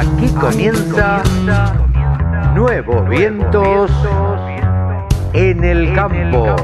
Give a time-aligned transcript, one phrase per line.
[0.00, 1.22] Aquí comienza
[2.54, 3.90] Nuevos Vientos
[5.34, 6.56] en el Campo.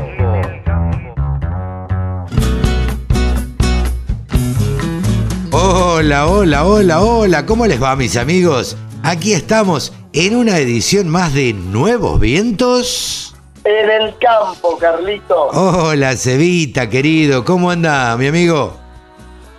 [5.52, 8.74] Hola, hola, hola, hola, ¿cómo les va mis amigos?
[9.02, 13.36] Aquí estamos en una edición más de Nuevos Vientos.
[13.64, 15.48] En el campo, Carlito.
[15.48, 18.78] Hola, Cevita, querido, ¿cómo anda, mi amigo?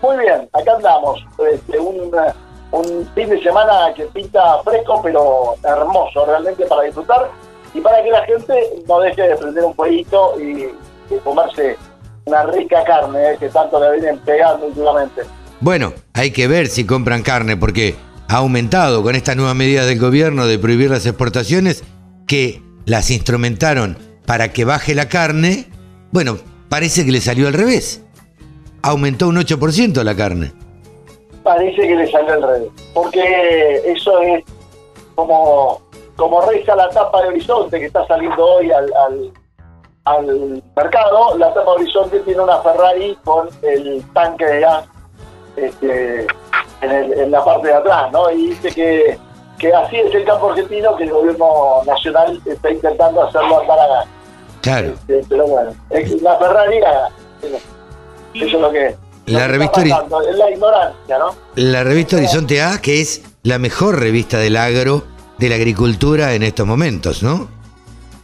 [0.01, 1.23] Muy bien, acá andamos.
[1.53, 2.09] Este, un,
[2.71, 7.29] un fin de semana que pinta fresco, pero hermoso realmente para disfrutar
[7.73, 8.53] y para que la gente
[8.87, 10.69] no deje de prender un fueguito y,
[11.13, 11.77] y comerse
[12.25, 15.21] una rica carne eh, que tanto le vienen pegando últimamente.
[15.59, 17.95] Bueno, hay que ver si compran carne porque
[18.27, 21.83] ha aumentado con estas nuevas medidas del gobierno de prohibir las exportaciones
[22.27, 25.67] que las instrumentaron para que baje la carne.
[26.11, 26.37] Bueno,
[26.69, 28.03] parece que le salió al revés.
[28.81, 30.53] Aumentó un 8% la carne.
[31.47, 32.69] Parece que le salió al revés.
[32.93, 34.43] Porque eso es
[35.15, 35.81] como,
[36.17, 39.31] como reza la tapa de Horizonte que está saliendo hoy al, al,
[40.05, 41.37] al mercado.
[41.37, 44.85] La tapa de Horizonte tiene una Ferrari con el tanque de gas
[45.55, 46.27] este,
[46.81, 48.29] en, el- en la parte de atrás, ¿no?
[48.31, 49.17] Y dice que,
[49.57, 53.87] que así es el campo argentino, que el gobierno nacional está intentando hacerlo andar a
[53.87, 54.05] gas.
[54.61, 54.87] Claro.
[54.89, 57.11] Este, pero bueno, es la Ferrari a gas.
[58.33, 61.35] Eso es lo que, lo La revista está ori- pasando, es la ignorancia, ¿no?
[61.55, 65.03] La revista Horizonte A, que es la mejor revista del agro,
[65.37, 67.49] de la agricultura en estos momentos, ¿no?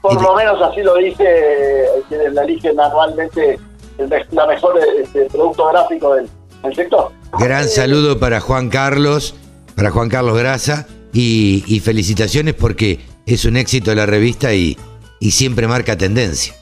[0.02, 3.60] Por te- lo menos así lo dice eh, quienes la eligen anualmente
[3.98, 6.28] el la mejor este, producto gráfico del,
[6.64, 7.12] del sector.
[7.40, 9.36] Gran saludo para Juan Carlos,
[9.76, 14.78] para Juan Carlos Grasa, y, y felicitaciones porque es un éxito la revista y,
[15.20, 16.54] y siempre marca tendencia.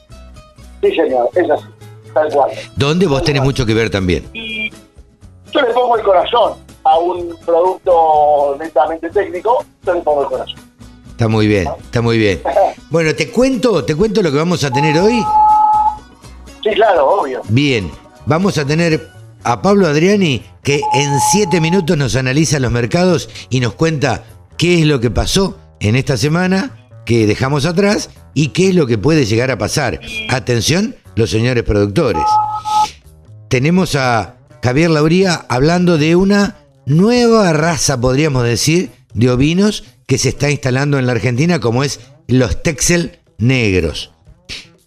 [0.81, 1.63] Sí, señor, es así,
[2.13, 2.51] tal cual.
[2.75, 4.27] Donde vos tenés mucho que ver también.
[4.33, 4.69] Y
[5.51, 6.53] yo le pongo el corazón
[6.83, 10.59] a un producto netamente técnico, yo le pongo el corazón.
[11.09, 12.41] Está muy bien, está muy bien.
[12.89, 15.23] Bueno, te cuento, te cuento lo que vamos a tener hoy.
[16.61, 17.41] Sí, claro, obvio.
[17.47, 17.89] Bien,
[18.25, 19.07] vamos a tener
[19.43, 24.25] a Pablo Adriani que en siete minutos nos analiza los mercados y nos cuenta
[24.57, 28.87] qué es lo que pasó en esta semana que dejamos atrás y qué es lo
[28.87, 29.99] que puede llegar a pasar.
[30.29, 32.23] Atención, los señores productores.
[33.47, 36.55] Tenemos a Javier Lauría hablando de una
[36.87, 41.99] nueva raza, podríamos decir, de ovinos que se está instalando en la Argentina, como es
[42.27, 44.11] los Texel negros.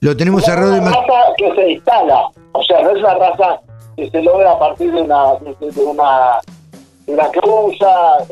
[0.00, 2.20] Lo tenemos a Es Rode una Mac- raza que se instala,
[2.52, 3.60] o sea, no es una raza
[3.96, 6.40] que se logra a partir de una de, de una
[7.06, 7.86] una cruza,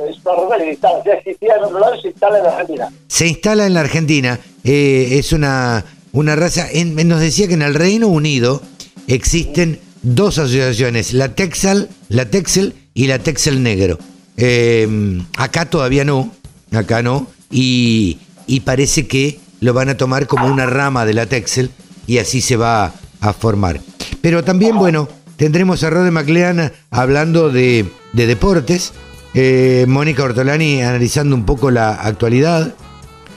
[0.09, 2.45] es una raza que se instala, ya existía en otro lado y se instala en
[2.45, 2.89] la Argentina.
[3.07, 4.41] se instala en la Argentina.
[4.65, 6.69] Eh, es una, una raza.
[6.71, 8.63] en- nos decía que en el Reino Unido
[9.07, 13.99] existen dos asociaciones: la Texel, la Texel y la Texel Negro.
[14.37, 16.33] Eh, acá todavía no,
[16.73, 17.27] acá no.
[17.51, 21.71] Y, y parece que lo van a tomar como una rama de la Texel
[22.07, 23.81] y así se va a formar.
[24.21, 28.93] Pero también, bueno, tendremos a Rode McLean hablando de, de deportes.
[29.35, 32.75] eh, Mónica Ortolani analizando un poco la actualidad.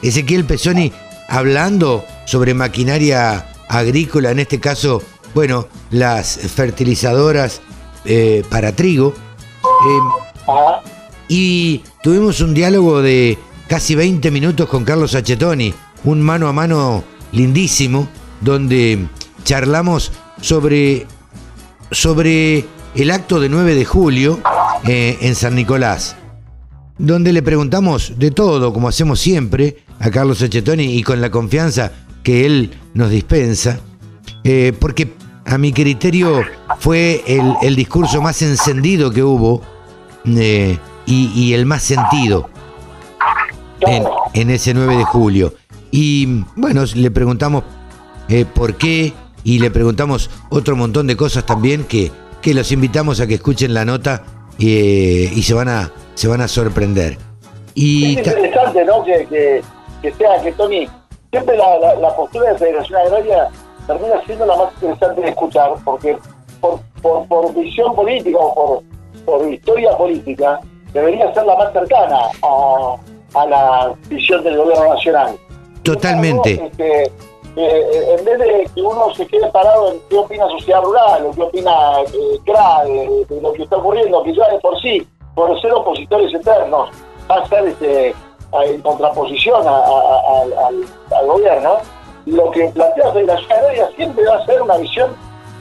[0.01, 0.91] Ezequiel Pesoni
[1.27, 5.01] hablando sobre maquinaria agrícola, en este caso,
[5.33, 7.61] bueno, las fertilizadoras
[8.05, 9.13] eh, para trigo.
[9.13, 10.51] Eh,
[11.27, 13.37] y tuvimos un diálogo de
[13.67, 18.07] casi 20 minutos con Carlos Achetoni, un mano a mano lindísimo,
[18.41, 19.07] donde
[19.43, 20.11] charlamos
[20.41, 21.07] sobre,
[21.91, 22.65] sobre
[22.95, 24.39] el acto de 9 de julio
[24.85, 26.15] eh, en San Nicolás,
[26.97, 31.91] donde le preguntamos de todo, como hacemos siempre, a Carlos Achetoni y con la confianza
[32.25, 33.79] que él nos dispensa,
[34.43, 35.13] eh, porque
[35.45, 36.41] a mi criterio
[36.79, 39.61] fue el, el discurso más encendido que hubo
[40.25, 40.75] eh,
[41.05, 42.49] y, y el más sentido
[44.33, 45.53] en, ese 9 de julio.
[45.91, 47.63] Y bueno, le preguntamos
[48.27, 49.13] eh, por qué
[49.43, 52.11] y le preguntamos otro montón de cosas también que,
[52.41, 54.23] que los invitamos a que escuchen la nota
[54.57, 57.19] y se van a, se van a sorprender.
[57.75, 59.03] Y Es interesante, ¿no?
[59.03, 59.61] Que, que,
[60.01, 60.87] que sea que Tony,
[61.35, 63.49] siempre la, la, la postura de Federación Agraria
[63.87, 66.17] termina siendo la más interesante de escuchar, porque
[66.61, 68.81] por, por, por visión política o
[69.25, 70.61] por, por historia política,
[70.93, 72.95] debería ser la más cercana a,
[73.33, 75.35] a la visión del gobierno nacional.
[75.83, 76.51] Totalmente.
[76.51, 77.03] Embargo, este,
[77.57, 81.31] eh, en vez de que uno se quede parado en qué opina Sociedad Rural o
[81.31, 81.71] qué opina
[82.01, 85.05] eh, de, lo que está ocurriendo, que ya de por sí,
[85.35, 86.91] por ser opositores eternos,
[87.29, 88.15] va a ser este,
[88.63, 89.83] en contraposición a-
[90.67, 91.77] al, gobierno,
[92.25, 95.11] lo que plantea Federación Agraria siempre va a ser una visión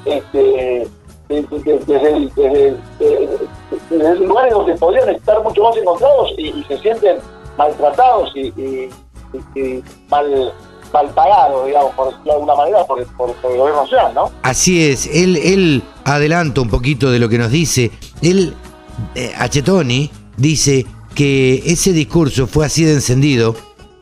[0.04, 0.88] este,
[1.28, 2.30] desde,
[3.90, 7.18] desde, lugares donde podrían estar mucho más encontrados y, se sienten
[7.56, 8.88] maltratados y,
[10.08, 10.52] mal,
[10.92, 14.30] mal pagados, digamos, por de alguna manera, por, el gobierno nacional, ¿no?
[14.42, 17.90] Así es, él, él adelanta un poquito de lo que nos dice.
[18.22, 18.54] Él,
[19.14, 23.56] eh, Achetoni, dice que ese discurso fue así de encendido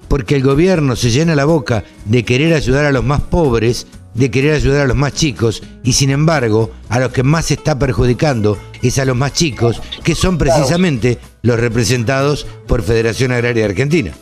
[0.08, 4.30] porque el gobierno se llena la boca de querer ayudar a los más pobres de
[4.30, 7.78] querer ayudar a los más chicos y sin embargo a los que más se está
[7.78, 14.12] perjudicando es a los más chicos, que son precisamente los representados por Federación Agraria Argentina.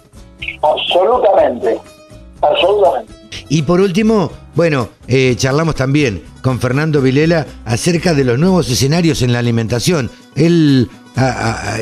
[0.63, 1.79] Absolutamente,
[2.43, 3.15] absolutamente.
[3.49, 9.23] Y por último, bueno, eh, charlamos también con Fernando Vilela acerca de los nuevos escenarios
[9.23, 10.11] en la alimentación.
[10.37, 10.89] Él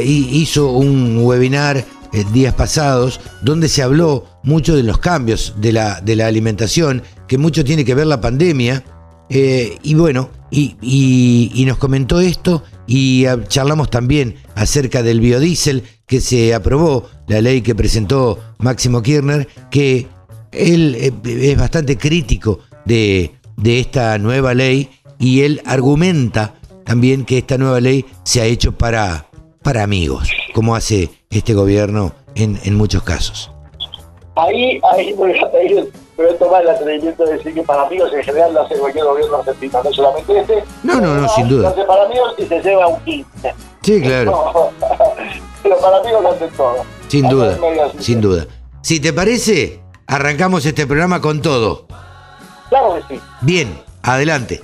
[0.04, 6.00] hizo un webinar eh, días pasados donde se habló mucho de los cambios de la,
[6.26, 8.82] alimentación que mucho tiene que ver la pandemia.
[9.28, 16.54] Eh, y bueno, y, nos comentó esto y charlamos también acerca del biodiesel que se
[16.54, 20.06] aprobó, la ley que presentó Máximo Kirchner, que
[20.52, 23.32] él eh, es bastante crítico de
[23.66, 24.88] esta nueva ley
[25.19, 26.54] y él argumenta
[26.88, 29.26] también que esta nueva ley se ha hecho para,
[29.62, 33.50] para amigos, como hace este gobierno en, en muchos casos.
[34.35, 38.25] Ahí, ahí voy a pedir pero tomar el atrevimiento de decir que para amigos en
[38.25, 40.64] general lo hace cualquier gobierno argentino, no solamente este.
[40.82, 41.62] No, no, no, sin duda.
[41.62, 43.55] Lo hace para amigos y se lleva un 15.
[43.82, 44.73] Sí, claro.
[45.62, 46.76] pero para amigos lo hacen todo.
[47.06, 47.58] Sin duda,
[48.00, 48.46] sin duda.
[48.81, 51.87] Si te parece, arrancamos este programa con todo.
[52.70, 53.20] Claro que sí.
[53.43, 54.61] Bien, adelante.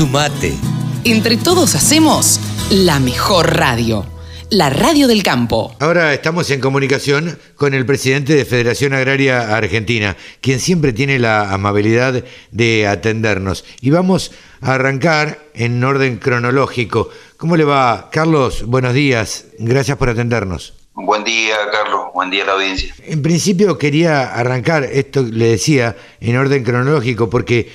[0.00, 0.54] Sumate.
[1.04, 4.06] Entre todos hacemos la mejor radio.
[4.48, 5.76] La radio del campo.
[5.78, 11.52] Ahora estamos en comunicación con el presidente de Federación Agraria Argentina, quien siempre tiene la
[11.52, 13.66] amabilidad de atendernos.
[13.82, 14.32] Y vamos
[14.62, 17.10] a arrancar en orden cronológico.
[17.36, 18.64] ¿Cómo le va, Carlos?
[18.64, 19.48] Buenos días.
[19.58, 20.72] Gracias por atendernos.
[20.94, 22.06] Buen día, Carlos.
[22.14, 22.94] Buen día a la audiencia.
[23.06, 27.70] En principio quería arrancar, esto le decía, en orden cronológico, porque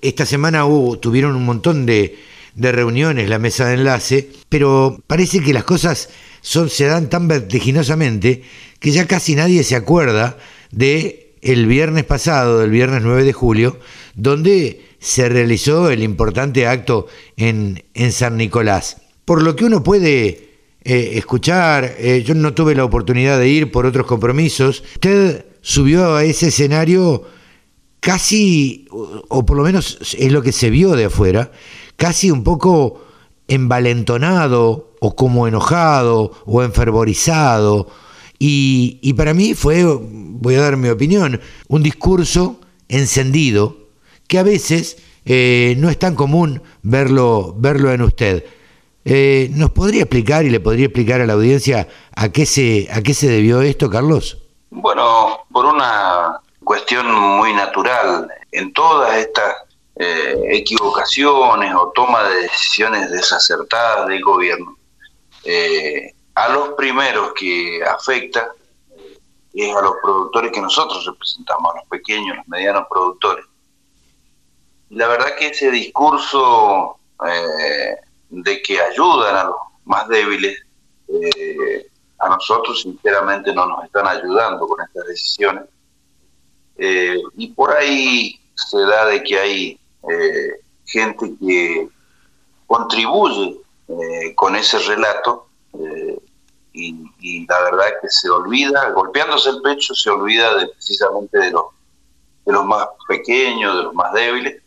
[0.00, 0.64] esta semana
[1.00, 2.18] tuvieron un montón de,
[2.56, 6.08] reuniones, la mesa de enlace, pero parece que las cosas
[6.40, 8.42] se dan tan vertiginosamente
[8.78, 10.36] que ya casi nadie se acuerda
[10.70, 13.78] de el viernes pasado, del viernes 9 de julio,
[14.14, 17.06] donde se realizó el importante acto
[17.36, 18.98] en, en San Nicolás.
[19.24, 20.54] Por lo que uno puede
[20.84, 26.16] eh, escuchar, eh, yo no tuve la oportunidad de ir por otros compromisos, usted subió
[26.16, 27.24] a ese escenario
[28.04, 31.50] casi, o por lo menos es lo que se vio de afuera,
[31.96, 33.02] casi un poco
[33.48, 37.88] envalentonado o como enojado o enfervorizado.
[38.38, 43.78] Y, para mí fue, voy a dar mi opinión, un discurso encendido
[44.28, 48.44] que a veces eh, no es tan común verlo, verlo en usted.
[49.06, 53.00] Eh, ¿Nos podría explicar y le podría explicar a la audiencia a qué se, a
[53.00, 54.42] qué se debió esto, Carlos?
[54.68, 59.54] Bueno, por una cuestión muy natural en todas estas
[59.96, 64.76] eh, equivocaciones o toma de decisiones desacertadas del gobierno.
[65.44, 68.50] Eh, a los primeros que afecta
[69.52, 73.44] es a los productores que nosotros representamos, a los pequeños, los medianos productores.
[74.90, 77.96] La verdad que ese discurso eh,
[78.30, 80.58] de que ayudan a los más débiles,
[82.18, 85.64] a nosotros sinceramente no nos están ayudando con estas decisiones
[86.76, 91.88] eh, y por ahí se da de que hay eh, gente que
[92.66, 95.48] contribuye eh, con ese relato
[96.72, 101.50] y, la verdad es que se olvida, golpeándose el pecho, se olvida de, precisamente de
[101.52, 101.66] los,
[102.44, 104.60] de los más pequeños, de los más débiles.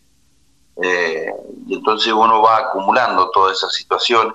[1.65, 4.33] y entonces uno va acumulando toda esa situación.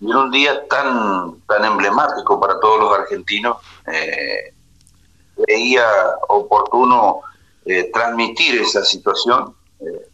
[0.00, 3.56] y en un día tan, tan emblemático para todos los argentinos,
[5.36, 5.86] veía
[6.28, 7.22] oportuno
[7.66, 10.08] eh, transmitir esa situación eh,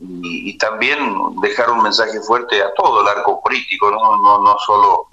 [0.00, 0.98] y, también
[1.40, 5.06] dejar un mensaje fuerte a todo el arco político, no, no, no solo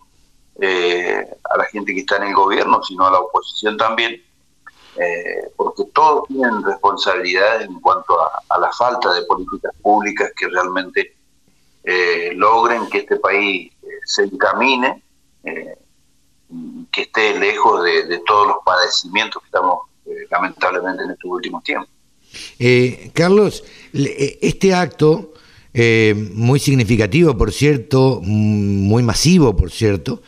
[0.59, 4.21] eh, a la gente que está en el gobierno, sino a la oposición también,
[5.55, 11.15] porque todos tienen responsabilidades en cuanto a, la falta de políticas públicas que realmente
[12.35, 13.71] logren que este país
[14.03, 15.01] se encamine
[16.91, 21.89] que esté lejos de, todos los padecimientos que estamos eh, lamentablemente en estos últimos tiempos.
[22.59, 25.33] Eh, Carlos, eh, este acto,
[25.73, 30.21] muy significativo, por cierto, mm, muy masivo, por cierto,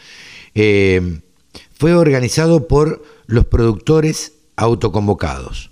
[0.54, 5.70] fue organizado por los productores autoconvocados.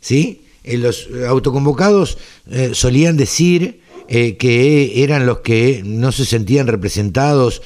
[0.00, 0.46] ¿Sí?
[0.64, 2.18] los autoconvocados
[2.72, 3.79] solían decir
[4.10, 7.62] que eran los que no se sentían representados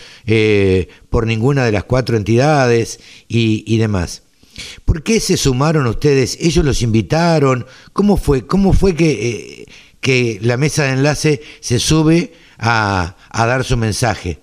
[1.10, 4.24] por ninguna de las cuatro entidades y demás.
[4.84, 6.38] ¿Por qué se sumaron ustedes?
[6.40, 7.66] ¿Ellos los invitaron?
[7.92, 9.66] ¿Cómo fue, cómo fue que, eh,
[10.00, 14.40] que la mesa de enlace se sube a, dar su mensaje?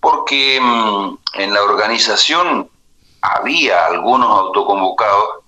[0.00, 2.68] Porque mm, en la organización
[3.20, 5.43] había algunos autoconvocados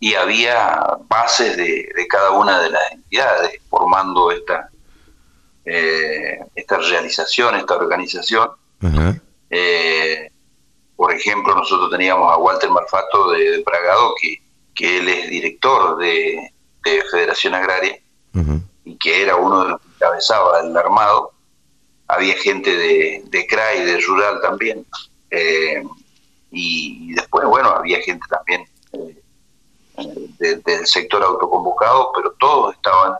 [0.00, 4.70] y había bases de, cada una de las entidades formando esta,
[5.64, 8.50] eh, esta realización, esta organización.
[9.50, 10.30] Eh,
[10.94, 14.42] por ejemplo, nosotros teníamos a Walter Marfato de, Bragado, que,
[14.74, 16.52] que, él es director de,
[17.10, 18.00] Federación Agraria
[18.82, 21.32] y que era uno de los que encabezaba el armado.
[22.06, 24.86] Había gente de, de CRAI, de Rural también.
[25.30, 25.82] Eh,
[26.50, 28.64] y, después, bueno, había gente también
[29.98, 33.14] eh, del sector autoconvocado, pero todos estaban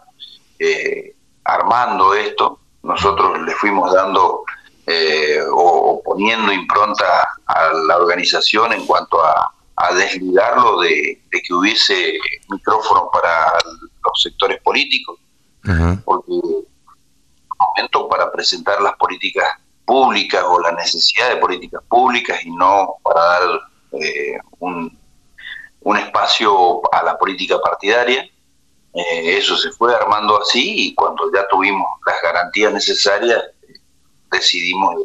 [0.59, 2.61] eh, armando esto.
[2.83, 4.45] Nosotros le fuimos dando
[4.87, 9.53] eh, o, poniendo impronta a la organización en cuanto a,
[9.95, 12.19] desligarlo de, que hubiese
[12.51, 13.53] micrófono para
[14.03, 15.21] los sectores políticos,
[16.05, 16.33] porque
[17.59, 19.49] momento para presentar las políticas
[19.85, 23.61] públicas o la necesidad de políticas públicas y no para dar
[23.93, 24.98] eh, un,
[25.81, 28.29] un, espacio a la política partidaria.
[28.95, 33.43] Eh, eso se fue armando así y cuando ya tuvimos las garantías necesarias,
[34.31, 34.97] decidimos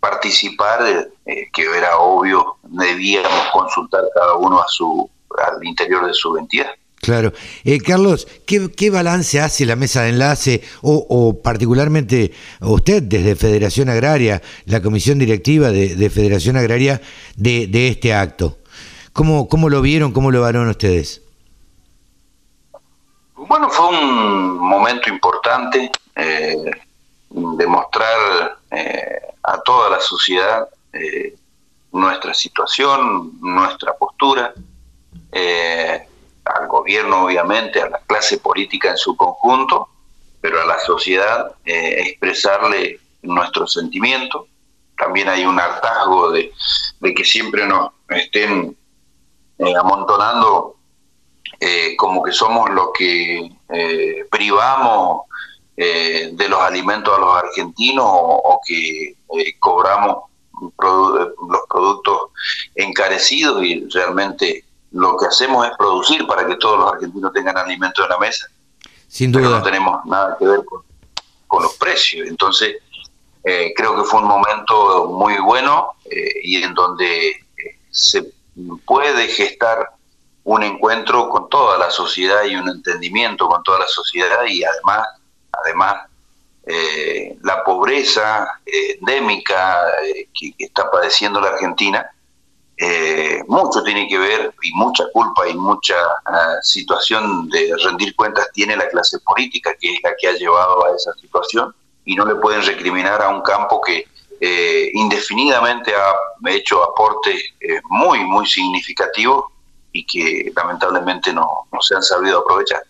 [0.00, 6.36] participar, eh, que era obvio, debíamos consultar cada uno a su, al interior de su
[6.36, 6.70] entidad.
[7.00, 7.32] Claro.
[7.64, 14.42] Eh, Carlos, ¿qué, balance hace la mesa de enlace o, particularmente usted desde Federación Agraria,
[14.66, 17.00] la comisión directiva de, Federación Agraria,
[17.36, 18.58] de, este acto?
[19.12, 21.22] ¿Cómo, ¿Cómo lo vieron, cómo lo evaluaron ustedes?
[23.34, 25.90] Bueno, fue un momento importante.
[26.16, 26.70] Eh,
[27.30, 31.34] demostrar eh, a toda la sociedad eh,
[31.92, 34.52] nuestra situación, nuestra postura,
[35.32, 36.06] eh,
[36.44, 39.88] al gobierno obviamente, a la clase política en su conjunto,
[40.40, 44.48] pero a la sociedad expresarle nuestro sentimiento.
[44.96, 46.52] También hay un hartazgo de,
[47.00, 48.76] de que siempre nos estén
[49.78, 50.76] amontonando
[51.96, 53.50] como que somos los que
[54.30, 55.22] privamos
[55.82, 60.24] eh, de los alimentos a los argentinos o, que eh, cobramos
[60.78, 62.32] los productos
[62.74, 68.04] encarecidos y realmente lo que hacemos es producir para que todos los argentinos tengan alimentos
[68.04, 68.46] en la mesa.
[69.08, 69.48] Sin duda.
[69.48, 72.28] no tenemos nada que ver con, los precios.
[72.28, 72.76] Entonces,
[73.44, 75.92] eh, creo que fue un momento muy bueno
[76.42, 77.36] y en donde
[77.90, 78.30] se
[78.86, 79.90] puede gestar
[80.44, 85.06] un encuentro con toda la sociedad y un entendimiento con toda la sociedad y además
[85.52, 85.96] además
[86.66, 92.10] eh, la pobreza eh, endémica eh, que, está padeciendo la Argentina,
[93.46, 98.74] mucho tiene que ver y mucha culpa y mucha ah, situación de rendir cuentas tiene
[98.74, 101.74] la clase política, que es la que ha llevado a esa situación,
[102.06, 104.06] y no le pueden recriminar a un campo que
[104.40, 107.42] indefinidamente ha hecho aportes
[107.90, 109.44] muy, muy significativos
[109.92, 112.82] y que lamentablemente no se han sabido aprovechar.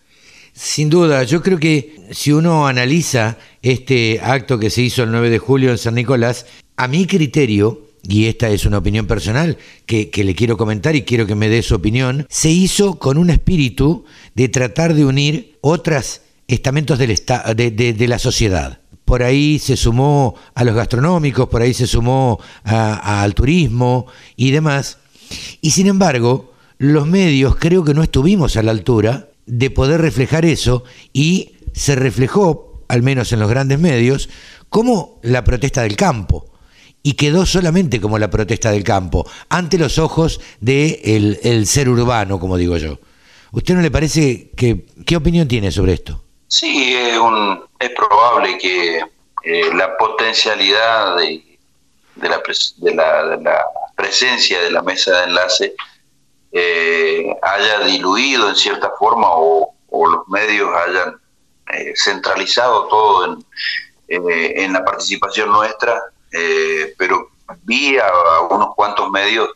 [0.53, 5.31] Sin duda, yo creo que si uno analiza este acto que se hizo el 9
[5.31, 10.11] de julio en San Nicolás, a mi criterio, y esta es una opinión personal que,
[10.15, 14.05] le quiero comentar y quiero que me dé su opinión, se hizo con un espíritu
[14.35, 18.80] de tratar de unir otros estamentos del de, la sociedad.
[19.11, 24.99] Por ahí se sumó a los gastronómicos, por ahí se sumó al turismo y demás.
[25.61, 30.45] Y sin embargo, los medios creo que no estuvimos a la altura de poder reflejar
[30.45, 34.29] eso y se reflejó, al menos en los grandes medios,
[34.69, 36.49] como la protesta del campo.
[37.03, 41.89] Y quedó solamente como la protesta del campo, ante los ojos del de el ser
[41.89, 43.01] urbano, como digo yo.
[43.51, 46.30] ¿Usted no le parece que, qué opinión tiene sobre esto?
[46.51, 48.99] Sí, es, un, es probable que
[49.45, 51.59] eh, la potencialidad de,
[52.17, 52.43] la,
[52.77, 53.65] de, la, de la
[53.95, 55.75] presencia de la mesa de enlace
[56.51, 61.21] eh, haya diluido en cierta forma o, los medios hayan
[61.73, 63.45] eh, centralizado todo en,
[64.09, 66.01] eh, en, la participación nuestra,
[66.99, 67.31] pero
[67.63, 68.11] vi a,
[68.51, 69.49] unos cuantos medios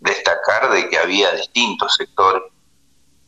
[0.00, 2.42] destacar de que había distintos sectores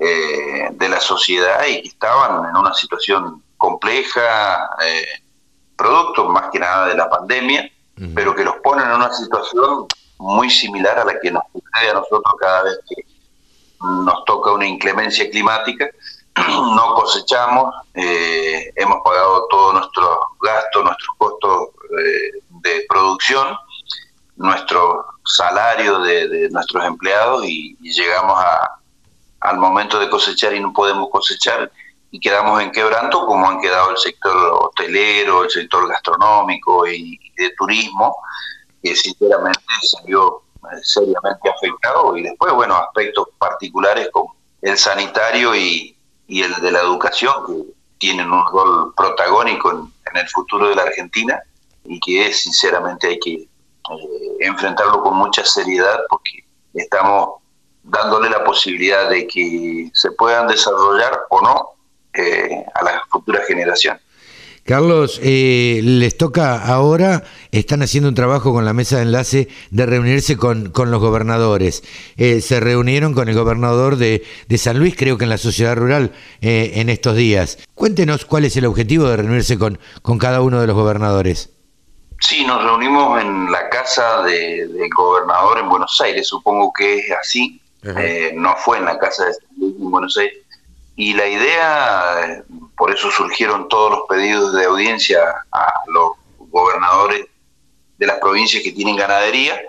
[0.01, 5.05] eh, de la sociedad y que estaban en una situación compleja, eh,
[5.75, 7.69] producto más que nada de la pandemia,
[8.15, 9.87] pero que los ponen en una situación
[10.19, 13.05] muy similar a la que nos sucede a nosotros cada vez que
[13.81, 15.91] nos toca una inclemencia climática.
[16.47, 21.69] No cosechamos, eh, hemos pagado todos nuestros gastos, nuestros costos
[22.63, 23.57] de producción,
[24.37, 28.78] nuestro salario de, nuestros empleados y llegamos a,
[29.41, 31.71] al momento de cosechar y no podemos cosechar
[32.11, 37.51] y quedamos en quebranto como han quedado el sector hotelero, el sector gastronómico y, de
[37.51, 38.17] turismo,
[38.83, 42.17] que sinceramente se vio eh, seriamente afectado.
[42.17, 45.95] Y después, bueno, aspectos particulares como el sanitario y,
[46.29, 51.41] el de la educación, que tienen un rol protagónico en, el futuro de la Argentina
[51.85, 53.49] y que sinceramente hay que eh,
[54.41, 57.43] enfrentarlo con mucha seriedad porque estamos
[57.91, 61.69] dándole la posibilidad de que se puedan desarrollar o no
[62.13, 63.99] eh, a la futura generación.
[64.65, 69.87] Carlos, eh, les toca ahora, están haciendo un trabajo con la mesa de enlace de
[69.87, 71.83] reunirse con, con los gobernadores.
[72.19, 75.75] Eh, se reunieron con el gobernador de, de, San Luis, creo que en la sociedad
[75.75, 77.59] rural, en estos días.
[77.75, 81.51] Cuéntenos cuál es el objetivo de reunirse con, con cada uno de los gobernadores.
[82.21, 87.63] Sí, nos reunimos en la casa del gobernador en Buenos Aires, supongo que es así.
[87.83, 90.39] Eh, no fue en la casa de en Buenos Aires.
[90.97, 92.45] Y la idea,
[92.77, 95.21] por eso surgieron todos los pedidos de audiencia
[95.53, 96.13] a los
[96.51, 97.27] gobernadores
[97.99, 99.61] de las provincias que tienen ganadería.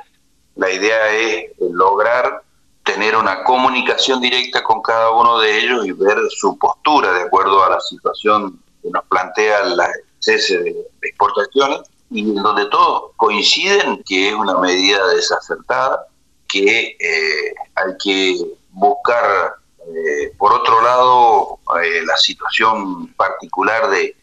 [0.55, 2.41] La idea es lograr
[2.83, 7.63] tener una comunicación directa con cada uno de ellos y ver su postura de acuerdo
[7.63, 9.87] a la situación que nos plantea la
[10.17, 16.07] cese de, exportaciones y donde todos coinciden que es una medida desacertada
[16.49, 18.35] que eh, hay que
[18.71, 19.53] buscar,
[19.87, 24.15] eh, por otro lado, eh, la situación particular de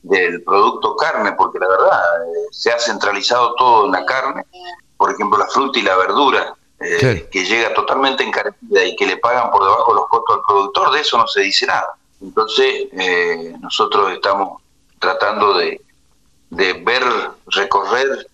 [0.00, 2.00] del producto carne, porque la verdad
[2.52, 4.44] se ha centralizado todo en la carne,
[4.96, 9.50] por ejemplo la fruta y la verdura, que llega totalmente encarecida y que le pagan
[9.50, 11.94] por debajo los costos al productor, de eso no se dice nada.
[12.22, 12.86] Entonces
[13.60, 14.62] nosotros estamos
[15.00, 15.80] tratando de,
[16.50, 17.02] de ver,
[17.48, 18.28] recorrer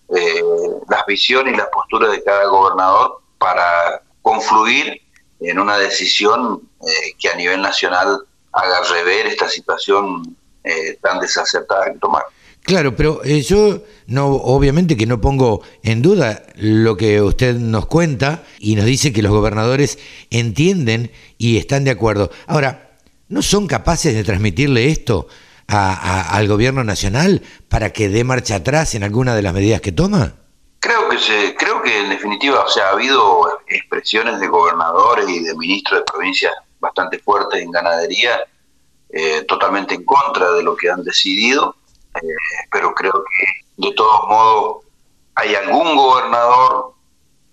[0.87, 4.99] las visiones y las posturas de cada gobernador para confluir
[5.39, 11.93] en una decisión eh, que a nivel nacional haga rever esta situación eh, tan desacertada
[11.93, 12.23] que tomar.
[12.63, 17.85] Claro, pero eh, yo no, obviamente que no pongo en duda lo que usted nos
[17.85, 19.99] cuenta y nos dice que los gobernadores
[20.31, 22.31] entienden y están de acuerdo.
[22.47, 25.27] Ahora, ¿no son capaces de transmitirle esto
[25.67, 30.33] al gobierno nacional para que dé marcha atrás en alguna de las medidas que toma?
[30.79, 31.55] Creo que se,
[31.85, 36.53] que en definitiva, o sea, ha habido expresiones de gobernadores y de ministros de provincias
[36.79, 38.43] bastante fuertes en ganadería,
[39.09, 41.75] eh, totalmente en contra de lo que han decidido,
[42.15, 42.19] eh,
[42.71, 44.85] pero creo que de todos modos
[45.35, 46.93] hay algún gobernador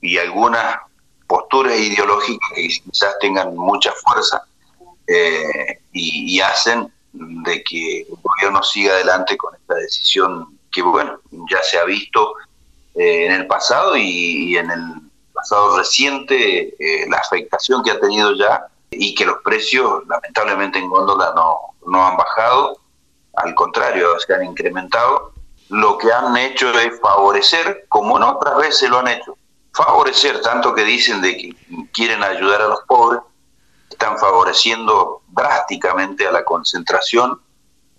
[0.01, 0.79] y algunas
[1.27, 4.43] posturas ideológicas que quizás tengan mucha fuerza
[5.07, 11.21] eh, y, y hacen de que el gobierno siga adelante con esta decisión que, bueno,
[11.51, 12.35] ya se ha visto
[12.95, 14.81] eh, en el pasado y, en el
[15.33, 20.91] pasado reciente eh, la afectación que ha tenido ya y que los precios lamentablemente en
[20.91, 22.79] góndola no, no han bajado,
[23.35, 25.33] al contrario, se han incrementado.
[25.71, 29.37] Lo que han hecho es favorecer, como en otras veces lo han hecho,
[29.73, 31.57] favorecer tanto que dicen de que
[31.93, 33.23] quieren ayudar a los pobres,
[33.89, 37.41] están favoreciendo drásticamente a la concentración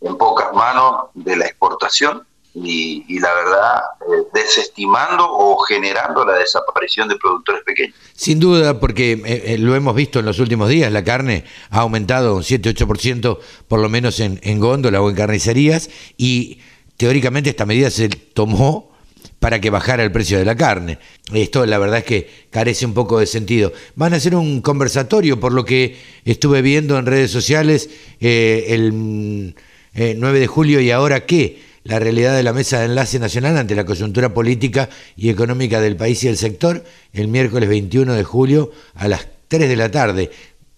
[0.01, 7.07] en pocas manos de la exportación y, la verdad eh, desestimando o generando la desaparición
[7.07, 7.95] de productores pequeños.
[8.13, 11.79] Sin duda, porque eh, eh, lo hemos visto en los últimos días, la carne ha
[11.79, 16.59] aumentado un 7-8% por lo menos en, en góndola o en carnicerías y
[16.97, 18.93] teóricamente esta medida se tomó
[19.39, 20.99] para que bajara el precio de la carne.
[21.33, 23.73] Esto la verdad es que carece un poco de sentido.
[23.95, 27.89] Van a hacer un conversatorio, por lo que estuve viendo en redes sociales
[28.21, 29.53] el
[29.93, 33.75] 9 de julio y ahora qué la realidad de la Mesa de Enlace Nacional ante
[33.75, 38.71] la coyuntura política y económica del país y el sector el miércoles 21 de julio
[38.95, 40.31] a las 3 de la tarde,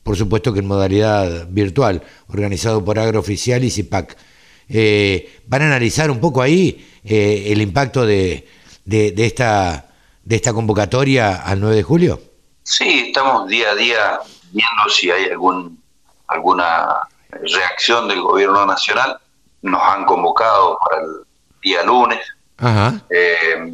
[0.04, 4.18] por supuesto que en modalidad virtual, organizado por Agrooficial y CIPAC.
[4.68, 8.48] Eh, ¿Van a analizar un poco ahí eh, el impacto de,
[8.84, 12.22] de, esta, de esta convocatoria al 9 de julio?
[12.63, 14.20] Sí, estamos día a día
[14.52, 15.82] viendo si hay algún,
[16.28, 16.88] alguna
[17.30, 19.18] reacción del gobierno nacional
[19.65, 21.23] nos han convocado para el
[21.62, 22.19] día lunes.
[23.10, 23.73] Eh,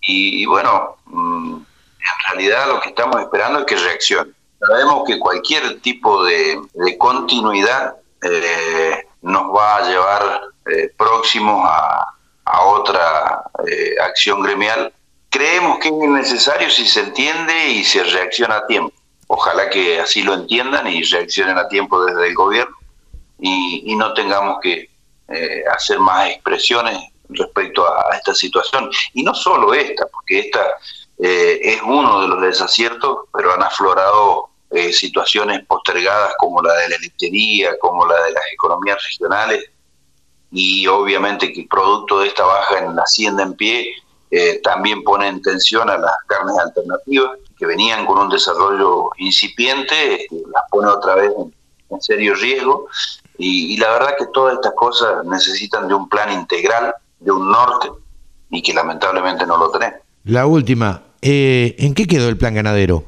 [0.00, 4.32] y, bueno, mm, en realidad lo que estamos esperando es que reaccione.
[4.58, 6.58] Sabemos que cualquier tipo de,
[6.98, 12.06] continuidad eh, nos va a llevar eh, próximos a,
[12.62, 13.44] otra
[14.02, 14.92] acción gremial.
[15.28, 18.92] Creemos que es necesario si se entiende y se reacciona a tiempo.
[19.28, 22.79] Ojalá que así lo entiendan y reaccionen a tiempo desde el gobierno
[23.40, 24.88] y, no tengamos que
[25.72, 26.98] hacer más expresiones
[27.28, 28.90] respecto a, esta situación.
[29.14, 30.66] Y no solo esta, porque esta
[31.18, 36.98] es uno de los desaciertos, pero han aflorado eh, situaciones postergadas como la de la
[36.98, 39.64] lechería, como la de las economías regionales,
[40.52, 43.92] y obviamente que producto de esta baja en la hacienda en pie
[44.30, 50.22] eh, también pone en tensión a las carnes alternativas que venían con un desarrollo incipiente,
[50.22, 52.86] este, las pone otra vez en, serio riesgo
[53.40, 57.88] y, la verdad que todas estas cosas necesitan de un plan integral, de un norte
[58.50, 60.00] y que lamentablemente no lo tenemos.
[60.24, 63.04] La última, eh, ¿en qué quedó el plan ganadero?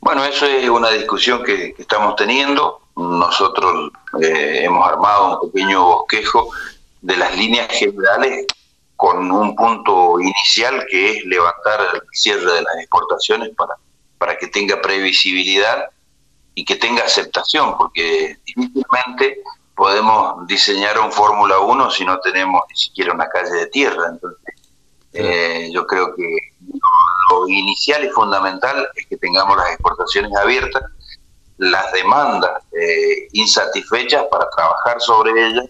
[0.00, 2.80] Bueno, eso es una discusión que, estamos teniendo.
[2.96, 3.92] Nosotros
[4.22, 6.50] eh, hemos armado un pequeño bosquejo
[7.02, 8.46] de las líneas generales
[8.96, 13.74] con un punto inicial que es levantar el cierre de las exportaciones para,
[14.18, 15.90] para que tenga previsibilidad
[16.54, 19.42] y que tenga aceptación, porque difícilmente
[19.74, 24.08] podemos diseñar un Fórmula 1 si no tenemos ni siquiera una calle de tierra.
[24.10, 24.54] Entonces,
[25.12, 26.36] eh, yo creo que
[27.30, 30.82] lo inicial y fundamental es que tengamos las exportaciones abiertas,
[31.58, 35.66] las demandas eh, insatisfechas para trabajar sobre ellas,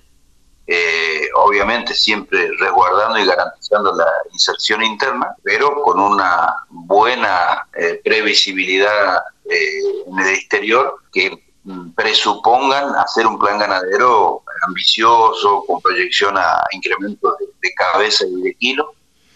[0.72, 9.20] eh, obviamente siempre resguardando y garantizando la inserción interna, pero con una buena eh, previsibilidad
[9.46, 17.36] en el exterior que mm, presupongan hacer un plan ganadero ambicioso, con proyección a incrementos
[17.38, 18.86] de, de cabeza y de kilos,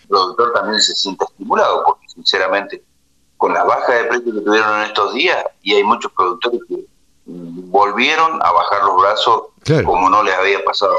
[0.03, 2.81] el productor también se siente estimulado, porque sinceramente,
[3.39, 6.85] con la baja de precios que tuvieron en estos días, y hay muchos productores que
[7.27, 9.43] volvieron a bajar los brazos
[9.85, 10.95] como no les había pasado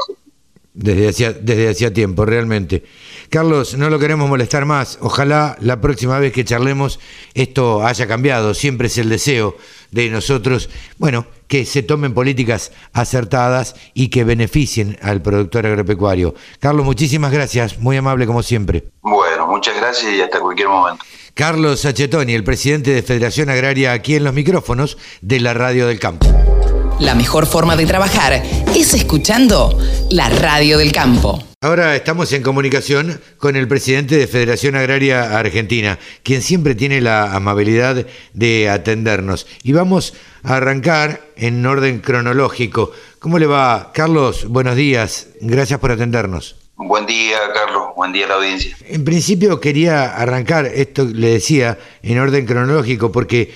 [0.76, 2.84] Desde hacía, desde hacía tiempo, realmente.
[3.30, 4.98] Carlos, no lo queremos molestar más.
[5.00, 7.00] Ojalá la próxima vez que charlemos
[7.34, 8.52] esto haya cambiado.
[8.52, 9.56] Siempre es el deseo
[9.90, 16.34] de nosotros, bueno, que se tomen políticas acertadas y que beneficien al productor agropecuario.
[16.60, 17.78] Carlos, muchísimas gracias.
[17.78, 18.84] Muy amable como siempre.
[19.00, 21.04] Bueno, muchas gracias y hasta cualquier momento.
[21.34, 25.98] Carlos Sachetoni, el presidente de Federación Agraria, aquí en los micrófonos de la Radio del
[25.98, 26.26] Campo.
[26.98, 28.42] La mejor forma de trabajar
[28.74, 29.78] es escuchando
[30.10, 31.42] la Radio del Campo.
[31.60, 37.34] Ahora estamos en comunicación con el presidente de Federación Agraria Argentina, quien siempre tiene la
[37.34, 39.46] amabilidad de atendernos.
[39.62, 42.92] Y vamos a arrancar en orden cronológico.
[43.18, 44.46] ¿Cómo le va, Carlos?
[44.48, 45.28] Buenos días.
[45.42, 46.56] Gracias por atendernos.
[46.76, 47.88] Buen día, Carlos.
[47.94, 48.74] Buen día a la audiencia.
[48.88, 53.52] En principio quería arrancar, esto le decía, en orden cronológico, porque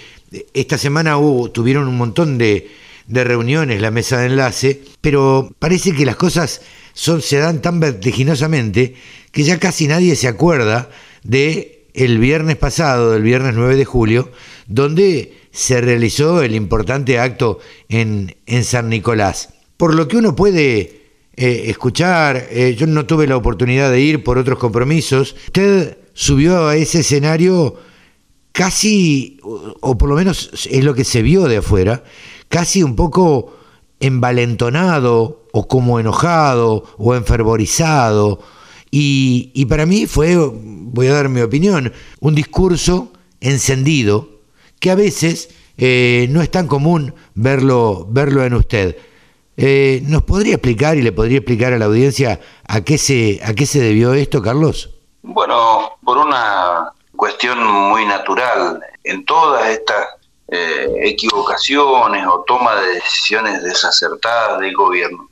[0.53, 2.71] esta semana hubo, tuvieron un montón de,
[3.11, 6.63] de reuniones, la mesa de enlace, pero parece que las cosas
[6.95, 8.95] se dan tan vertiginosamente
[9.33, 10.91] que ya casi nadie se acuerda
[11.25, 14.31] de el viernes pasado, del viernes 9 de julio,
[14.69, 19.55] donde se realizó el importante acto en, en San Nicolás.
[19.77, 21.01] Por lo que uno puede
[21.35, 26.69] eh, escuchar, eh, yo no tuve la oportunidad de ir por otros compromisos, usted subió
[26.69, 27.77] a ese escenario
[28.53, 32.05] casi, o por lo menos es lo que se vio de afuera,
[32.51, 33.55] casi un poco
[34.01, 38.41] envalentonado o como enojado o enfervorizado.
[38.91, 44.29] Y, para mí fue, voy a dar mi opinión, un discurso encendido
[44.81, 48.99] que a veces eh, no es tan común verlo, verlo en usted.
[49.57, 53.55] Eh, ¿Nos podría explicar y le podría explicar a la audiencia a qué se, a
[53.55, 54.91] qué se debió esto, Carlos?
[55.23, 58.83] Bueno, por una cuestión muy natural.
[59.05, 60.07] En todas estas
[60.53, 65.31] eh, equivocaciones o toma de decisiones desacertadas del gobierno,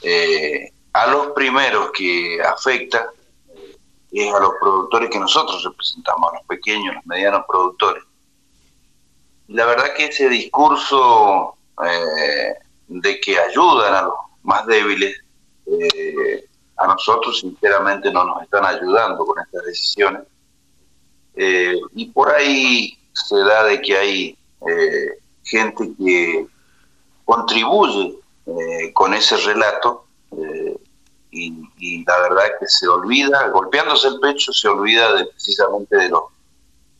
[0.00, 3.10] eh, a los primeros que afecta
[4.10, 8.02] es a los productores que nosotros representamos, a los pequeños, los medianos productores.
[9.48, 12.54] La verdad que ese discurso eh,
[12.88, 15.20] de que ayudan a los más débiles,
[16.78, 20.22] a nosotros sinceramente no nos están ayudando con estas decisiones.
[21.36, 26.46] y por ahí se da de que hay eh, gente que
[27.24, 30.76] contribuye eh, con ese relato eh,
[31.30, 36.22] y, la verdad que se olvida, golpeándose el pecho, se olvida de, precisamente de los,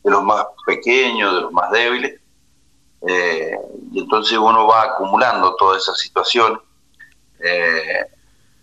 [0.04, 2.20] de los más pequeños, de los más débiles,
[3.92, 6.60] y entonces uno va acumulando toda esa situación.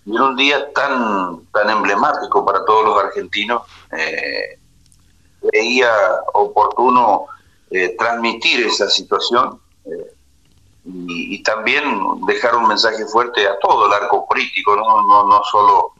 [0.06, 3.64] y en un día tan, tan emblemático para todos los argentinos,
[5.42, 5.92] creía
[6.34, 7.28] oportuno
[7.76, 10.14] eh, transmitir esa situación eh,
[10.86, 11.84] y, también
[12.28, 15.94] dejar un mensaje fuerte a todo el arco político, no, no, no solo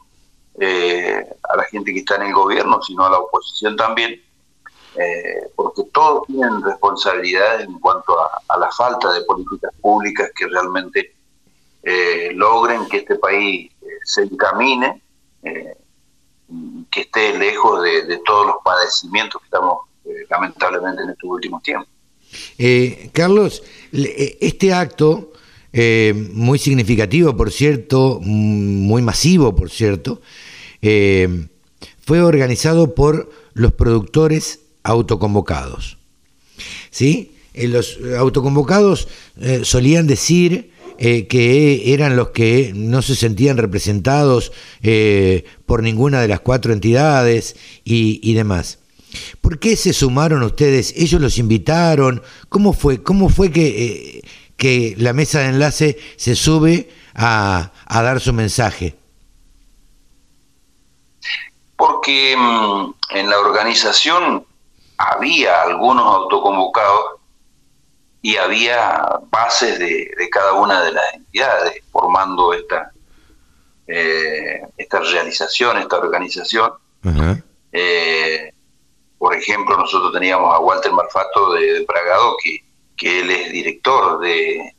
[0.56, 4.22] a la gente que está en el gobierno, sino a la oposición también,
[5.56, 11.16] porque todos tienen responsabilidades en cuanto a, la falta de políticas públicas que realmente
[12.34, 13.72] logren que este país
[14.04, 15.02] se encamine
[16.90, 19.93] que esté lejos de, todos los padecimientos que estamos eh,
[20.28, 21.88] lamentablemente en estos últimos tiempos.
[22.58, 23.62] Eh, Carlos,
[23.92, 25.32] eh, este acto,
[26.32, 30.20] muy significativo, por cierto, mm, muy masivo, por cierto,
[30.80, 35.98] fue organizado por los productores autoconvocados.
[36.90, 37.30] ¿Sí?
[37.54, 39.06] los autoconvocados
[39.62, 46.28] solían decir eh, que eran los que no se sentían representados eh, por ninguna de
[46.28, 48.78] las cuatro entidades y, demás.
[49.40, 50.92] ¿Por qué se sumaron ustedes?
[50.96, 52.22] ¿Ellos los invitaron?
[52.48, 54.22] ¿Cómo fue, cómo fue que, eh,
[54.56, 58.96] que la mesa de enlace se sube a, a dar su mensaje?
[61.76, 64.44] Porque mm, en la organización
[64.96, 67.20] había algunos autoconvocados
[68.24, 72.90] y había bases de, cada una de las entidades formando esta,
[73.86, 76.72] eh, esta realización, esta organización.
[77.70, 78.53] Eh,
[79.24, 82.62] por ejemplo, nosotros teníamos a Walter Marfato de, Pragado, que,
[82.94, 84.70] que, él es director de,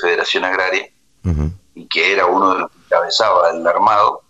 [0.00, 0.90] Federación Agraria
[1.74, 4.22] y que era uno de los que encabezaba el armado.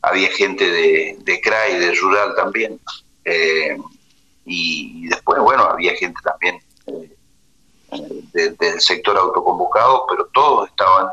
[0.00, 2.80] Había gente de, de CRAI, de Rural también.
[3.26, 3.76] Eh,
[4.46, 6.62] y después, bueno, había gente también
[8.32, 11.08] del sector autoconvocado, pero todos estaban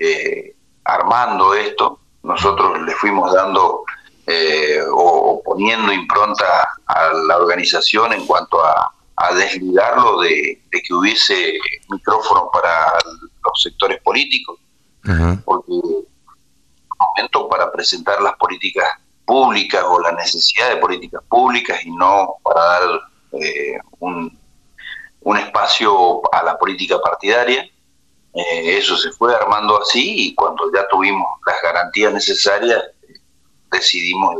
[0.00, 2.00] eh, armando esto.
[2.24, 3.84] Nosotros le fuimos dando
[4.26, 8.92] eh, o, poniendo impronta a la organización en cuanto a,
[9.36, 11.56] desligarlo de, que hubiese
[11.88, 14.58] micrófono para los sectores políticos,
[15.44, 15.80] porque
[16.98, 18.88] momento para presentar las políticas
[19.24, 23.00] públicas o la necesidad de políticas públicas y no para dar
[23.34, 24.36] eh, un
[25.24, 27.68] un espacio a la política partidaria.
[28.34, 32.82] Eh, eso se fue armando así y cuando ya tuvimos las garantías necesarias
[33.72, 34.36] decidimos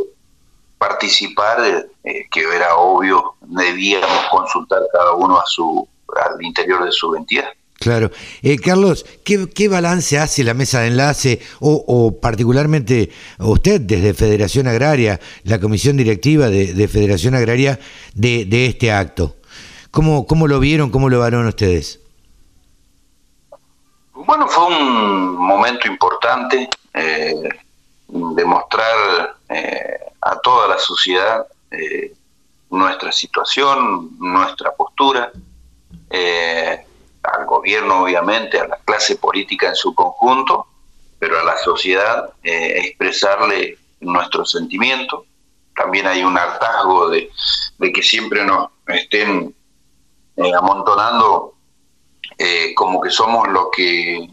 [0.79, 7.15] participar, eh, que era obvio, debíamos consultar cada uno a su, al interior de su
[7.15, 7.49] entidad.
[7.83, 8.11] Claro.
[8.43, 15.19] Eh, Carlos, ¿qué, balance hace la mesa de enlace o, particularmente usted desde Federación Agraria,
[15.43, 17.81] la comisión directiva de, Federación Agraria,
[18.15, 19.37] de, de este acto?
[19.91, 22.01] ¿Cómo, cómo lo vieron, cómo lo vieron ustedes?
[24.15, 27.35] Bueno, fue un momento importante eh,
[28.13, 32.15] demostrar eh, a toda la sociedad eh,
[32.71, 35.31] nuestra situación, nuestra postura,
[37.23, 40.67] al gobierno obviamente, a la clase política en su conjunto,
[41.19, 45.27] pero a la sociedad expresarle nuestro sentimiento.
[45.75, 47.31] También hay un hartazgo de,
[47.93, 49.55] que siempre nos estén
[50.37, 51.55] eh, amontonando
[52.39, 54.29] eh, como que somos los que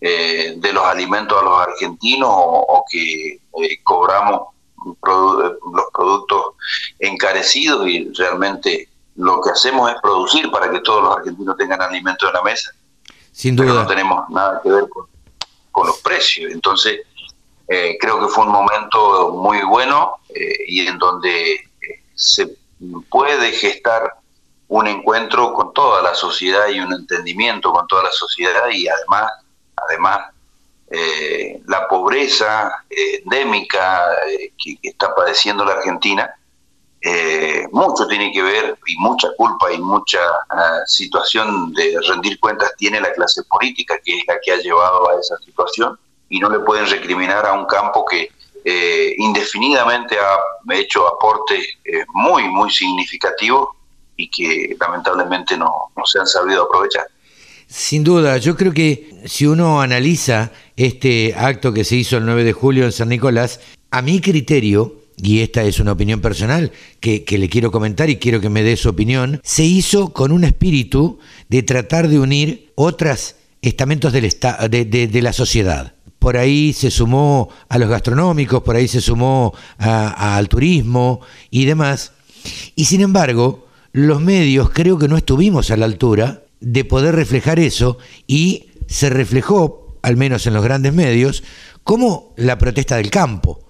[0.00, 3.40] eh, de los alimentos a los argentinos o, que
[3.82, 6.54] cobramos los productos
[6.98, 12.28] encarecidos y realmente lo que hacemos es producir para que todos los argentinos tengan alimentos
[12.28, 12.70] en la mesa.
[13.32, 13.74] Sin duda.
[13.74, 15.06] no tenemos nada que ver con,
[15.72, 16.52] con los precios.
[16.52, 17.00] Entonces,
[17.66, 20.16] creo que fue un momento muy bueno
[20.66, 21.68] y en donde
[22.14, 22.56] se
[23.10, 24.14] puede gestar
[24.68, 29.32] un encuentro con toda la sociedad y un entendimiento con toda la sociedad y además,
[29.88, 30.20] además
[30.90, 36.34] eh, la pobreza eh, endémica eh, que, está padeciendo la Argentina,
[37.70, 40.18] mucho tiene que ver y mucha culpa y mucha
[40.50, 45.08] ah, situación de rendir cuentas tiene la clase política, que es la que ha llevado
[45.08, 48.30] a esa situación, y no le pueden recriminar a un campo que
[49.16, 51.64] indefinidamente ha hecho aportes
[52.12, 53.70] muy, muy significativos
[54.16, 57.06] y que lamentablemente no, se han sabido aprovechar.
[57.68, 62.44] Sin duda, yo creo que si uno analiza este acto que se hizo el 9
[62.44, 67.24] de julio en San Nicolás, a mi criterio, y esta es una opinión personal que,
[67.28, 71.18] le quiero comentar y quiero que me dé su opinión, se hizo con un espíritu
[71.48, 77.78] de tratar de unir otros estamentos del de la sociedad por ahí se sumó a
[77.78, 82.12] los gastronómicos, por ahí se sumó al turismo y demás.
[82.74, 87.58] Y sin embargo, los medios creo que no estuvimos a la altura de poder reflejar
[87.58, 91.42] eso y se reflejó, al menos en los grandes medios,
[91.84, 93.64] como la protesta del campo.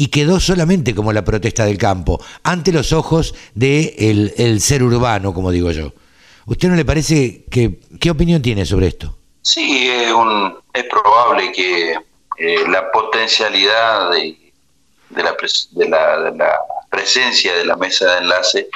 [0.00, 4.84] y quedó solamente como la protesta del campo, ante los ojos del de el ser
[4.84, 5.92] urbano, como digo yo.
[6.48, 9.18] ¿Usted no le parece que, qué opinión tiene sobre esto?
[9.42, 14.52] Sí, es, un, es probable que eh, la potencialidad de,
[15.10, 15.36] de, la
[15.72, 18.68] de, la, presencia de la mesa de enlace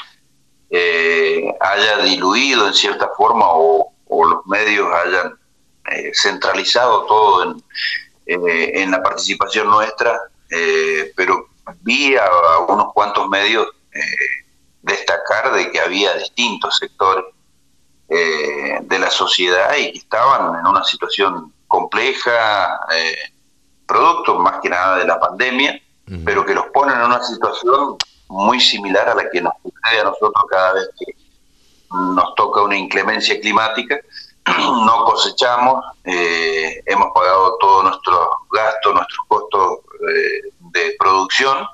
[0.75, 5.35] eh, haya diluido en cierta forma o, los medios hayan
[5.91, 7.65] eh, centralizado todo en,
[8.27, 10.19] en la participación nuestra,
[11.17, 11.49] pero
[11.81, 12.29] vi a,
[12.69, 13.67] unos cuantos medios
[14.83, 17.25] destacar de que había distintos sectores
[18.09, 22.79] de la sociedad y que estaban en una situación compleja,
[23.87, 25.81] producto más que nada de la pandemia,
[26.25, 27.97] pero que los ponen en una situación
[28.29, 31.17] muy similar a la que nos sucede a nosotros cada vez que
[31.91, 33.99] nos toca una inclemencia climática.
[34.47, 41.65] No cosechamos, eh, hemos pagado todos nuestros gastos, nuestros costos eh, de producción,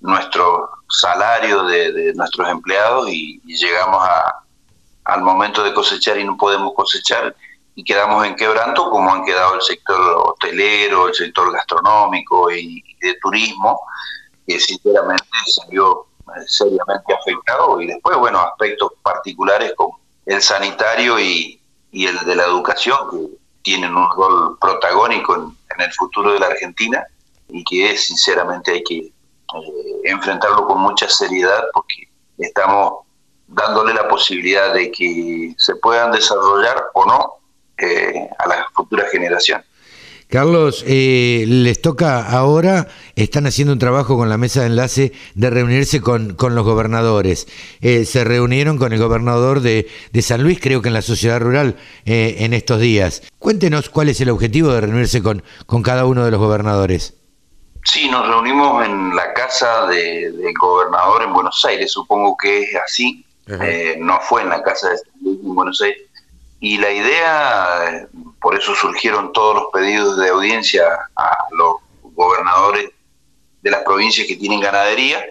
[0.00, 4.42] nuestro salario de, nuestros empleados y, llegamos a,
[5.04, 7.34] al momento de cosechar y no podemos cosechar
[7.74, 13.14] y quedamos en quebranto como han quedado el sector hotelero, el sector gastronómico y, de
[13.22, 13.80] turismo,
[14.46, 16.05] que sinceramente eh,
[16.46, 21.60] seriamente afectado y después, bueno, aspectos particulares como el sanitario y,
[21.92, 27.06] el de la educación, que tienen un rol protagónico en, el futuro de la Argentina
[27.48, 29.12] y que sinceramente hay que eh,
[30.04, 32.08] enfrentarlo con mucha seriedad porque
[32.38, 33.04] estamos
[33.46, 37.34] dándole la posibilidad de que se puedan desarrollar o no
[37.76, 39.62] eh, a la futura generación.
[40.28, 45.50] Carlos, eh, les toca ahora, están haciendo un trabajo con la mesa de enlace de
[45.50, 47.46] reunirse con, con los gobernadores.
[47.80, 51.40] Eh, se reunieron con el gobernador de, de, San Luis, creo que en la sociedad
[51.40, 53.22] rural, en estos días.
[53.38, 57.14] Cuéntenos cuál es el objetivo de reunirse con, con cada uno de los gobernadores.
[57.84, 63.24] Sí, nos reunimos en la casa del gobernador en Buenos Aires, supongo que es así.
[64.00, 66.05] no fue en la casa de San Luis en Buenos Aires
[66.60, 68.08] y la idea,
[68.40, 70.84] por eso surgieron todos los pedidos de audiencia
[71.16, 71.76] a los
[72.14, 72.90] gobernadores
[73.62, 75.24] de las provincias que tienen ganadería,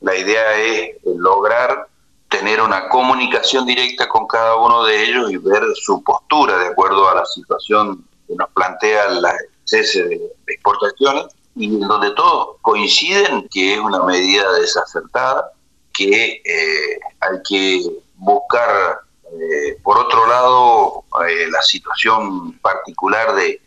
[0.00, 1.88] la idea es lograr
[2.28, 7.08] tener una comunicación directa con cada uno de ellos y ver su postura de acuerdo
[7.08, 9.24] a la situación que nos plantea el
[9.64, 11.26] cese de exportaciones
[11.56, 15.50] y donde todos coinciden que es una medida desacertada,
[15.92, 17.82] que eh, hay que
[18.16, 19.00] buscar
[19.32, 23.60] eh, por otro lado, eh, la situación particular de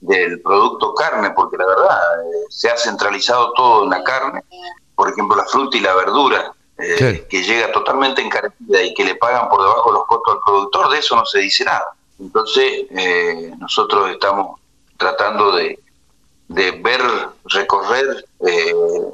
[0.00, 4.42] del producto carne, porque la verdad eh, se ha centralizado todo en la carne,
[4.94, 9.50] por ejemplo la fruta y la verdura, que llega totalmente encarecida y que le pagan
[9.50, 11.92] por debajo los costos al productor, de eso no se dice nada.
[12.18, 12.86] Entonces,
[13.58, 14.58] nosotros estamos
[14.96, 15.78] tratando de,
[16.48, 17.02] de ver,
[17.44, 18.24] recorrer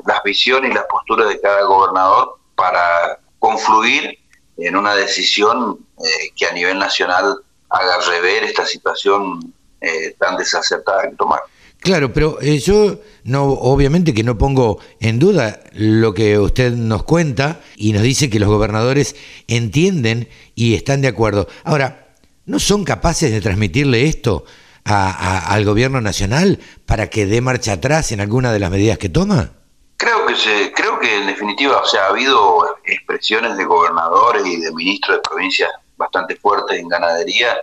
[0.06, 4.16] las visiones y las posturas de cada gobernador para confluir
[4.56, 7.36] en una decisión eh, que a nivel nacional
[7.68, 11.40] haga rever esta situación eh, tan desacertada que tomar.
[11.80, 17.04] Claro, pero eh, yo no, obviamente que no pongo en duda lo que usted nos
[17.04, 19.14] cuenta y nos dice que los gobernadores
[19.46, 21.46] entienden y están de acuerdo.
[21.64, 22.08] Ahora,
[22.46, 24.44] ¿no son capaces de transmitirle esto
[24.84, 29.52] al gobierno nacional para que dé marcha atrás en alguna de las medidas que toma?
[29.96, 34.72] Creo que se, creo en definitiva, o sea, ha habido expresiones de gobernadores y de
[34.72, 37.62] ministros de provincias bastante fuertes en ganadería,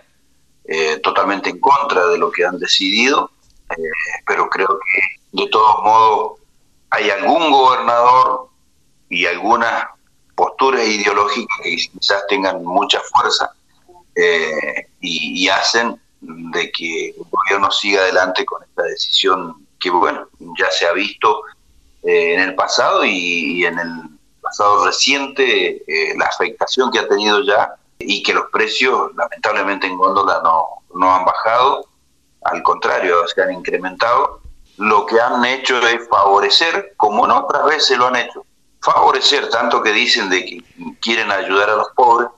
[0.64, 3.30] eh, totalmente en contra de lo que han decidido,
[3.70, 3.76] eh,
[4.26, 6.40] pero creo que de todos modos
[6.90, 8.48] hay algún gobernador
[9.08, 9.86] y algunas
[10.34, 13.50] posturas ideológicas que quizás tengan mucha fuerza
[14.14, 20.26] eh, y hacen de que el gobierno siga adelante con esta decisión que, bueno,
[20.58, 21.42] ya se ha visto
[22.04, 23.88] eh, en el pasado y, en el
[24.40, 29.96] pasado reciente eh, la afectación que ha tenido ya y que los precios lamentablemente en
[29.96, 31.86] góndola no, no han bajado,
[32.42, 34.40] al contrario, se han incrementado.
[34.76, 38.44] Lo que han hecho es favorecer, como en otras veces lo han hecho,
[38.82, 40.64] favorecer tanto que dicen de que
[41.00, 42.28] quieren ayudar a los pobres,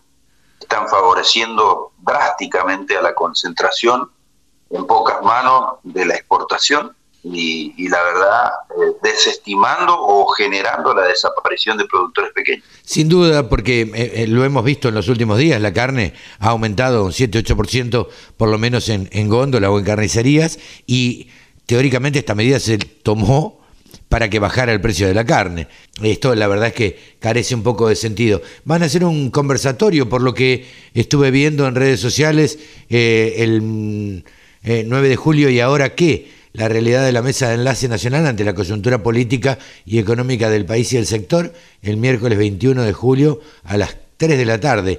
[0.61, 4.11] están favoreciendo drásticamente a la concentración
[4.71, 6.95] en pocas manos de la exportación
[7.33, 12.65] y, la verdad eh, desestimando o generando la desaparición de productores pequeños.
[12.83, 16.51] Sin duda, porque eh, eh, lo hemos visto en los últimos días, la carne ha
[16.51, 21.29] aumentado un 7-8% por lo menos en, en góndola o en carnicerías y
[21.67, 23.65] teóricamente esta medida se tomó
[24.09, 25.67] para que bajara el precio de la carne.
[26.03, 28.41] Esto la verdad es que carece un poco de sentido.
[28.65, 32.59] Van a hacer un conversatorio, por lo que estuve viendo en redes sociales
[32.89, 34.23] el
[34.63, 38.43] 9 de julio y ahora qué la realidad de la Mesa de Enlace Nacional ante
[38.43, 41.53] la coyuntura política y económica del país y el sector
[41.83, 44.99] el miércoles 21 de julio a las 3 de la tarde,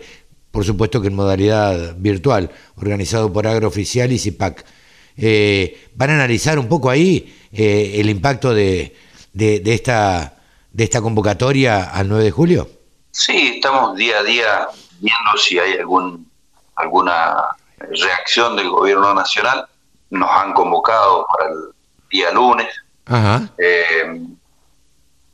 [0.51, 4.65] por supuesto que en modalidad virtual, organizado por Agrooficial y CIPAC.
[5.17, 8.95] Eh, ¿Van a analizar un poco ahí eh, el impacto de,
[9.33, 10.35] de, esta,
[10.71, 12.69] de esta convocatoria al 9 de julio?
[13.09, 14.67] Sí, estamos día a día
[14.99, 16.27] viendo si hay algún
[16.75, 17.47] alguna
[17.79, 19.65] reacción del gobierno nacional.
[20.09, 21.57] Nos han convocado para el
[22.09, 22.67] día lunes.
[23.57, 24.21] Eh,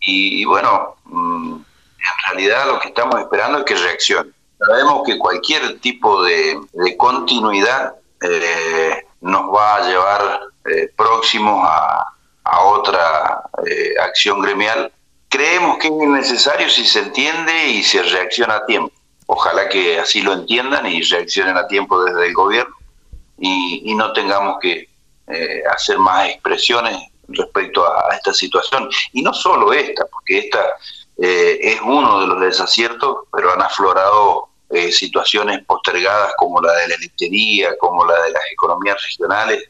[0.01, 4.31] y, bueno, mm, en realidad lo que estamos esperando es que reaccione.
[4.59, 6.59] Sabemos que cualquier tipo de,
[6.97, 12.09] continuidad eh, nos va a llevar eh, próximos a,
[12.65, 13.41] otra
[14.01, 14.91] acción gremial.
[15.29, 18.93] Creemos que es necesario si se entiende y se reacciona a tiempo.
[19.27, 22.75] Ojalá que así lo entiendan y reaccionen a tiempo desde el gobierno
[23.37, 24.89] y, no tengamos que
[25.27, 28.89] eh, hacer más expresiones respecto a, esta situación.
[29.13, 30.59] Y no solo esta, porque esta
[31.17, 36.87] eh, es uno de los desaciertos, pero han aflorado eh, situaciones postergadas como la de
[36.89, 39.63] la lechería, como la de las economías regionales,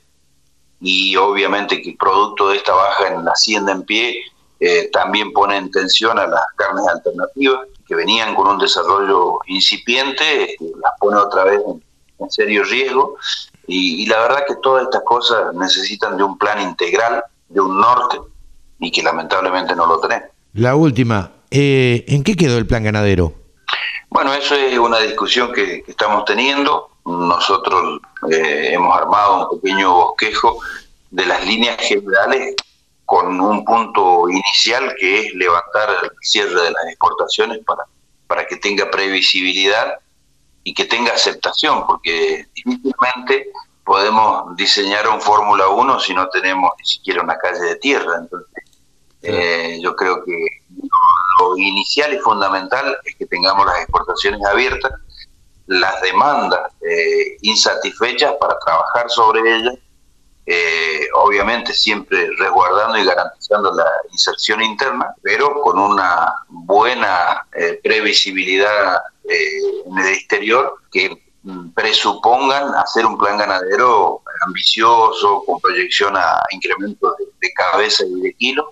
[0.79, 4.21] y obviamente que producto de esta baja en la hacienda en pie
[4.93, 10.65] también pone en tensión a las carnes alternativas que venían con un desarrollo incipiente, este,
[10.81, 13.17] las pone otra vez en, serio riesgo.
[13.67, 18.19] Y, la verdad que todas estas cosas necesitan de un plan integral, de un norte,
[18.79, 20.29] y que lamentablemente no lo tenemos.
[20.53, 23.33] La última, eh, ¿en qué quedó el plan ganadero?
[24.09, 26.89] Bueno, eso es una discusión que, estamos teniendo.
[27.05, 27.99] Nosotros
[28.29, 30.59] eh, hemos armado un pequeño bosquejo
[31.09, 32.55] de las líneas generales
[33.05, 37.83] con un punto inicial que es levantar el cierre de las exportaciones para,
[38.27, 39.99] para que tenga previsibilidad
[40.63, 43.51] y que tenga aceptación, porque difícilmente
[43.83, 48.17] podemos diseñar un Fórmula 1 si no tenemos ni siquiera una calle de tierra.
[48.19, 48.63] Entonces,
[49.21, 50.33] eh, yo creo que
[51.39, 54.91] lo, inicial y fundamental es que tengamos las exportaciones abiertas,
[55.67, 59.75] las demandas eh, insatisfechas para trabajar sobre ellas
[60.45, 69.01] eh, obviamente siempre resguardando y garantizando la inserción interna, pero con una buena eh, previsibilidad
[69.23, 76.41] eh, en el exterior que mm, presupongan hacer un plan ganadero ambicioso, con proyección a
[76.51, 78.65] incremento de, cabeza y de kilos.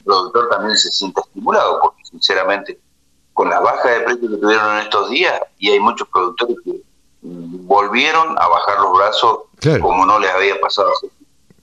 [0.00, 2.78] El productor también se siente estimulado, porque sinceramente,
[3.32, 6.82] con la baja de precios que tuvieron en estos días, y hay muchos productores que
[7.24, 9.38] volvieron a bajar los brazos
[9.80, 10.90] como no les había pasado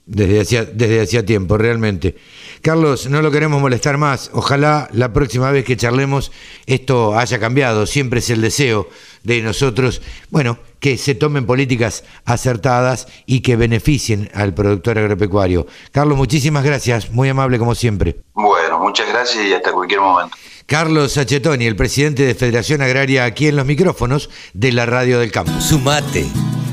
[0.06, 2.16] desde hacía, desde hacía tiempo, realmente.
[2.60, 4.30] Carlos, no lo queremos molestar más.
[4.32, 6.32] Ojalá la próxima vez que charlemos
[6.66, 7.86] esto haya cambiado.
[7.86, 8.88] Siempre es el deseo
[9.24, 15.66] de nosotros, bueno, que se tomen políticas acertadas y que beneficien al productor agropecuario.
[15.92, 17.10] Carlos, muchísimas gracias.
[17.10, 18.16] Muy amable como siempre.
[18.34, 20.36] Bueno, muchas gracias y hasta cualquier momento.
[20.66, 25.30] Carlos Sachetoni, el presidente de Federación Agraria, aquí en los micrófonos de la Radio del
[25.30, 25.52] Campo.
[25.60, 26.26] Sumate.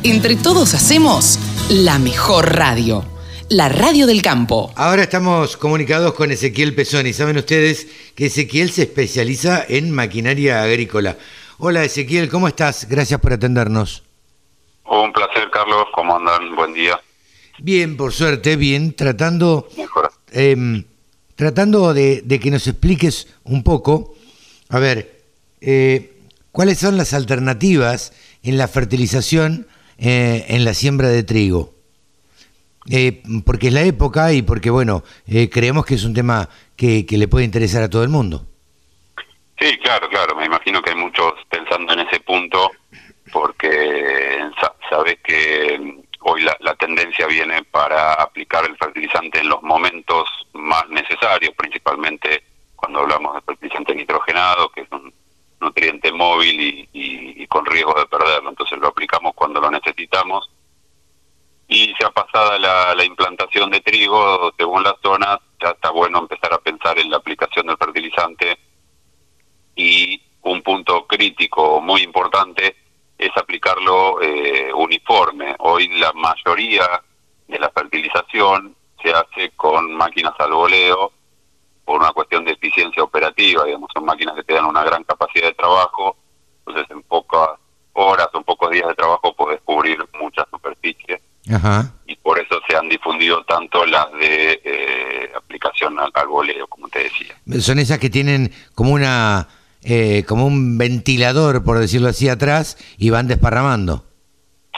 [0.03, 1.37] Entre todos hacemos
[1.69, 3.03] la mejor radio
[3.49, 4.71] la radio del campo.
[4.75, 7.13] Ahora estamos comunicados con Ezequiel Pesoni.
[7.13, 11.17] Saben ustedes que Ezequiel se especializa en maquinaria agrícola.
[11.61, 12.87] Hola Ezequiel, ¿cómo estás?
[12.89, 14.03] Gracias por atendernos.
[14.85, 15.87] Un placer, Carlos.
[15.93, 16.55] ¿Cómo andan?
[16.55, 16.99] Buen día.
[17.59, 18.95] Bien, por suerte, bien.
[18.95, 19.67] Tratando,
[20.31, 20.85] eh,
[21.35, 24.15] tratando de, que nos expliques un poco,
[24.69, 25.25] a ver,
[25.59, 26.21] eh,
[26.53, 31.73] cuáles son las alternativas en la fertilización eh, en la siembra de trigo.
[32.89, 36.47] Eh, porque es la época y porque, bueno, eh, creemos que es un tema
[36.77, 38.45] que, le puede interesar a todo el mundo.
[39.59, 40.35] Sí, claro, claro.
[40.35, 42.71] Me imagino que hay muchos pensando en ese punto
[43.31, 44.39] porque
[44.89, 50.87] sabes que mm, hoy la, tendencia viene para aplicar el fertilizante en los momentos más
[50.89, 52.43] necesarios, principalmente
[52.75, 55.13] cuando hablamos de fertilizante nitrogenado, que es un
[55.59, 58.49] nutriente móvil y con riesgo de perderlo.
[58.49, 60.49] Entonces lo aplicamos cuando lo necesitamos
[61.71, 66.51] y ya pasada la, la implantación de trigo, según las zonas, ya está bueno empezar
[66.51, 68.57] a pensar en la aplicación del fertilizante
[69.79, 72.75] y un punto crítico muy importante
[73.17, 75.55] es aplicarlo eh, uniforme.
[75.59, 77.01] Hoy la mayoría
[77.47, 81.13] de la fertilización se hace con máquinas al voleo
[81.85, 85.47] por una cuestión de eficiencia operativa, digamos, son máquinas que te dan una gran capacidad
[85.47, 86.17] de trabajo,
[86.59, 87.51] entonces en pocas
[87.93, 91.21] horas o en pocos días de trabajo puedes cubrir mucha superficie
[92.05, 97.03] y por eso se han difundido tanto las de eh, aplicación al, voleo, como te
[97.03, 97.35] decía.
[97.59, 99.47] Son esas que tienen como una
[99.83, 104.03] eh, como un ventilador, por decirlo así, atrás y van desparramando.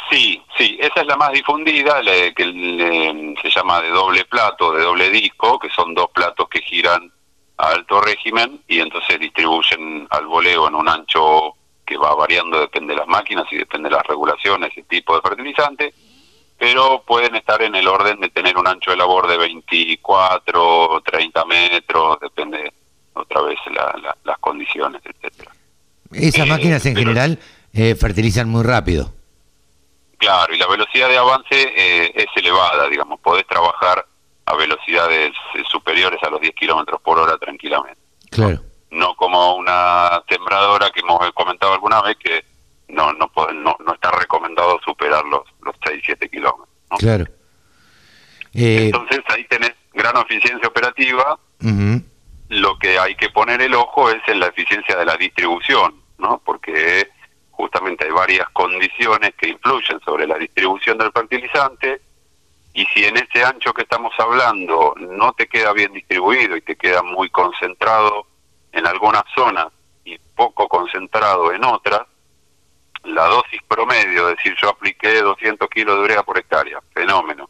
[0.09, 2.01] Sí, sí, esa es la más difundida,
[2.35, 7.11] que se llama de doble plato, de doble disco, que son dos platos que giran
[7.57, 12.93] a alto régimen y entonces distribuyen al voleo en un ancho que va variando, depende
[12.93, 15.93] de las máquinas y depende de las regulaciones y tipo de fertilizante,
[16.57, 21.45] pero pueden estar en el orden de tener un ancho de labor de 24, 30
[21.45, 22.73] metros, depende
[23.13, 23.57] otra vez
[24.23, 25.51] las condiciones, etcétera.
[26.11, 27.39] Esas eh, máquinas en general
[27.73, 29.13] eh, fertilizan muy rápido.
[30.17, 34.05] Claro, y la velocidad de avance eh, es elevada, digamos, podés trabajar
[34.45, 35.31] a velocidades
[35.69, 37.99] superiores a los 10 kilómetros por hora tranquilamente.
[38.29, 38.61] Claro.
[38.91, 42.43] No como una sembradora que hemos comentado alguna vez que
[42.89, 46.67] no no no, no está recomendado superar los, los 6, 7 kilómetros.
[46.99, 47.25] Claro.
[48.53, 51.39] Entonces ahí tenés gran eficiencia operativa.
[52.51, 56.41] Lo que hay que poner el ojo es en la eficiencia de la distribución, ¿no?
[56.43, 57.09] Porque
[57.49, 62.01] justamente hay varias condiciones que influyen sobre la distribución del fertilizante
[62.73, 66.75] y si en ese ancho que estamos hablando no te queda bien distribuido y te
[66.75, 68.27] queda muy concentrado
[68.73, 69.67] en algunas zonas
[70.03, 72.01] y poco concentrado en otras,
[73.05, 77.49] la dosis promedio, es decir, yo apliqué 200 kilos de urea por hectárea, fenómeno,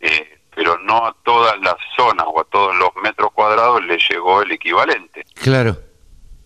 [0.00, 4.42] eh, pero no a todas las zonas o a todos los metros cuadrados le llegó
[4.42, 5.24] el equivalente.
[5.34, 5.76] Claro.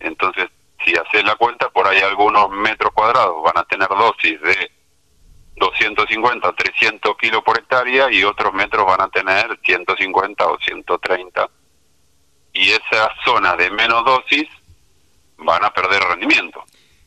[0.01, 0.49] Entonces,
[0.85, 4.71] si haces la cuenta, por ahí algunos metros cuadrados van a tener dosis de
[5.57, 11.51] 250 300 kilos por hectárea y otros metros van a tener 150 o 130.
[12.55, 14.49] Y esas zonas de menos dosis
[15.39, 16.65] van a perder rendimiento.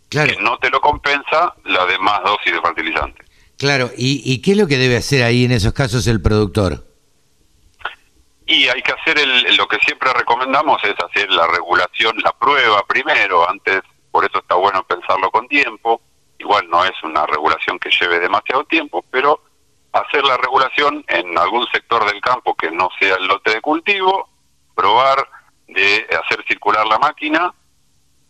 [0.09, 0.33] Claro.
[0.33, 3.23] Que no te lo compensa la de más dosis de fertilizante.
[3.57, 6.90] Claro, ¿Y, ¿y qué es lo que debe hacer ahí en esos casos el productor?
[8.45, 12.83] Y hay que hacer el, lo que siempre recomendamos es hacer la regulación, la prueba
[12.85, 13.81] primero, antes,
[14.11, 16.01] por eso está bueno pensarlo con tiempo.
[16.39, 19.41] Igual no es una regulación que lleve demasiado tiempo, pero
[19.93, 24.29] hacer la regulación en algún sector del campo que no sea el lote de cultivo,
[24.75, 25.27] probar
[25.67, 27.53] de hacer circular la máquina,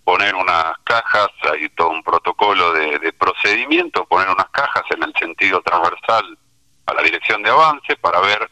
[0.04, 5.14] poner unas cajas, hay todo un protocolo de, de procedimiento, poner unas cajas en el
[5.14, 6.38] sentido transversal
[6.88, 8.50] a la dirección de avance para ver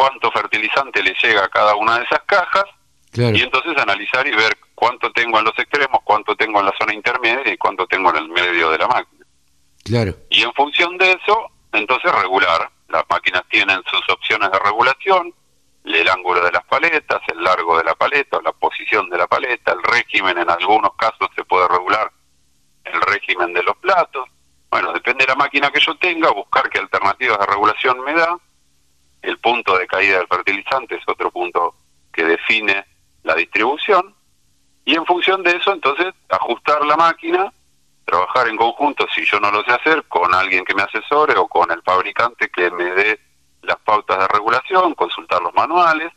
[0.00, 2.64] cuánto fertilizante le llega a cada una de esas cajas
[3.12, 6.94] y entonces analizar y ver cuánto tengo en los extremos, cuánto tengo en la zona
[6.94, 9.26] intermedia y cuánto tengo en el medio de la máquina.
[9.84, 10.14] Claro.
[10.30, 12.70] Y en función de eso, entonces regular.
[12.88, 15.34] Las máquinas tienen sus opciones de regulación,
[15.84, 19.72] el ángulo de las paletas, el largo de la paleta, la posición de la paleta,
[19.72, 22.10] el régimen, en algunos casos se puede regular
[22.84, 24.24] el régimen de los platos.
[24.70, 28.38] Bueno, depende de la máquina que yo tenga, buscar qué alternativas de regulación me da
[29.22, 31.74] el punto de caída del fertilizante es otro punto
[32.12, 32.84] que define
[33.22, 34.14] la distribución
[34.84, 37.52] y en función de eso entonces ajustar la máquina,
[38.04, 41.46] trabajar en conjunto si yo no lo sé hacer con alguien que me asesore o
[41.46, 43.20] con el fabricante que me dé
[43.62, 46.12] las pautas de regulación, consultar los manuales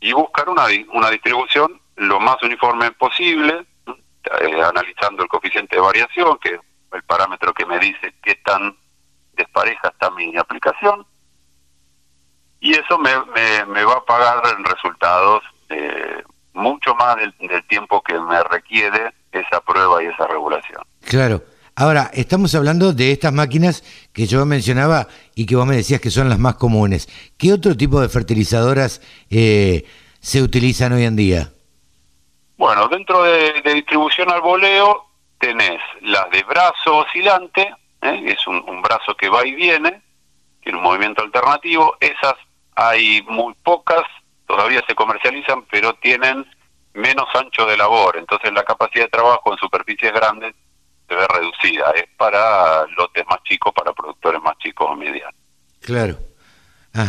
[0.00, 6.38] y buscar una, una distribución lo más uniforme posible, eh, analizando el coeficiente de variación,
[6.38, 6.60] que es
[6.92, 8.76] el parámetro que me dice qué tan
[9.32, 11.06] despareja está mi aplicación,
[12.60, 13.10] y eso me,
[13.66, 16.22] me, va a pagar en resultados eh,
[16.54, 17.34] mucho más del,
[17.68, 20.82] tiempo que me requiere esa prueba y esa regulación.
[21.04, 21.42] Claro.
[21.78, 23.84] Ahora, estamos hablando de estas máquinas
[24.14, 27.06] que yo mencionaba y que vos me decías que son las más comunes.
[27.36, 29.84] ¿Qué otro tipo de fertilizadoras eh,
[30.18, 31.52] se utilizan hoy en día?
[32.56, 35.04] Bueno, dentro de, distribución al voleo
[35.38, 38.22] tenés las de brazo oscilante, ¿eh?
[38.24, 40.00] es un, un, brazo que va y viene,
[40.62, 42.34] tiene un movimiento alternativo, esas
[42.76, 44.04] hay muy pocas,
[44.46, 46.46] todavía se comercializan, pero tienen
[46.92, 50.54] menos ancho de labor, entonces la capacidad de trabajo en superficies grandes
[51.08, 55.34] se ve reducida, es para lotes más chicos, para productores más chicos o medianos.
[55.80, 56.18] Claro.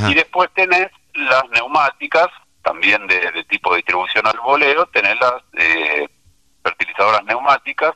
[0.09, 2.27] Y después tenés las neumáticas,
[2.61, 6.07] también de, tipo de distribución al voleo, tenés las eh,
[6.61, 7.93] fertilizadoras neumáticas,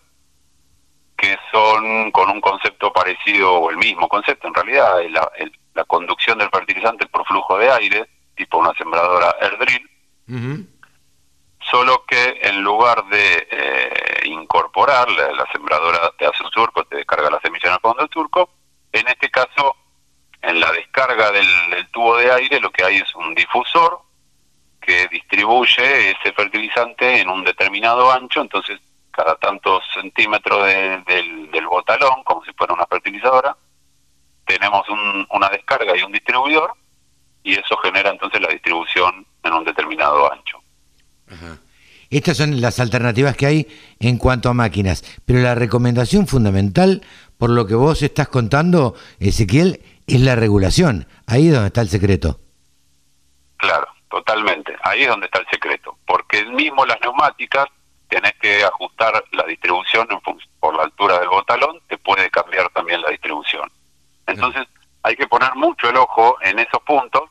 [1.17, 6.38] que son con un concepto parecido, o el mismo concepto en realidad, el, la conducción
[6.38, 10.67] del fertilizante por flujo de aire, tipo una sembradora air drill,
[11.59, 17.30] solo que en lugar de eh, incorporar la, sembradora te hace un surco, te descarga
[17.30, 18.49] la semilla en el fondo del surco,
[18.91, 19.76] en este caso,
[20.41, 21.47] en la descarga del,
[21.91, 24.01] tubo de aire lo que hay es un difusor
[24.82, 28.80] que distribuye ese fertilizante en un determinado ancho, entonces
[29.11, 33.55] cada tantos centímetros del, del botalón, como si fuera una fertilizadora,
[34.52, 34.86] tenemos
[35.30, 36.74] una descarga y un distribuidor
[37.43, 40.62] y eso genera entonces la distribución en un determinado ancho.
[42.10, 43.68] Estas son las alternativas que hay
[43.99, 47.02] en cuanto a máquinas, pero la recomendación fundamental
[47.38, 51.08] por lo que vos estás contando, Ezequiel, es la regulación.
[51.26, 52.39] Ahí es donde está el secreto.
[53.58, 54.76] Claro, totalmente.
[54.84, 55.97] Ahí es donde está el secreto.
[56.06, 57.68] Porque mismo las neumáticas
[58.10, 60.20] tenés que ajustar la distribución en
[60.60, 63.72] por la altura del botalón, te puede cambiar también la distribución.
[64.32, 64.67] Entonces
[65.03, 67.23] hay que poner mucho el ojo en esos puntos,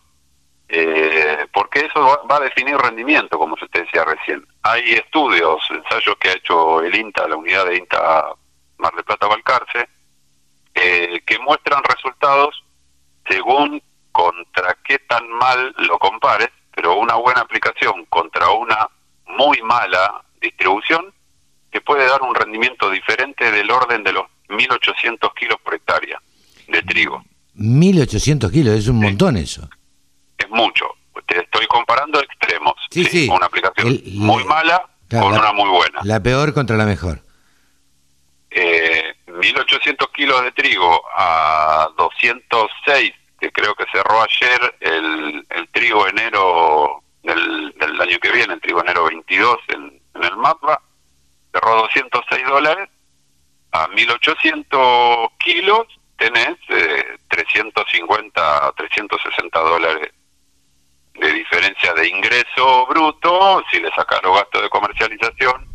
[0.68, 4.46] eh, porque eso va, a definir rendimiento, como usted decía recién.
[4.62, 8.34] Hay estudios, ensayos que ha hecho el INTA, la unidad de INTA
[8.78, 9.88] Mar de Plata Balcarce,
[10.74, 12.64] eh, que muestran resultados
[13.28, 13.82] según
[14.12, 18.88] contra qué tan mal lo compares, pero una buena aplicación contra una
[19.26, 21.12] muy mala distribución
[21.70, 26.20] que puede dar un rendimiento diferente del orden de los 1.800 kilos por hectárea
[26.70, 27.24] de trigo.
[27.56, 29.68] 1.800 kilos, es un montón eso.
[30.38, 30.86] Es mucho.
[31.26, 32.74] Te estoy comparando extremos.
[32.90, 33.28] Sí, sí.
[33.30, 36.00] Una aplicación muy mala con una muy buena.
[36.04, 37.22] La peor contra la mejor.
[38.50, 46.06] Eh, 1.800 kilos de trigo a 206, que creo que cerró ayer el, el trigo
[46.08, 50.82] enero del, del año que viene, el trigo enero 22 en, en el mapa,
[51.52, 52.88] cerró 206 dólares,
[53.72, 55.86] a 1800 kilos
[56.20, 60.12] tenés eh, 350, 360 dólares
[61.18, 65.66] de diferencia de ingreso bruto, si le sacas los gastos de comercialización,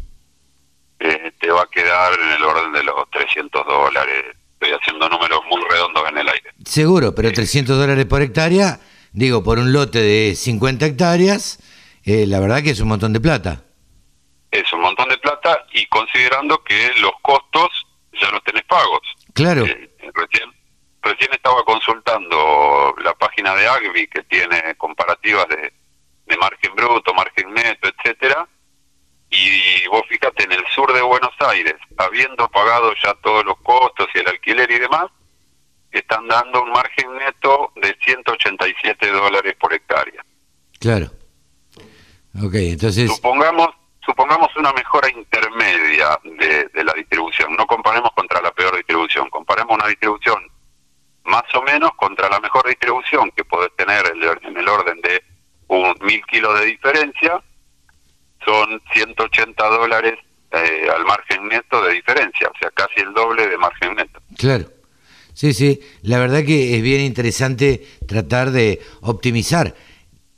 [0.99, 4.23] eh, te va a quedar en el orden de los 300 dólares.
[4.53, 6.51] Estoy haciendo números muy redondos en el aire.
[6.63, 8.79] Seguro, pero 300 dólares por hectárea,
[9.11, 11.59] digo, por un lote de 50 hectáreas,
[12.05, 13.65] eh, la verdad que es un montón de plata
[14.59, 17.69] es un montón de plata y considerando que los costos
[18.21, 19.01] ya los tenés pagos.
[19.35, 19.65] Claro.
[19.65, 20.49] Eh, recién,
[21.01, 25.73] recién estaba consultando la página de Agvi que tiene comparativas de,
[26.25, 28.47] de margen bruto, margen neto, etcétera.
[29.29, 34.07] Y vos fíjate, en el sur de Buenos Aires, habiendo pagado ya todos los costos
[34.15, 35.07] y el alquiler y demás,
[35.91, 40.23] están dando un margen neto de 187 dólares por hectárea.
[40.79, 41.11] Claro.
[42.41, 43.13] Ok, entonces...
[43.13, 43.67] Supongamos
[44.05, 49.87] supongamos una mejora intermedia de, la distribución, no comparemos contra la peor distribución, comparemos una
[49.87, 50.39] distribución
[51.23, 54.05] más o menos contra la mejor distribución que puede tener
[54.43, 55.23] en el orden de
[55.67, 57.41] un mil kilos de diferencia,
[58.45, 60.19] son 180 dólares
[60.51, 64.21] eh, al margen neto de diferencia, o sea, casi el doble de margen neto.
[64.37, 64.65] Claro.
[65.33, 69.75] Sí, sí, la verdad que es bien interesante tratar de optimizar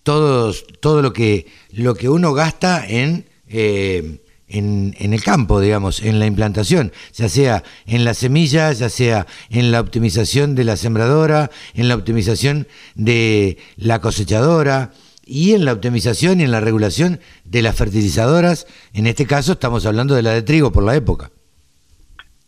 [0.01, 6.01] todos, todo lo que, lo que uno gasta en eh, en, en, el campo, digamos,
[6.01, 10.77] en la implantación, ya sea en la semilla, ya sea en la optimización de la
[10.77, 14.91] sembradora, en la optimización de la cosechadora
[15.25, 18.67] y en la optimización y en la regulación de las fertilizadoras.
[18.93, 21.29] En este caso estamos hablando de la de trigo por la época.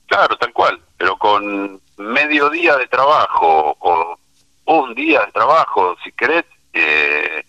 [0.07, 4.17] Claro, tal cual, pero con medio día de trabajo o
[4.69, 7.43] un día de trabajo, si querés, eh,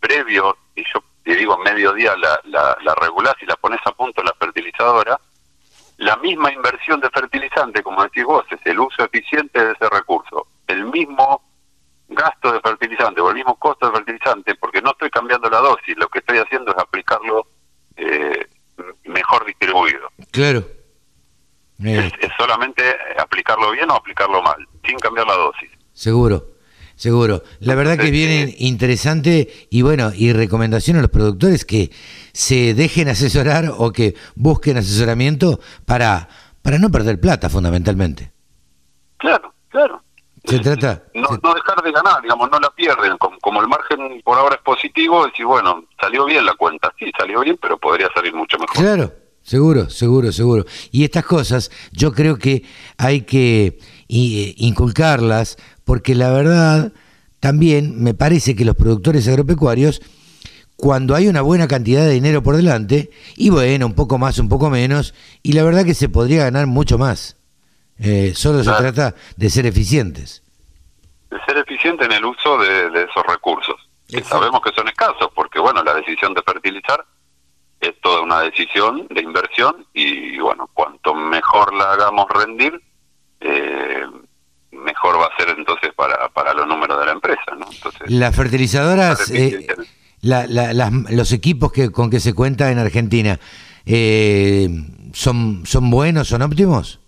[0.00, 4.20] previo, y yo te digo, mediodía la, la, la regulás y la pones a punto
[4.20, 5.20] la fertilizadora,
[5.98, 10.48] la misma inversión de fertilizante, como decís vos, es el uso eficiente de ese recurso.
[10.66, 11.40] El mismo
[12.08, 15.96] gasto de fertilizante o el mismo costo de fertilizante, porque no estoy cambiando la dosis,
[15.96, 17.46] lo que estoy haciendo es aplicarlo
[17.96, 18.48] eh,
[19.04, 20.10] mejor distribuido.
[20.32, 20.64] Claro.
[21.84, 22.82] Es, es, solamente
[23.18, 25.70] aplicarlo bien o aplicarlo mal, sin cambiar la dosis.
[25.92, 26.42] Seguro.
[27.00, 27.42] Seguro.
[27.60, 31.90] La verdad que viene interesante y bueno, y recomendación a los productores que
[32.34, 36.28] se dejen asesorar o que busquen asesoramiento para,
[36.60, 38.32] para no perder plata fundamentalmente.
[39.16, 40.02] Claro, claro.
[40.44, 41.04] Se trata...
[41.14, 43.16] No, no dejar de ganar, digamos, no la pierden.
[43.16, 46.92] Como, el margen por ahora es positivo, decir, bueno, salió bien la cuenta.
[46.98, 48.76] Sí, salió bien, pero podría salir mucho mejor.
[48.76, 50.66] Claro, seguro, seguro, seguro.
[50.92, 52.62] Y estas cosas yo creo que
[52.98, 55.56] hay que eh, inculcarlas
[55.90, 56.92] porque la verdad
[57.40, 60.00] también me parece que los productores agropecuarios,
[60.76, 64.48] cuando hay una buena cantidad de dinero por delante, y bueno, un poco más, un
[64.48, 67.38] poco menos, y la verdad que se podría ganar mucho más.
[67.98, 70.44] Eh, solo se trata de ser eficientes.
[71.28, 73.74] De ser eficiente en el uso de, esos recursos,
[74.06, 77.04] que sabemos que son escasos, porque bueno, la decisión de fertilizar
[77.80, 82.80] es toda una decisión de inversión y bueno, cuanto mejor la hagamos rendir,
[83.40, 84.06] eh,
[84.80, 87.52] mejor va a ser entonces para, para los números de la empresa.
[87.56, 87.66] ¿no?
[87.70, 89.66] Entonces, las fertilizadoras, eh,
[90.22, 90.46] la,
[91.10, 93.38] los equipos que con que se cuenta en Argentina,
[93.86, 94.68] eh,
[95.12, 97.00] ¿son, ¿son buenos, son óptimos?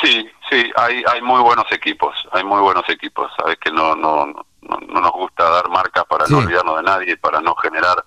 [0.00, 3.30] Sí, sí, hay, hay muy buenos equipos, hay muy buenos equipos.
[3.36, 7.16] Sabes que no, no, no, no nos gusta dar marcas para no olvidarnos de nadie,
[7.16, 8.04] para no generar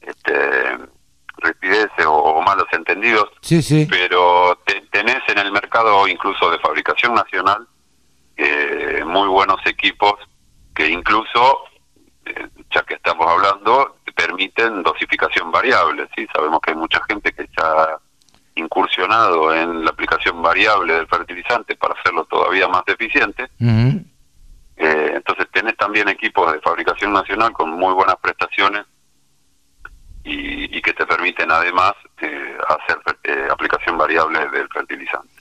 [0.00, 0.78] este
[1.38, 3.28] ripideces o, malos entendidos.
[3.40, 3.86] Sí, sí.
[3.90, 7.66] Pero te, tenés en el mercado incluso de fabricación nacional
[8.36, 10.14] eh, muy buenos equipos
[10.74, 11.58] que incluso,
[12.26, 16.08] eh, ya que estamos hablando, permiten dosificación variable.
[16.16, 16.26] ¿sí?
[16.34, 17.98] Sabemos que hay mucha gente que ha
[18.56, 23.48] incursionado en la aplicación variable del fertilizante para hacerlo todavía más eficiente.
[24.76, 28.84] Eh, entonces tenés también equipos de fabricación nacional con muy buenas prestaciones
[30.24, 35.33] y, que te permiten además eh, hacer eh, aplicación variable del fertilizante.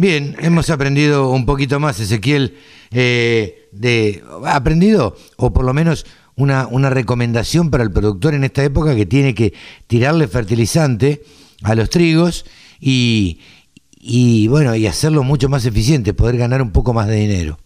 [0.00, 2.56] Bien, hemos aprendido un poquito más, Ezequiel,
[2.90, 8.96] de aprendido o por lo menos una, una recomendación para el productor en esta época
[8.96, 9.52] que tiene que
[9.88, 11.22] tirarle fertilizante
[11.62, 12.46] a los trigos
[12.80, 13.42] y,
[13.90, 17.58] y bueno, y hacerlo mucho más eficiente, poder ganar un poco más de dinero.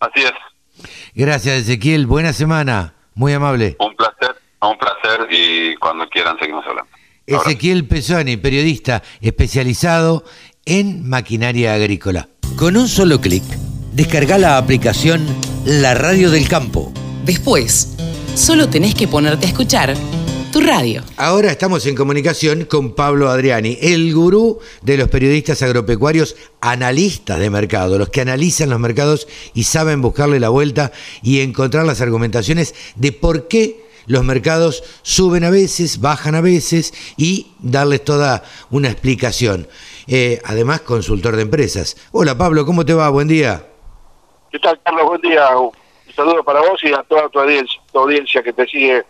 [0.00, 0.88] Así es.
[1.14, 2.06] Gracias, Ezequiel.
[2.06, 2.94] Buena semana.
[3.14, 3.76] Muy amable.
[3.78, 6.93] Un placer, un placer y cuando quieran seguimos hablando.
[7.26, 10.24] Ezequiel Pesoni, periodista especializado
[10.66, 12.28] en maquinaria agrícola.
[12.56, 13.42] Con un solo clic,
[13.92, 15.24] descarga la aplicación
[15.64, 16.92] La Radio del Campo.
[17.24, 17.94] Después,
[18.34, 19.94] solo tenés que ponerte a escuchar
[20.52, 21.02] tu radio.
[21.16, 27.48] Ahora estamos en comunicación con Pablo Adriani, el gurú de los periodistas agropecuarios, analistas de
[27.48, 32.74] mercado, los que analizan los mercados y saben buscarle la vuelta y encontrar las argumentaciones
[32.96, 38.88] de por qué los mercados suben a veces, bajan a veces y darles toda una
[38.88, 39.68] explicación.
[40.06, 41.96] Eh, además, consultor de empresas.
[42.12, 43.08] Hola Pablo, ¿cómo te va?
[43.08, 43.66] Buen día.
[44.50, 45.06] ¿Qué tal, Carlos?
[45.06, 45.56] Buen día.
[45.58, 45.72] Un
[46.14, 49.04] saludo para vos y a toda tu audiencia, tu audiencia que te sigue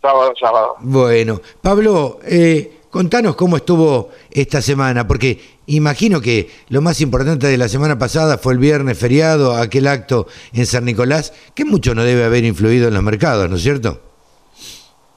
[0.00, 0.76] sábado sábado.
[0.80, 7.58] Bueno, Pablo, eh, contanos cómo estuvo esta semana, porque imagino que lo más importante de
[7.58, 12.04] la semana pasada fue el viernes feriado, aquel acto en San Nicolás, que mucho no
[12.04, 14.05] debe haber influido en los mercados, ¿no es cierto?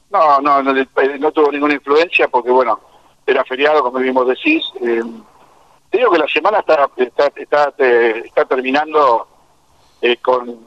[0.10, 2.80] No, no, no, no tuvo ninguna influencia porque, bueno,
[3.26, 4.64] era feriado, como vimos decís.
[4.82, 5.02] Eh,
[5.90, 9.28] te digo que la semana está, está, está, está terminando
[10.02, 10.58] eh, con,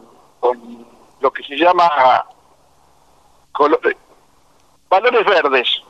[0.41, 0.87] con
[1.21, 2.25] lo que se llama
[3.53, 3.97] colores,
[4.89, 5.83] valores verdes,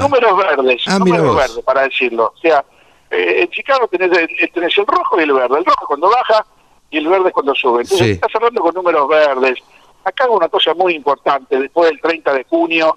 [0.00, 2.32] números verdes, ah, números verdes, para decirlo.
[2.34, 2.64] O sea,
[3.10, 4.10] eh, en Chicago tenés,
[4.52, 5.58] tenés, el rojo y el verde.
[5.58, 6.44] El rojo cuando baja
[6.90, 7.82] y el verde cuando sube.
[7.82, 9.58] Entonces estás hablando con números verdes.
[10.06, 11.58] Acá hago una cosa muy importante.
[11.58, 12.96] Después del 30 de junio,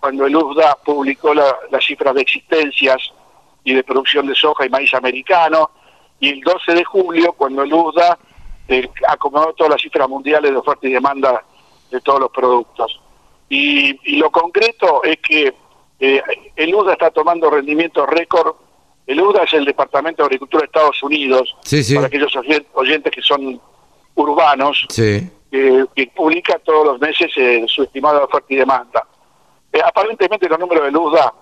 [0.00, 1.54] cuando el USDA publicó las
[1.86, 3.12] cifras de existencias
[3.64, 5.70] y de producción de soja y maíz americano,
[6.18, 8.18] y el 12 de julio, cuando el USDA
[8.66, 11.44] eh, acomodó todas las cifras mundiales de oferta y demanda
[11.90, 12.98] de todos los productos.
[13.50, 15.52] Y, lo concreto es que
[16.00, 16.22] eh,
[16.56, 18.54] el UDA está tomando rendimientos récord.
[19.06, 21.54] El UDA es el Departamento de Agricultura de Estados Unidos,
[21.94, 22.32] para aquellos
[22.72, 23.60] oyentes que son
[24.14, 24.86] urbanos,
[25.50, 29.06] que publica todos los meses eh, su estimado de oferta y demanda.
[29.72, 31.34] Eh, aparentemente los números del UDA,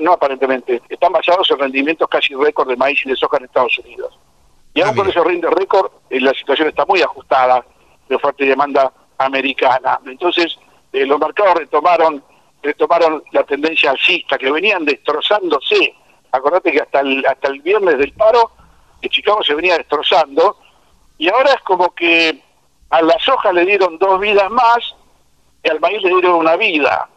[0.00, 3.78] no aparentemente, están basados en rendimientos casi récord de maíz y de soja en Estados
[3.78, 4.18] Unidos.
[4.74, 7.64] Y aún ah, con esos rinde récord, la situación está muy ajustada
[8.08, 10.00] de oferta y demanda americana.
[10.06, 10.58] Entonces,
[10.92, 12.22] eh, los mercados retomaron
[12.64, 15.94] retomaron la tendencia alcista, que venían destrozándose.
[16.32, 18.50] Acordate que hasta el, hasta el viernes del paro,
[19.00, 20.56] que Chicago se venía destrozando,
[21.18, 22.42] y ahora es como que
[22.90, 24.94] a la soja le dieron dos vidas más
[25.62, 27.08] y al maíz le dieron una vida.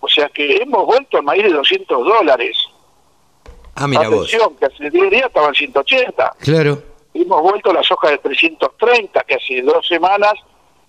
[0.00, 2.56] O sea que hemos vuelto al maíz de 200 dólares.
[3.74, 6.32] Ah, mira Atención, que hace 10 días estaban 180.
[6.40, 6.82] Claro.
[7.14, 10.34] Hemos vuelto a la soja de 330, que hace dos semanas,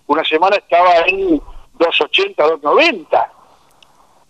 [0.08, 1.42] una semana estaba en
[1.74, 3.32] 280, 290.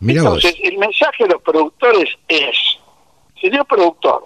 [0.01, 2.57] Entonces, el mensaje de los productores es,
[3.39, 4.25] señor productor,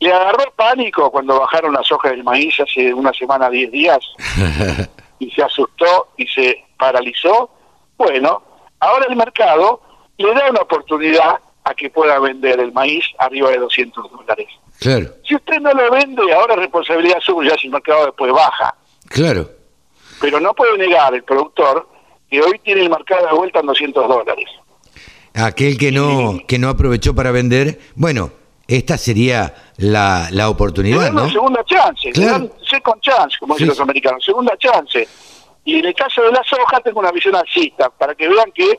[0.00, 3.98] ¿le agarró pánico cuando bajaron las hojas del maíz hace una semana, 10 días?
[5.18, 7.50] y se asustó y se paralizó.
[7.96, 8.42] Bueno,
[8.80, 9.80] ahora el mercado
[10.18, 14.46] le da una oportunidad a que pueda vender el maíz arriba de 200 dólares.
[14.78, 15.08] Claro.
[15.26, 18.74] Si usted no lo vende, ahora es responsabilidad suya si el mercado después baja.
[19.08, 19.50] Claro.
[20.20, 21.88] Pero no puede negar el productor
[22.30, 24.46] que hoy tiene el mercado de vuelta en 200 dólares.
[25.34, 28.30] Aquel que no, que no aprovechó para vender, bueno,
[28.68, 31.28] esta sería la, la oportunidad, ¿no?
[31.28, 32.50] segunda chance, claro.
[32.68, 35.06] second chance, como dicen los americanos, segunda chance.
[35.64, 38.78] Y en el caso de la soja tengo una visión alcista, para que vean que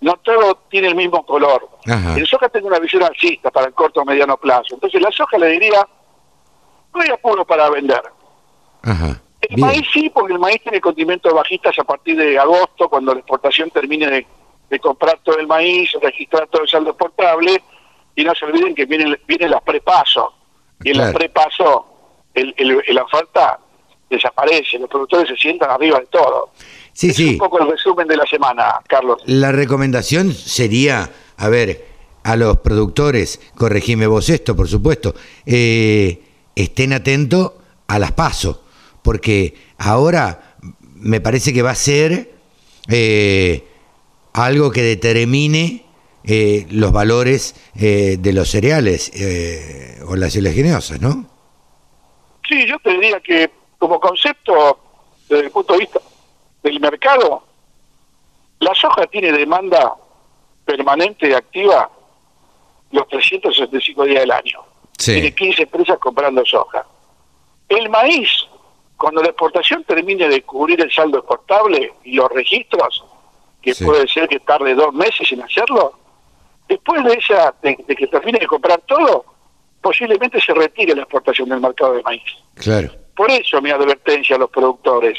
[0.00, 1.68] no todo tiene el mismo color.
[1.84, 4.74] En la soja tengo una visión alcista para el corto o mediano plazo.
[4.74, 5.86] Entonces la soja le diría,
[6.94, 8.02] no hay apuro para vender.
[8.82, 9.20] Ajá.
[9.42, 13.20] El maíz sí, porque el maíz tiene condimentos bajistas a partir de agosto, cuando la
[13.20, 14.26] exportación termine
[14.70, 17.62] de, comprar todo el maíz, registrar todo el saldo exportable,
[18.14, 20.26] y no se olviden que vienen, vienen las prepasos,
[20.84, 21.82] y en las prepasos
[22.34, 23.58] el, el, la oferta
[24.10, 26.50] desaparece, los productores se sientan arriba de todo.
[26.92, 27.28] Sí, es sí.
[27.30, 29.22] un poco el resumen de la semana, Carlos.
[29.24, 31.86] La recomendación sería, a ver,
[32.22, 35.14] a los productores, corregime vos esto, por supuesto,
[35.46, 36.22] eh,
[36.54, 37.52] estén atentos
[37.88, 38.60] a las pasos,
[39.02, 40.56] porque ahora
[40.94, 42.32] me parece que va a ser
[42.88, 43.64] eh,
[44.32, 45.84] algo que determine
[46.24, 49.12] eh, los valores de los cereales
[50.06, 51.26] o las oleaginosas, ¿no?
[52.48, 54.78] Sí, yo te diría que como concepto,
[55.28, 56.00] desde el punto de vista
[56.62, 57.42] del mercado,
[58.60, 59.96] la soja tiene demanda
[60.64, 61.90] permanente y activa
[62.92, 64.60] los 365 días del año.
[64.96, 66.86] Tiene 15 empresas comprando soja.
[67.68, 68.28] El maíz,
[68.96, 73.04] cuando la exportación termine de cubrir el saldo exportable y los registros,
[73.60, 75.98] que puede ser que tarde dos meses en hacerlo,
[76.72, 79.24] después de esa de, que termine de comprar todo,
[79.80, 82.22] posiblemente se retire la exportación del mercado de maíz.
[82.54, 82.90] Claro.
[83.14, 85.18] Por eso mi advertencia a los productores.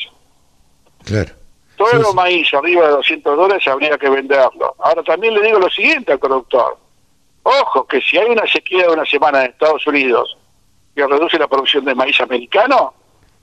[1.05, 1.31] Claro.
[1.77, 4.75] Todo maíz arriba de 200 dólares habría que venderlo.
[4.79, 6.77] Ahora también le digo lo siguiente al productor.
[7.43, 10.37] Ojo, que si hay una sequía de una semana en Estados Unidos
[10.95, 12.93] que reduce la producción de maíz americano,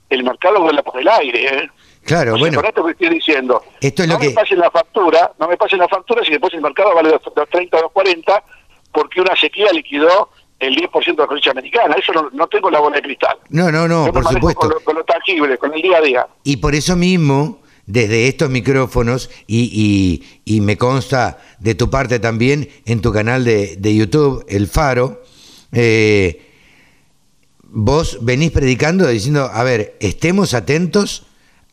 [0.09, 1.45] el mercado vuela por el aire.
[1.45, 1.69] ¿eh?
[2.03, 2.57] Claro, bueno.
[2.57, 3.63] Con esto que estoy diciendo.
[3.79, 4.33] Esto es no lo me que...
[4.33, 7.77] pasen la factura, no me pasen la factura si después el mercado vale de 30
[7.77, 8.43] a 40
[8.91, 10.29] porque una sequía liquidó
[10.59, 11.95] el 10% de la cosecha americana.
[11.95, 13.37] Eso no, tengo la bola de cristal.
[13.49, 14.79] No, no, no, por supuesto.
[14.83, 16.27] con lo tangible, con el día a día.
[16.43, 22.69] Y por eso mismo desde estos micrófonos y, y, me consta de tu parte también
[22.85, 25.23] en tu canal de, de YouTube, El Faro,
[25.73, 26.51] eh,
[27.63, 31.25] vos venís predicando diciendo, a ver, estemos atentos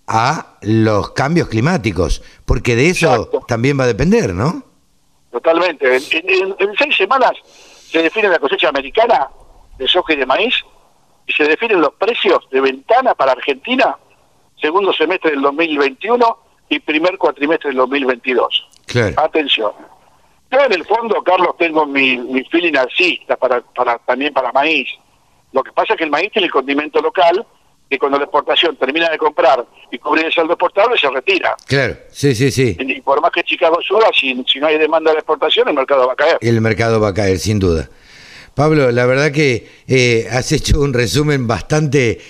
[0.09, 4.65] a los cambios climáticos, porque de eso también va a depender, ¿no?
[5.31, 5.97] Totalmente.
[5.97, 7.33] En, en, seis semanas
[7.91, 9.29] se define la cosecha americana
[9.77, 10.55] de soja y de maíz
[11.27, 13.97] y se definen los precios de ventana para Argentina
[14.61, 16.39] segundo semestre del 2021
[16.71, 18.69] y primer cuatrimestre del 2022.
[19.17, 19.73] Atención.
[20.51, 24.89] Yo en el fondo, Carlos, tengo mi, mi feeling alcista para, para, también para maíz.
[25.53, 27.47] Lo que pasa es que el maíz tiene el condimento local
[27.89, 31.57] que cuando la exportación termina de comprar y cubrir el saldo exportable se retira.
[31.67, 32.77] Claro, sí, sí, sí.
[32.79, 36.07] Y por más que Chicago suba, si, si no hay demanda de exportación, el mercado
[36.07, 36.39] va a caer.
[36.41, 37.89] El mercado va a caer, sin duda.
[38.55, 42.21] Pablo, la verdad que eh, has hecho un resumen bastante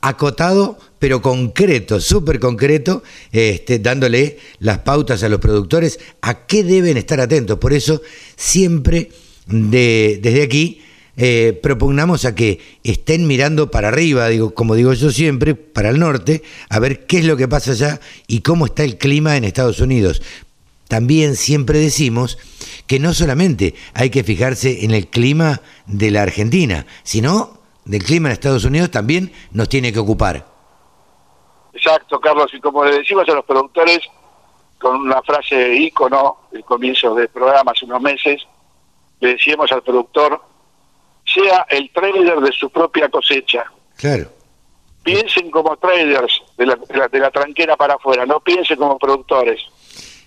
[0.00, 3.02] acotado, pero concreto, súper concreto,
[3.32, 7.58] este, dándole las pautas a los productores a qué deben estar atentos.
[7.58, 8.00] Por eso,
[8.36, 9.10] siempre
[9.46, 10.80] desde aquí
[11.16, 15.98] eh, propugnamos a que estén mirando para arriba, digo, como digo yo siempre, para el
[15.98, 19.44] norte, a ver qué es lo que pasa allá y cómo está el clima en
[19.44, 20.22] Estados Unidos.
[20.88, 22.38] También siempre decimos
[22.86, 28.28] que no solamente hay que fijarse en el clima de la Argentina, sino del clima
[28.28, 30.46] en Estados Unidos también nos tiene que ocupar.
[31.72, 34.00] Exacto, Carlos, y como le decimos a los productores,
[34.78, 38.42] con una frase ícono del comienzo del programa hace unos meses,
[39.20, 40.40] le decíamos al productor,
[41.32, 43.64] sea el trader de su propia cosecha.
[43.96, 44.30] Claro.
[45.02, 46.78] Piensen como traders de la,
[47.10, 49.60] de la tranquera para afuera, no piensen como productores.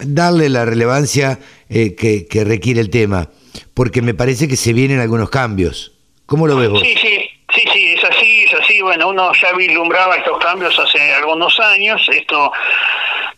[0.00, 1.38] darle la relevancia
[1.68, 3.30] eh, que, requiere el tema,
[3.74, 5.92] porque me parece que se vienen algunos cambios.
[6.26, 6.80] ¿Cómo lo ves vos?
[6.80, 8.80] Sí, sí, sí, sí, es así, es así.
[8.80, 12.08] Bueno, uno ya vislumbraba estos cambios hace algunos años.
[12.10, 12.52] Esto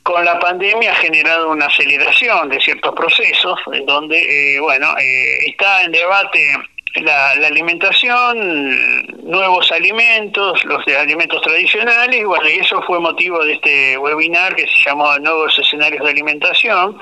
[0.02, 5.48] con la pandemia ha generado una aceleración de ciertos procesos, en donde, eh, bueno, eh,
[5.48, 6.56] está en debate
[7.02, 13.54] la, alimentación, nuevos alimentos, los de alimentos tradicionales, y bueno, y eso fue motivo de
[13.54, 16.98] este webinar que se llamó Nuevos Escenarios de Alimentación.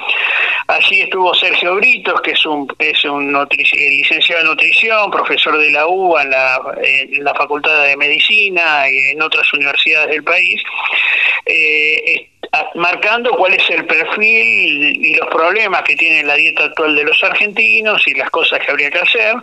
[0.67, 5.71] Allí estuvo Sergio Britos, que es un, es un eh, licenciado en nutrición, profesor de
[5.71, 10.63] la UBA en la, en la Facultad de Medicina y en otras universidades del país.
[11.47, 12.31] Eh,
[12.75, 17.23] marcando cuál es el perfil y los problemas que tiene la dieta actual de los
[17.23, 19.35] argentinos y las cosas que habría que hacer.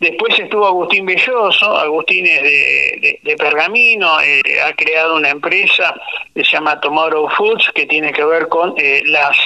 [0.00, 5.94] Después estuvo Agustín Belloso, Agustín es de, Pergamino, eh, ha creado una empresa
[6.34, 9.36] que se llama Tomorrow Foods, que tiene que ver con eh, las,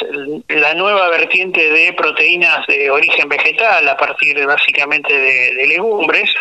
[0.48, 6.34] la nueva vertiente de proteínas de origen vegetal, a partir básicamente de, legumbres.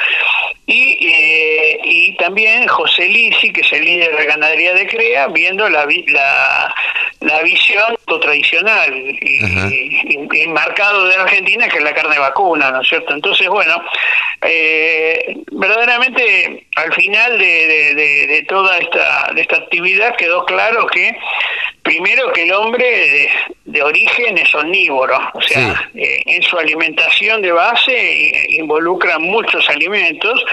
[0.65, 5.69] Y, eh, y también José Lisi, que es el líder de ganadería de CREA, viendo
[5.69, 6.26] la, la,
[7.19, 13.13] la visión tradicional y, marcado de Argentina, que es la carne vacuna, ¿no es cierto?
[13.13, 13.81] Entonces, bueno,
[14.41, 21.17] eh, verdaderamente al final de, toda esta, de esta actividad quedó claro que
[21.87, 23.29] primero que el hombre
[23.63, 29.69] de, origen es omnívoro, o sea, eh, en su alimentación de base eh, involucra muchos
[29.69, 30.43] alimentos.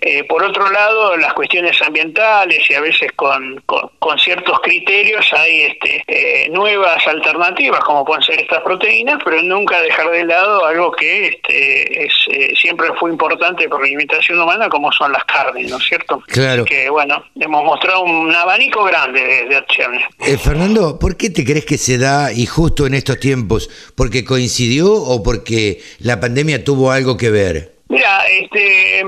[0.00, 4.97] Eh, por otro lado, las cuestiones ambientales y a veces con, con, ciertos criterios
[5.32, 10.92] hay este, nuevas alternativas, como pueden ser estas proteínas, pero nunca dejar de lado algo
[10.92, 12.12] que este, es,
[12.60, 16.22] siempre fue importante por la alimentación humana, como son las carnes, ¿no es cierto?
[16.26, 16.64] Claro.
[16.64, 20.04] que, bueno, hemos mostrado un abanico grande de, de acciones.
[20.42, 23.70] Fernando, ¿por qué te crees que se da y justo en estos tiempos?
[23.94, 27.77] ¿Porque coincidió o porque la pandemia tuvo algo que ver?
[27.88, 29.02] Mira, este,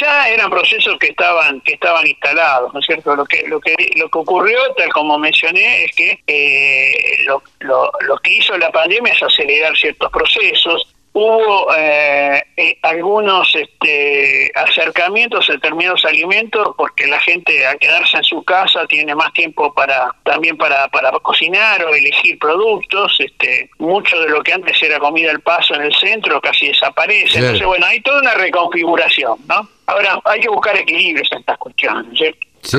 [0.00, 3.16] ya eran procesos que estaban que estaban instalados, ¿no es cierto?
[3.16, 8.18] Lo que lo que lo que ocurrió, tal como mencioné, es que eh, lo, lo
[8.18, 15.54] que hizo la pandemia es acelerar ciertos procesos hubo eh, eh, algunos este, acercamientos a
[15.54, 20.56] determinados alimentos porque la gente al quedarse en su casa tiene más tiempo para también
[20.56, 25.40] para, para cocinar o elegir productos este mucho de lo que antes era comida al
[25.40, 27.38] paso en el centro casi desaparece.
[27.38, 32.06] Entonces bueno hay toda una reconfiguración no ahora hay que buscar equilibrios en estas cuestiones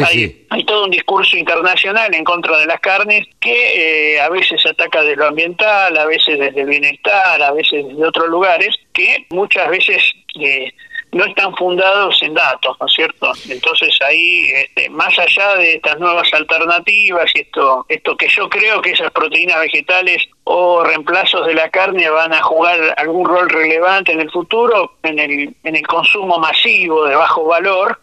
[0.06, 4.66] hay, hay, todo un discurso internacional en contra de las carnes que eh, a veces
[4.66, 9.26] ataca de lo ambiental, a veces desde el bienestar, a veces desde otros lugares, que
[9.30, 10.02] muchas veces
[10.40, 10.72] eh,
[11.14, 13.32] no están fundados en datos, ¿no es cierto?
[13.50, 18.82] Entonces ahí, este, más allá de estas nuevas alternativas y esto, esto que yo creo
[18.82, 24.12] que esas proteínas vegetales o reemplazos de la carne van a jugar algún rol relevante
[24.12, 28.00] en el futuro, en el, en el consumo masivo de bajo valor,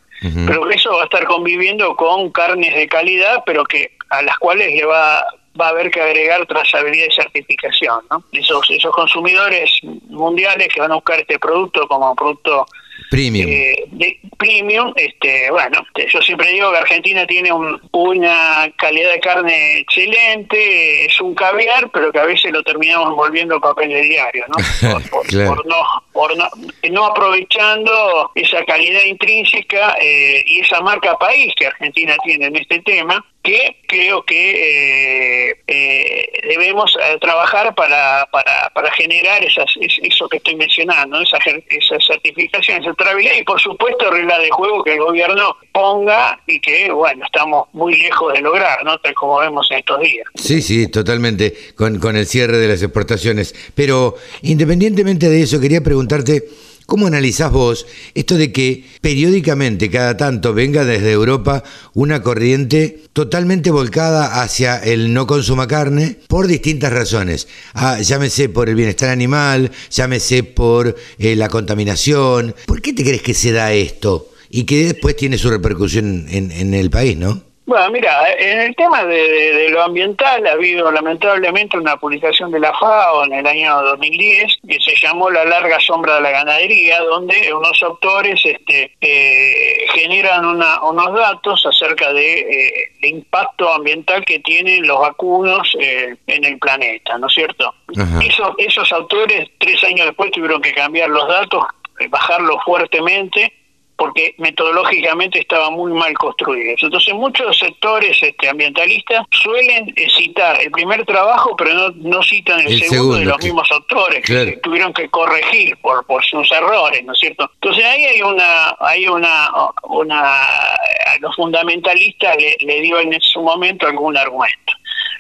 [0.46, 4.72] pero eso va a estar conviviendo con carnes de calidad, pero que a las cuales
[4.72, 5.24] le va
[5.60, 8.22] va a haber que agregar trazabilidad y certificación, ¿no?
[8.32, 9.70] Esos esos consumidores
[10.08, 12.66] mundiales que van a buscar este producto como producto
[13.10, 13.48] Premium.
[13.48, 17.50] Eh, de, premium, este, bueno, yo siempre digo que Argentina tiene
[17.92, 23.60] una calidad de carne excelente, es un caviar, pero que a veces lo terminamos volviendo
[23.60, 25.00] papel de diario, ¿no?
[25.10, 25.76] Por, no,
[26.12, 26.48] por no,
[26.90, 32.80] no, aprovechando esa calidad intrínseca eh, y esa marca país que Argentina tiene en este
[32.80, 40.28] tema, que creo que eh, eh, debemos eh, trabajar para, para, para generar esas, eso
[40.28, 44.94] que estoy mencionando, esa, esa certificación, esa trazabilidad y por supuesto regla de juego que
[44.94, 48.98] el gobierno ponga y que, bueno, estamos muy lejos de lograr, ¿no?
[48.98, 50.26] Tal como vemos en estos días.
[50.34, 53.54] Sí, sí, totalmente, con, con el cierre de las exportaciones.
[53.74, 56.42] Pero independientemente de eso, quería preguntarte...
[56.90, 57.86] ¿Cómo analizás vos
[58.16, 61.62] esto de que periódicamente, cada tanto, venga desde Europa
[61.94, 67.46] una corriente totalmente volcada hacia el no consuma carne por distintas razones?
[67.74, 72.56] Ah, llámese por el bienestar animal, llámese por eh, la contaminación.
[72.66, 74.28] ¿Por qué te crees que se da esto?
[74.50, 77.49] Y que después tiene su repercusión en, en el país, ¿no?
[77.70, 82.76] Bueno, mira, en el tema de, lo ambiental ha habido lamentablemente una publicación de la
[82.76, 87.54] FAO en el año 2010 que se llamó La larga sombra de la ganadería, donde
[87.54, 94.98] unos autores este, eh, generan unos datos acerca de eh, impacto ambiental que tienen los
[94.98, 97.72] vacunos eh, en el planeta, ¿no es cierto?
[98.20, 101.62] Esos, esos autores tres años después tuvieron que cambiar los datos,
[102.10, 103.59] bajarlos fuertemente
[104.00, 106.82] porque metodológicamente estaba muy mal construidos.
[106.82, 112.82] Entonces muchos sectores este, ambientalistas suelen citar el primer trabajo, pero no, no citan el,
[112.82, 117.18] segundo, de los mismos autores que tuvieron que corregir por, por sus errores, ¿no es
[117.18, 117.50] cierto?
[117.56, 119.50] Entonces ahí hay una, hay una,
[119.82, 124.72] una a los fundamentalistas le, le dio en su momento algún argumento.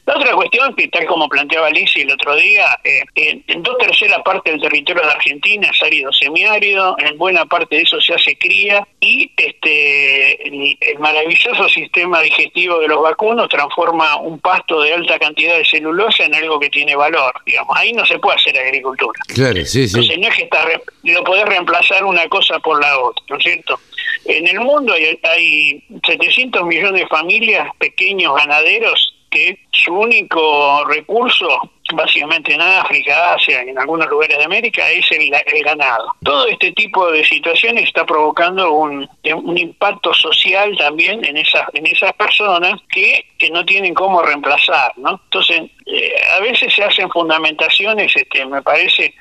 [0.06, 4.20] La otra cuestión, que tal como planteaba Alicia el otro día, eh, en, dos terceras
[4.24, 8.36] partes del territorio de Argentina es árido semiárido, en buena parte de eso se hace
[8.36, 15.18] cría y este el, maravilloso sistema digestivo de los vacunos transforma un pasto de alta
[15.18, 17.76] cantidad de celulosa en algo que tiene valor, digamos.
[17.76, 19.20] Ahí no se puede hacer agricultura.
[19.28, 19.96] Claro, sí, sí.
[19.96, 20.66] Entonces no es que está,
[21.04, 23.80] lo podés reemplazar una cosa por la otra, ¿no es cierto?
[24.24, 31.48] En el mundo hay, hay 700 millones de familias, pequeños ganaderos, que su único recurso,
[31.94, 35.30] básicamente en África, Asia y en algunos lugares de América, es el,
[35.64, 36.14] ganado.
[36.22, 41.86] Todo este tipo de situaciones está provocando un, un impacto social también en esas, en
[41.86, 45.20] esas personas que, que no tienen cómo reemplazar, ¿no?
[45.24, 49.14] Entonces, eh, a veces se hacen fundamentaciones, este, me parece,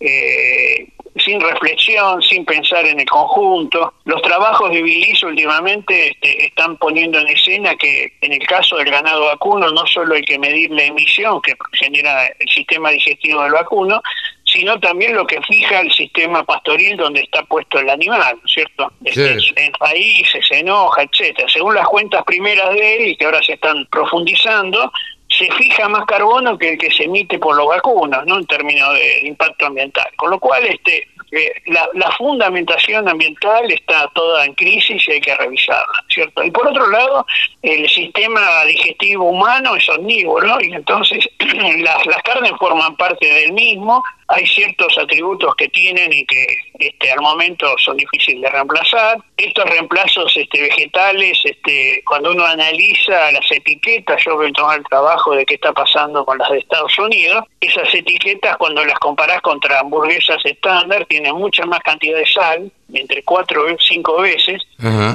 [0.00, 3.94] eh, sin reflexión, sin pensar en el conjunto.
[4.04, 8.90] Los trabajos de Bilis últimamente este, están poniendo en escena que en el caso del
[8.90, 13.52] ganado vacuno no solo hay que medir la emisión que genera el sistema digestivo del
[13.52, 14.00] vacuno,
[14.44, 18.52] sino también lo que fija el sistema pastoril donde está puesto el animal, ¿no es
[18.52, 18.92] cierto?
[19.04, 21.48] Este, en raíces, se enoja, etcétera.
[21.48, 24.92] Según las cuentas primeras de él y que ahora se están profundizando,
[25.40, 28.38] se fija más carbono que el que se emite por los vacunos, ¿no?
[28.38, 30.06] En términos de impacto ambiental.
[30.16, 35.34] Con lo cual, este, eh, la, fundamentación ambiental está toda en crisis y hay que
[35.34, 36.44] revisarla, ¿cierto?
[36.44, 37.24] Y por otro lado,
[37.62, 41.26] el sistema digestivo humano es omnívoro y entonces
[41.78, 46.46] las carnes forman parte del mismo hay ciertos atributos que tienen y que
[46.78, 49.18] este, al momento son difíciles de reemplazar.
[49.36, 54.84] Estos reemplazos este, vegetales, este, cuando uno analiza las etiquetas, yo voy a tomar el
[54.84, 59.40] trabajo de qué está pasando con las de Estados Unidos, esas etiquetas cuando las comparás
[59.40, 64.62] contra hamburguesas estándar tienen mucha más cantidad de sal, entre cuatro o cinco veces,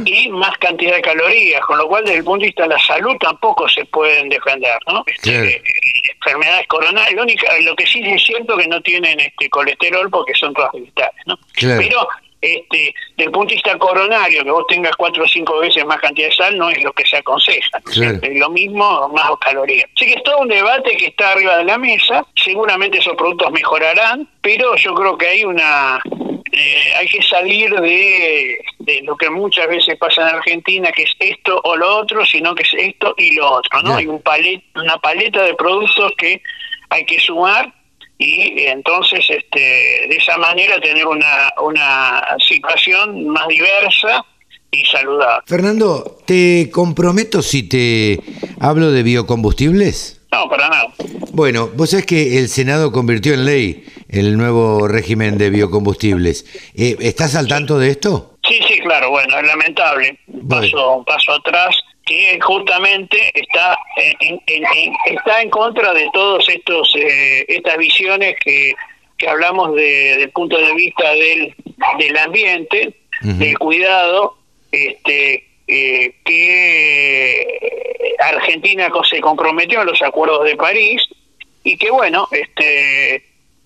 [0.05, 2.79] y más cantidad de calorías, con lo cual desde el punto de vista de la
[2.79, 5.03] salud tampoco se pueden defender, ¿no?
[5.05, 5.61] Este,
[6.15, 7.25] enfermedades coronarias, lo,
[7.61, 11.37] lo que sí es cierto que no tienen este colesterol porque son todas vegetales, ¿no?
[11.59, 12.07] Pero
[12.45, 16.29] este, del punto de vista coronario, que vos tengas cuatro o cinco veces más cantidad
[16.29, 17.81] de sal no es lo que se aconseja.
[17.87, 19.89] Es lo mismo, más calorías.
[19.95, 22.25] Así que es todo un debate que está arriba de la mesa.
[22.35, 26.01] Seguramente esos productos mejorarán, pero yo creo que hay una
[26.57, 28.57] eh, hay que salir de,
[29.03, 32.63] lo que muchas veces pasa en Argentina, que es esto o lo otro, sino que
[32.63, 33.95] es esto y lo otro, ¿no?
[33.95, 36.41] Hay un palet, una paleta de productos que
[36.89, 37.73] hay que sumar
[38.17, 44.25] y entonces este, de esa manera tener una, una situación más diversa
[44.71, 45.43] y saludable.
[45.45, 48.19] Fernando, ¿te comprometo si te
[48.59, 50.21] hablo de biocombustibles?
[50.31, 50.93] No, para nada.
[51.31, 56.45] Bueno, vos sabés que el Senado convirtió en ley el nuevo régimen de biocombustibles.
[56.75, 58.37] Eh, ¿Estás al tanto de esto?
[58.47, 60.19] Sí, sí, claro, bueno, es lamentable.
[60.27, 61.75] Un paso, paso atrás
[62.05, 64.39] que justamente está en,
[65.05, 68.73] está en contra de todos estos eh, estas visiones que,
[69.17, 71.55] que hablamos de, del punto de vista del,
[71.97, 74.37] del ambiente, del cuidado,
[74.71, 81.01] este eh, que Argentina se comprometió en los acuerdos de París
[81.63, 83.23] y que bueno, este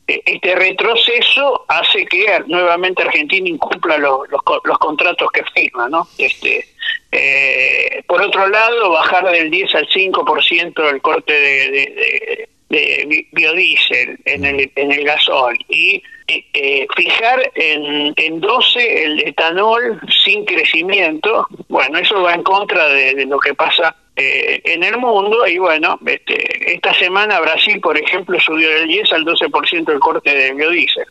[0.08, 6.08] este retroceso hace que nuevamente Argentina incumpla los, los, contratos que firma, ¿no?
[6.18, 6.66] Este,
[7.12, 14.46] eh, por otro lado, bajar del 10 al 5% el corte de, de, biodiesel en
[14.46, 15.58] el, en el gasol.
[15.70, 22.88] Y eh, fijar en, en 12 el etanol sin crecimiento, bueno, eso va en contra
[22.90, 27.98] de, lo que pasa eh, en el mundo y bueno, este, esta semana Brasil, por
[27.98, 31.06] ejemplo, subió del 10 al 12% el corte de biodiesel.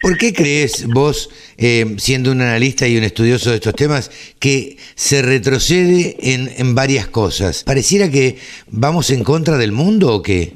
[0.00, 4.10] ¿Por qué crees vos, eh, siendo un analista y un estudioso de estos temas,
[4.40, 7.62] que se retrocede en, en varias cosas?
[7.62, 10.52] ¿Pareciera que vamos en contra del mundo o qué?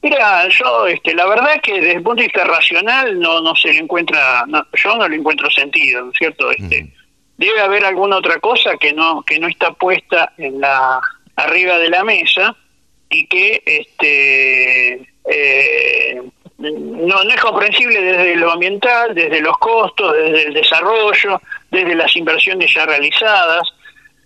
[0.00, 3.72] Mira, yo, este, la verdad que desde el punto de vista racional no, no se
[3.72, 6.50] le encuentra, yo no le encuentro sentido, ¿no es cierto?
[6.50, 6.88] Este,
[7.42, 11.00] Debe haber alguna otra cosa que no, que no está puesta en la
[11.34, 12.54] arriba de la mesa
[13.10, 14.92] y que este
[15.24, 16.22] eh,
[16.58, 22.14] no, no es comprensible desde lo ambiental, desde los costos, desde el desarrollo, desde las
[22.14, 23.68] inversiones ya realizadas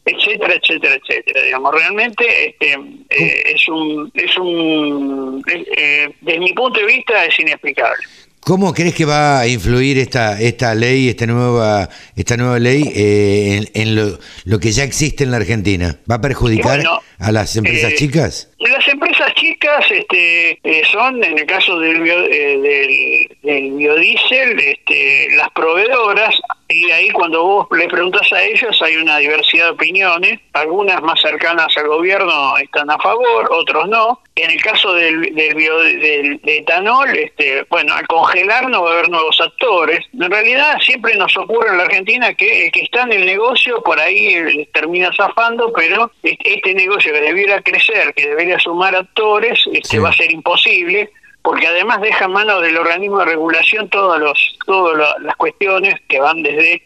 [0.07, 1.43] etcétera, etcétera, etcétera.
[1.43, 2.73] Digamos, realmente este,
[3.11, 8.05] eh, es un, es un, eh, desde mi punto de vista es inexplicable.
[8.47, 13.69] ¿Cómo crees que va a influir esta esta ley, esta nueva esta nueva ley eh,
[13.75, 15.99] en, lo, lo, que ya existe en la Argentina?
[16.09, 16.81] ¿Va a perjudicar
[17.19, 18.51] a las empresas chicas?
[18.59, 20.59] Las empresas chicas este,
[20.91, 26.35] son, en el caso del, del, del biodiesel, este, las proveedoras
[26.69, 31.21] y ahí cuando vos le preguntas a ellos hay una diversidad de opiniones, algunas más
[31.21, 34.21] cercanas al gobierno están a favor, otros no.
[34.35, 38.93] En el caso del, del, bio, del etanol, este, bueno, al congelar no va a
[38.95, 40.01] haber nuevos actores.
[40.13, 43.81] En realidad siempre nos ocurre en la Argentina que el que está en el negocio
[43.83, 49.59] por ahí eh, termina zafando, pero este negocio que debiera crecer, que debería sumar actores,
[49.73, 51.11] este, va a ser imposible
[51.43, 56.19] porque además deja en manos del organismo de regulación todos los, todas las cuestiones que
[56.19, 56.83] van desde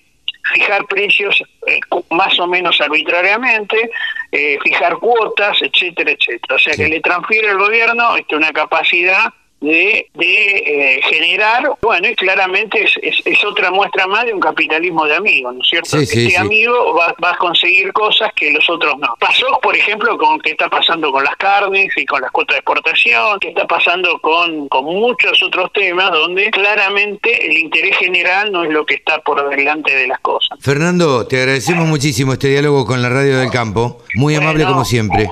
[0.52, 1.80] fijar precios eh,
[2.10, 3.90] más o menos arbitrariamente,
[4.30, 6.56] eh, fijar cuotas, etcétera, etcétera.
[6.56, 10.56] O sea que le transfiere al gobierno este, una capacidad de, de
[10.96, 15.54] eh, generar, bueno, y claramente es, es, otra muestra más de un capitalismo de amigos,
[15.54, 15.98] ¿no es cierto?
[15.98, 19.14] este amigo va, va, a conseguir cosas que los otros no.
[19.18, 22.58] Pasó, por ejemplo, con qué está pasando con las carnes y con las cuotas de
[22.58, 28.64] exportación, qué está pasando con, con muchos otros temas donde claramente el interés general no
[28.64, 30.58] es lo que está por delante de las cosas.
[30.60, 35.30] Fernando, te agradecemos muchísimo este diálogo con la Radio del Campo, muy amable como siempre.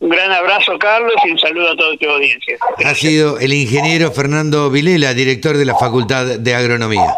[0.00, 2.56] Un gran abrazo, Carlos, y un saludo a toda tu audiencia.
[2.84, 7.16] Ha sido el ingeniero Fernando Vilela, director de la Facultad de Agronomía.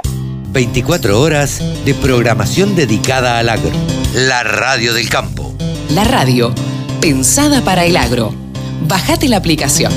[0.53, 3.71] 24 horas de programación dedicada al agro.
[4.15, 5.55] La radio del campo.
[5.91, 6.55] La radio,
[7.03, 8.35] pensada para el agro.
[8.89, 9.93] Bajate la aplicación.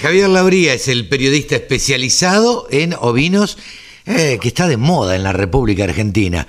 [0.00, 3.58] Javier Lauría es el periodista especializado en ovinos
[4.06, 6.46] eh, que está de moda en la República Argentina.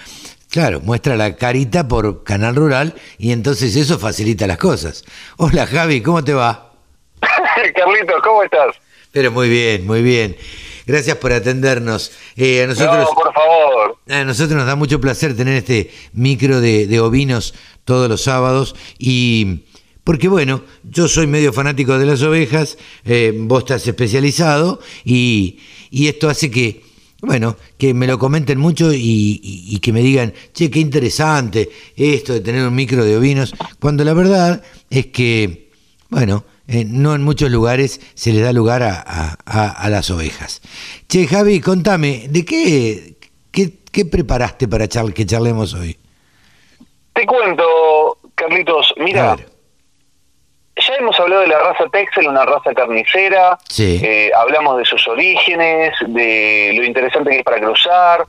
[0.56, 5.04] Claro, muestra la carita por Canal Rural y entonces eso facilita las cosas.
[5.36, 6.72] Hola Javi, ¿cómo te va?
[7.20, 8.78] Carlitos, ¿cómo estás?
[9.12, 10.38] Pero muy bien, muy bien.
[10.88, 12.14] Gracias por atendernos.
[12.38, 13.98] Eh, a nosotros, no, por favor.
[14.08, 17.54] A nosotros nos da mucho placer tener este micro de, ovinos
[17.84, 19.66] todos los sábados y
[20.06, 25.60] porque bueno, yo soy medio fanático de las ovejas, eh, vos estás especializado y,
[25.90, 30.70] y esto hace que bueno, que me lo comenten mucho y, que me digan, che,
[30.70, 35.72] qué interesante esto de tener un micro de ovinos, cuando la verdad es que,
[36.10, 40.62] bueno, eh, no en muchos lugares se le da lugar a, las ovejas.
[41.08, 43.16] Che, Javi, contame, ¿de qué,
[43.52, 45.98] qué, preparaste para que charlemos hoy?
[47.14, 49.38] Te cuento, Carlitos, mira,
[50.88, 55.94] ya hemos hablado de la raza Texel, una raza carnicera, eh, hablamos de sus orígenes,
[56.08, 58.26] de lo interesante que es para cruzar,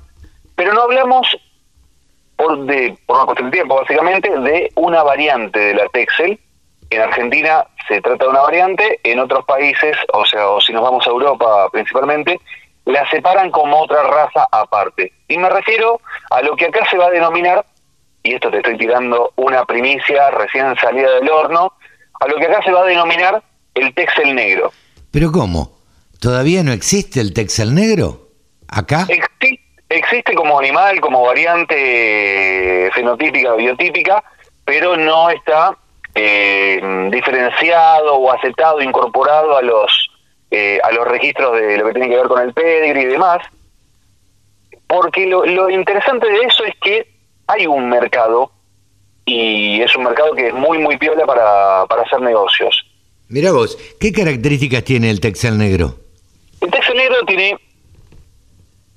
[0.54, 1.36] pero no hablamos,
[2.36, 6.38] por, de, por una cuestión de tiempo básicamente, de una variante de la Texel.
[6.90, 10.82] En Argentina se trata de una variante, en otros países, o sea, o si nos
[10.82, 12.40] vamos a Europa principalmente,
[12.84, 15.12] la separan como otra raza aparte.
[15.28, 16.00] Y me refiero
[16.30, 17.64] a lo que acá se va a denominar,
[18.22, 21.72] y esto te estoy tirando una primicia recién salida del horno,
[22.20, 23.42] a lo que acá se va a denominar
[23.74, 24.72] el texel negro.
[25.10, 25.76] ¿Pero cómo?
[26.20, 28.28] ¿Todavía no existe el texel negro?
[28.68, 29.06] ¿Acá?
[29.88, 34.24] existe como animal, como variante fenotípica, biotípica,
[34.64, 35.76] pero no está
[36.14, 40.10] eh, diferenciado o aceptado, incorporado a los
[40.50, 43.38] eh, a los registros de lo que tiene que ver con el pedigree y demás.
[44.86, 47.08] Porque lo, lo interesante de eso es que
[47.46, 48.52] hay un mercado
[49.26, 52.86] y es un mercado que es muy, muy piola para, para hacer negocios.
[53.28, 55.96] Mira vos, ¿qué características tiene el Texel negro?
[56.60, 57.58] El Texel negro tiene,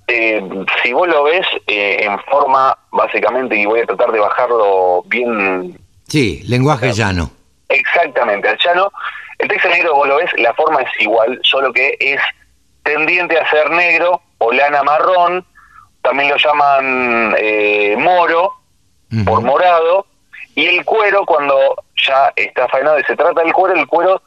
[0.07, 0.41] eh,
[0.83, 5.79] si vos lo ves eh, en forma, básicamente, y voy a tratar de bajarlo bien...
[6.07, 7.31] Sí, lenguaje llano.
[7.67, 8.91] Exactamente, al llano.
[9.39, 12.21] El Texel negro, vos lo ves, la forma es igual, solo que es
[12.83, 15.43] tendiente a ser negro o lana marrón,
[16.03, 18.53] también lo llaman eh, moro,
[19.25, 20.05] por morado,
[20.59, 21.55] y el cuero, cuando
[22.05, 24.21] ya está faenado y se trata del cuero, el cuero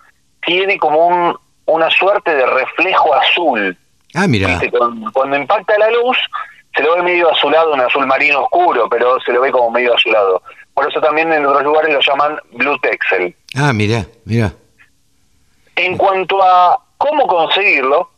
[0.46, 1.36] tiene como un,
[1.66, 3.76] una suerte de reflejo azul.
[4.14, 4.58] Ah, mira.
[5.12, 6.16] Cuando, impacta la luz,
[6.74, 9.94] se lo ve medio azulado, un azul marino oscuro, pero se lo ve como medio
[9.94, 10.42] azulado.
[10.72, 13.36] Por eso también en otros lugares lo llaman Blue Texel.
[13.54, 14.54] Ah, mira, mira.
[15.76, 18.08] En cuanto a cómo conseguirlo,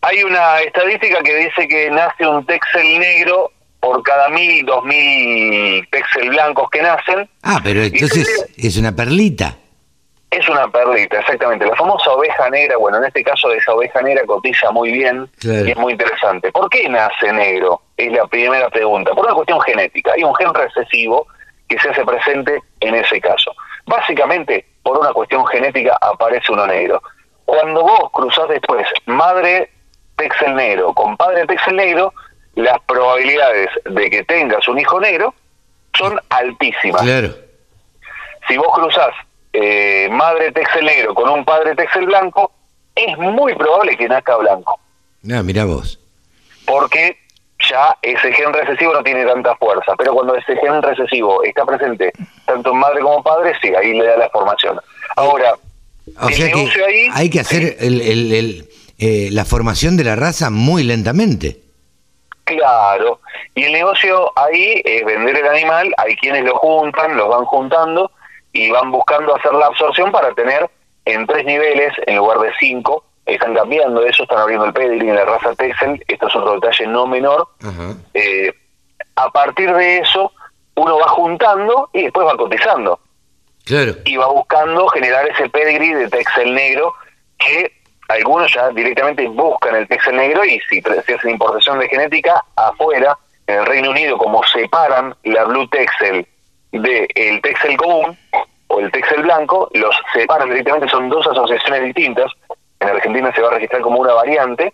[0.00, 3.50] hay una estadística que dice que nace un Texel negro
[3.84, 7.28] por cada mil, dos mil pexel blancos que nacen.
[7.42, 9.56] Ah, pero entonces es una perlita.
[10.30, 11.66] Es una perlita, exactamente.
[11.66, 15.70] La famosa oveja negra, bueno, en este caso esa oveja negra cotiza muy bien y
[15.70, 16.50] es muy interesante.
[16.50, 17.82] ¿Por qué nace negro?
[17.98, 19.12] Es la primera pregunta.
[19.12, 20.12] Por una cuestión genética.
[20.14, 21.26] Hay un gen recesivo
[21.68, 23.54] que se hace presente en ese caso.
[23.84, 27.02] Básicamente, por una cuestión genética aparece uno negro.
[27.44, 29.70] Cuando vos cruzás después madre
[30.16, 32.14] pexel negro con padre pexel negro,
[32.56, 35.34] las probabilidades de que tengas un hijo negro
[35.96, 37.02] son altísimas.
[37.02, 37.34] Claro.
[38.48, 39.14] Si vos cruzás
[39.52, 42.52] eh, madre texel negro con un padre texel blanco,
[42.94, 44.78] es muy probable que nazca blanco.
[45.32, 45.98] Ah, mira vos.
[46.66, 47.18] Porque
[47.70, 49.94] ya ese gen recesivo no tiene tanta fuerza.
[49.96, 52.12] Pero cuando ese gen recesivo está presente
[52.46, 54.80] tanto en madre como padre, sí, ahí le da la formación.
[55.16, 55.54] Ahora,
[56.20, 58.68] o sea que hay que hacer el,
[58.98, 61.63] eh, la formación de la raza muy lentamente.
[62.44, 63.20] Claro,
[63.54, 68.10] y el negocio ahí es vender el animal, hay quienes lo juntan, los van juntando
[68.52, 70.68] y van buscando hacer la absorción para tener
[71.06, 73.04] en tres niveles en lugar de cinco.
[73.24, 76.86] Están cambiando eso, están abriendo el pedigree en la raza Texel, esto es otro detalle
[76.86, 77.48] no menor.
[78.12, 78.52] Eh,
[79.16, 80.30] a partir de eso,
[80.74, 83.00] uno va juntando y después va cotizando.
[83.64, 83.94] Claro.
[84.04, 86.92] Y va buscando generar ese pedigree de Texel negro
[87.38, 87.72] que
[88.08, 93.16] algunos ya directamente buscan el Texel negro y si hacen importación de genética afuera,
[93.46, 96.26] en el Reino Unido, como separan la Blue Texel
[96.72, 98.16] del el Texel común
[98.68, 102.30] o el Texel blanco, los separan directamente, son dos asociaciones distintas.
[102.80, 104.72] En Argentina se va a registrar como una variante.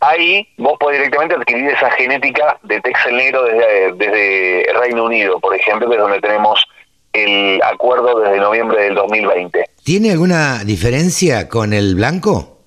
[0.00, 5.54] Ahí vos podés directamente adquirir esa genética de Texel negro desde, desde Reino Unido, por
[5.54, 6.64] ejemplo, que es donde tenemos
[7.12, 9.64] el acuerdo desde noviembre del 2020.
[9.88, 12.58] ¿Tiene alguna diferencia con el blanco?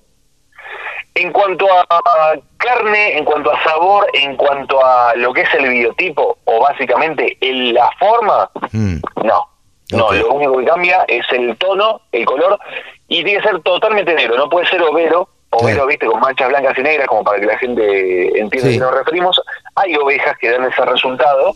[1.14, 5.68] En cuanto a carne, en cuanto a sabor, en cuanto a lo que es el
[5.68, 8.96] biotipo o básicamente en la forma, mm.
[9.22, 9.48] no.
[9.92, 12.58] No, lo único que cambia es el tono, el color,
[13.06, 16.76] y tiene que ser totalmente negro, no puede ser overo, overo, viste, con manchas blancas
[16.76, 19.40] y negras, como para que la gente entienda a qué nos referimos.
[19.76, 21.54] Hay ovejas que dan ese resultado,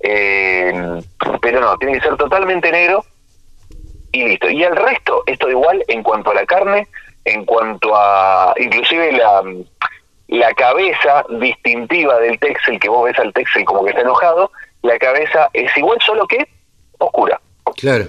[0.00, 1.00] eh,
[1.40, 3.02] pero no, tiene que ser totalmente negro
[4.22, 4.48] y listo.
[4.50, 6.88] Y el resto, esto igual en cuanto a la carne,
[7.24, 9.42] en cuanto a inclusive la,
[10.28, 14.50] la cabeza distintiva del Texel, que vos ves al Texel como que está enojado,
[14.82, 16.46] la cabeza es igual, solo que
[16.98, 17.40] oscura.
[17.76, 18.06] Claro.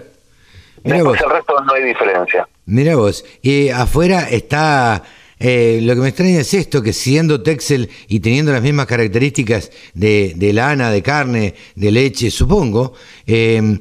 [0.83, 2.47] Mira Después el resto no hay diferencia.
[2.65, 5.03] Mira vos, y afuera está
[5.39, 9.71] eh, lo que me extraña es esto, que siendo Texel y teniendo las mismas características
[9.93, 12.93] de, de lana, de carne, de leche, supongo,
[13.25, 13.79] eh,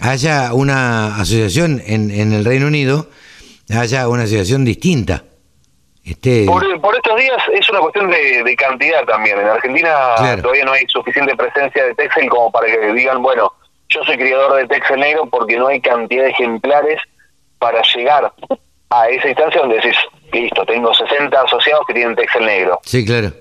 [0.00, 3.08] haya una asociación en, en, el Reino Unido,
[3.70, 5.24] haya una asociación distinta.
[6.04, 6.46] Este...
[6.46, 6.64] Por,
[6.96, 9.38] estos días es una cuestión de, cantidad también.
[9.38, 13.52] En Argentina todavía no hay suficiente presencia de Texel como para que digan, bueno,
[13.88, 17.00] yo soy criador de Texel negro porque no hay cantidad de ejemplares
[17.58, 18.32] para llegar
[18.90, 19.96] a esa instancia donde decís,
[20.32, 22.80] listo, tengo 60 asociados que tienen Texel negro.
[22.84, 23.32] Sí, claro.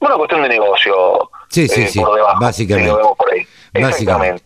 [0.00, 1.30] Una cuestión de negocio.
[1.48, 2.00] Sí, sí, eh, sí.
[2.40, 2.92] básicamente.
[3.74, 4.42] Básicamente.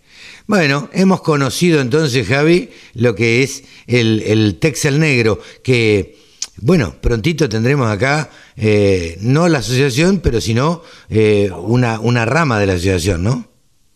[0.54, 6.16] Bueno, hemos conocido entonces, Javi, lo que es el, el Texel negro, que,
[6.58, 12.66] bueno, prontito tendremos acá, eh, no la asociación, pero sino eh, una, una rama de
[12.66, 13.46] la asociación, ¿no?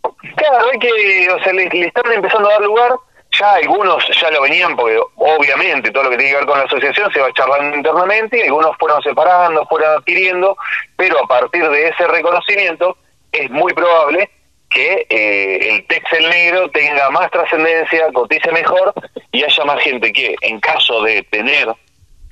[0.03, 2.93] Claro, hay que, o sea, le están empezando a dar lugar
[3.39, 6.65] ya algunos ya lo venían porque obviamente todo lo que tiene que ver con la
[6.65, 10.57] asociación se va charlando internamente y algunos fueron separando, fueron adquiriendo,
[10.97, 12.97] pero a partir de ese reconocimiento
[13.31, 14.31] es muy probable
[14.69, 18.93] que eh, el Texel negro tenga más trascendencia, cotice mejor
[19.33, 21.69] y haya más gente que en caso de tener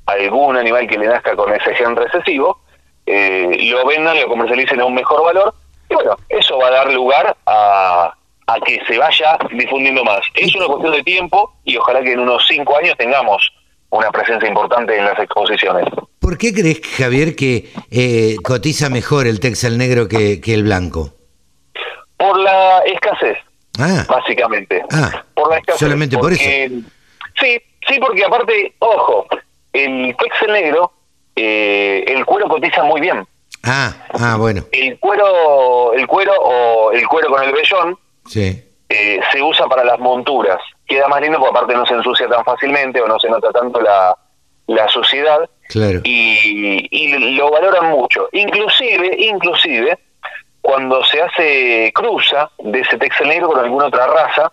[0.06, 2.60] algún animal que le nazca con ese gen recesivo,
[3.06, 5.54] eh, lo vendan, lo comercialicen a un mejor valor
[5.88, 8.14] y bueno, eso va a dar lugar a
[8.46, 10.20] a que se vaya difundiendo más.
[10.34, 13.50] Es una cuestión de tiempo y ojalá que en unos cinco años tengamos
[13.90, 15.84] una presencia importante en las exposiciones.
[16.18, 21.13] ¿Por qué crees, Javier, que eh, cotiza mejor el Texel negro que, el blanco?
[22.16, 23.38] Por la escasez,
[23.78, 24.04] ah.
[24.08, 24.82] básicamente.
[24.92, 25.80] Ah, por la escasez.
[25.80, 26.42] Solamente por eso.
[26.42, 29.26] Sí, sí, porque aparte, ojo,
[29.72, 30.92] el Texel negro,
[31.34, 33.26] eh, el cuero cotiza muy bien.
[33.64, 34.64] Ah, ah, bueno.
[34.72, 38.62] El cuero, el cuero o el cuero con el vellón sí.
[38.88, 40.60] Eh, se usa para las monturas.
[40.86, 43.80] Queda más lindo porque aparte no se ensucia tan fácilmente o no se nota tanto
[43.80, 44.16] la,
[44.66, 45.48] la suciedad.
[45.68, 46.00] Claro.
[46.04, 48.28] Y, y lo valoran mucho.
[48.32, 49.98] Inclusive, inclusive,
[50.64, 54.50] cuando se hace cruza de ese texel negro con alguna otra raza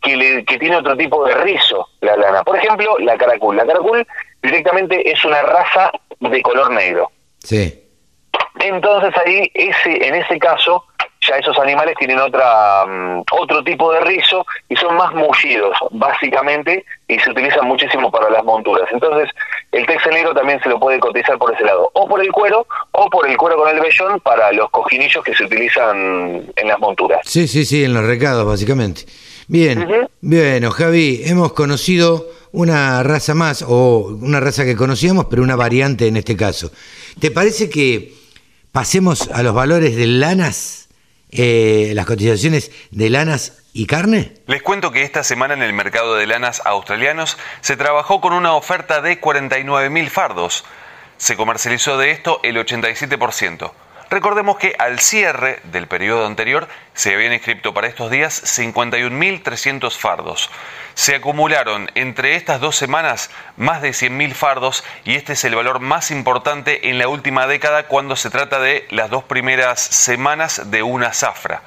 [0.00, 2.42] que, le, que tiene otro tipo de rizo, la lana.
[2.42, 3.58] Por ejemplo, la caracul.
[3.58, 4.06] La caracul
[4.42, 7.12] directamente es una raza de color negro.
[7.40, 7.78] Sí.
[8.58, 10.86] Entonces ahí, ese, en ese caso,
[11.26, 16.84] ya esos animales tienen otra mm, otro tipo de rizo y son más mullidos, básicamente,
[17.08, 18.88] y se utilizan muchísimo para las monturas.
[18.92, 19.28] Entonces,
[19.72, 22.66] el texel negro también se lo puede cotizar por ese lado, o por el cuero,
[22.92, 26.78] o por el cuero con el vellón para los cojinillos que se utilizan en las
[26.78, 27.20] monturas.
[27.24, 29.02] Sí, sí, sí, en los recados, básicamente.
[29.46, 35.56] Bien, bueno, Javi, hemos conocido una raza más, o una raza que conocíamos, pero una
[35.56, 36.70] variante en este caso.
[37.18, 38.12] ¿Te parece que
[38.72, 40.79] pasemos a los valores de lanas?
[41.32, 44.34] Eh, las cotizaciones de lanas y carne?
[44.46, 48.54] Les cuento que esta semana en el mercado de lanas australianos se trabajó con una
[48.54, 50.64] oferta de 49.000 fardos.
[51.18, 53.72] Se comercializó de esto el 87%.
[54.10, 60.50] Recordemos que al cierre del periodo anterior se habían inscrito para estos días 51.300 fardos.
[60.94, 65.78] Se acumularon entre estas dos semanas más de 100.000 fardos y este es el valor
[65.78, 70.82] más importante en la última década cuando se trata de las dos primeras semanas de
[70.82, 71.62] una zafra.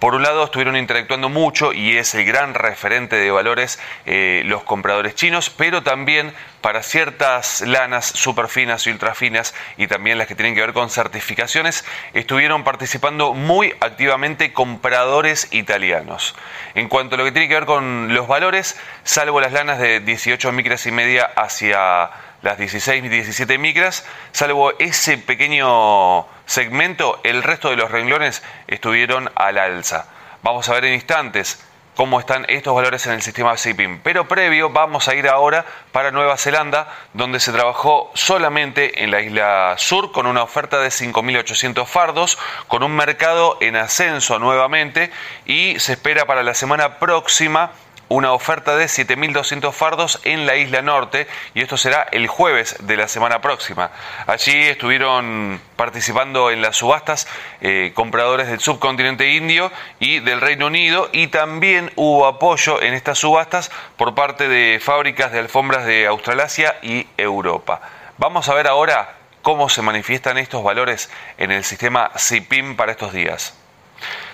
[0.00, 4.62] Por un lado, estuvieron interactuando mucho y es el gran referente de valores eh, los
[4.62, 6.32] compradores chinos, pero también
[6.62, 10.72] para ciertas lanas super finas y ultra finas y también las que tienen que ver
[10.72, 16.34] con certificaciones, estuvieron participando muy activamente compradores italianos.
[16.74, 20.00] En cuanto a lo que tiene que ver con los valores, salvo las lanas de
[20.00, 22.10] 18 micras y media hacia
[22.42, 29.30] las 16 y 17 micras, salvo ese pequeño segmento, el resto de los renglones estuvieron
[29.34, 30.06] al alza.
[30.42, 31.64] Vamos a ver en instantes
[32.00, 34.00] cómo están estos valores en el sistema CIPIM.
[34.02, 39.20] Pero previo vamos a ir ahora para Nueva Zelanda, donde se trabajó solamente en la
[39.20, 42.38] isla sur con una oferta de 5.800 fardos,
[42.68, 45.10] con un mercado en ascenso nuevamente
[45.44, 47.72] y se espera para la semana próxima
[48.10, 52.96] una oferta de 7.200 fardos en la isla norte y esto será el jueves de
[52.96, 53.92] la semana próxima.
[54.26, 57.28] Allí estuvieron participando en las subastas
[57.60, 59.70] eh, compradores del subcontinente indio
[60.00, 65.30] y del Reino Unido y también hubo apoyo en estas subastas por parte de fábricas
[65.30, 67.80] de alfombras de Australasia y Europa.
[68.18, 73.12] Vamos a ver ahora cómo se manifiestan estos valores en el sistema CIPIM para estos
[73.12, 73.54] días.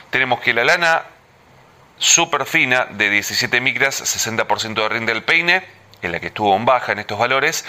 [0.09, 1.03] Tenemos que la lana
[1.98, 5.64] super fina de 17 micras, 60% de rinde del peine,
[6.02, 7.64] en la que estuvo en baja en estos valores.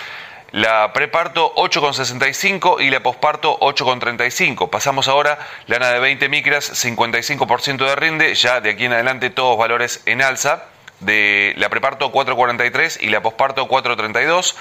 [0.52, 4.70] La preparto 8,65 y la posparto 8,35.
[4.70, 9.58] Pasamos ahora lana de 20 micras, 55% de rinde, ya de aquí en adelante todos
[9.58, 10.64] valores en alza.
[11.00, 14.56] De la preparto 4,43 y la posparto 4,32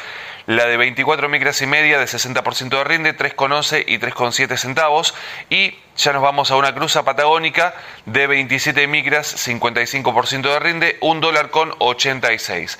[0.46, 5.14] la de 24 micras y media de 60% de rinde, 3,11 y 3,7 centavos.
[5.50, 7.74] Y ya nos vamos a una cruza patagónica
[8.06, 12.78] de 27 micras, 55% de rinde, 1 dólar con 86.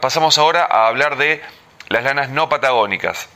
[0.00, 1.42] Pasamos ahora a hablar de
[1.88, 3.28] las lanas no patagónicas.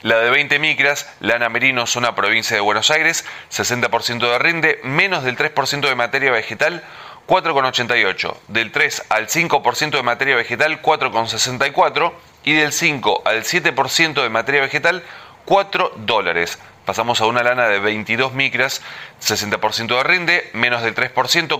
[0.00, 5.22] La de 20 micras, lana merino, zona provincia de Buenos Aires, 60% de rinde, menos
[5.22, 6.82] del 3% de materia vegetal,
[7.26, 8.36] 4,88.
[8.48, 12.12] Del 3 al 5% de materia vegetal, 4,64
[12.44, 15.02] y del 5 al 7% de materia vegetal,
[15.44, 16.58] 4 dólares.
[16.84, 18.82] Pasamos a una lana de 22 micras,
[19.22, 21.12] 60% de rinde, menos del 3%,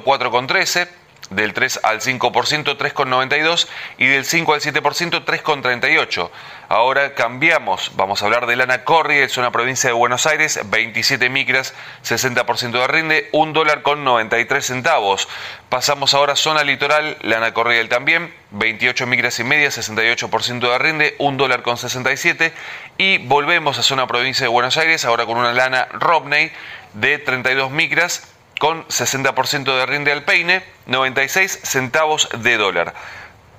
[0.02, 0.88] 4,13
[1.34, 3.68] del 3 al 5%, 3,92
[3.98, 6.30] y del 5 al 7%, 3,38.
[6.68, 11.28] Ahora cambiamos, vamos a hablar de lana Corriel, es una provincia de Buenos Aires, 27
[11.28, 15.28] micras, 60% de rinde, 1 dólar con 93 centavos.
[15.68, 21.14] Pasamos ahora a zona litoral, lana Corriel también, 28 micras y media, 68% de rinde,
[21.18, 22.52] 1 dólar con 67.
[22.96, 26.52] Y volvemos a zona provincia de Buenos Aires, ahora con una lana Robney
[26.94, 28.31] de 32 micras,
[28.62, 32.94] con 60% de rinde al peine, 96 centavos de dólar.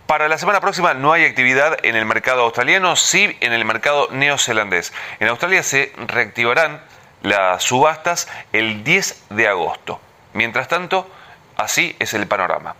[0.08, 4.08] Para la semana próxima no hay actividad en el mercado australiano, sí en el mercado
[4.12, 4.94] neozelandés.
[5.20, 6.82] En Australia se reactivarán
[7.22, 10.00] las subastas el 10 de agosto.
[10.32, 11.12] Mientras tanto,
[11.58, 12.78] así es el panorama.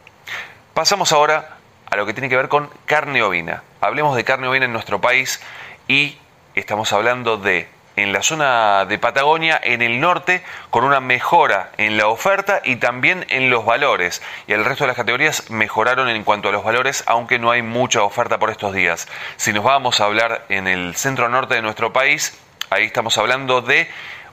[0.74, 1.58] Pasamos ahora
[1.92, 3.64] a lo que tiene que ver con carne ovina.
[3.82, 5.42] Hablemos de carne ovina en nuestro país
[5.90, 6.18] y
[6.56, 11.98] estamos hablando de en la zona de Patagonia, en el norte, con una mejora en
[11.98, 14.22] la oferta y también en los valores.
[14.48, 17.62] Y el resto de las categorías mejoraron en cuanto a los valores, aunque no hay
[17.62, 19.08] mucha oferta por estos días.
[19.38, 22.38] Si nos vamos a hablar en el centro norte de nuestro país,
[22.70, 23.90] ahí estamos hablando de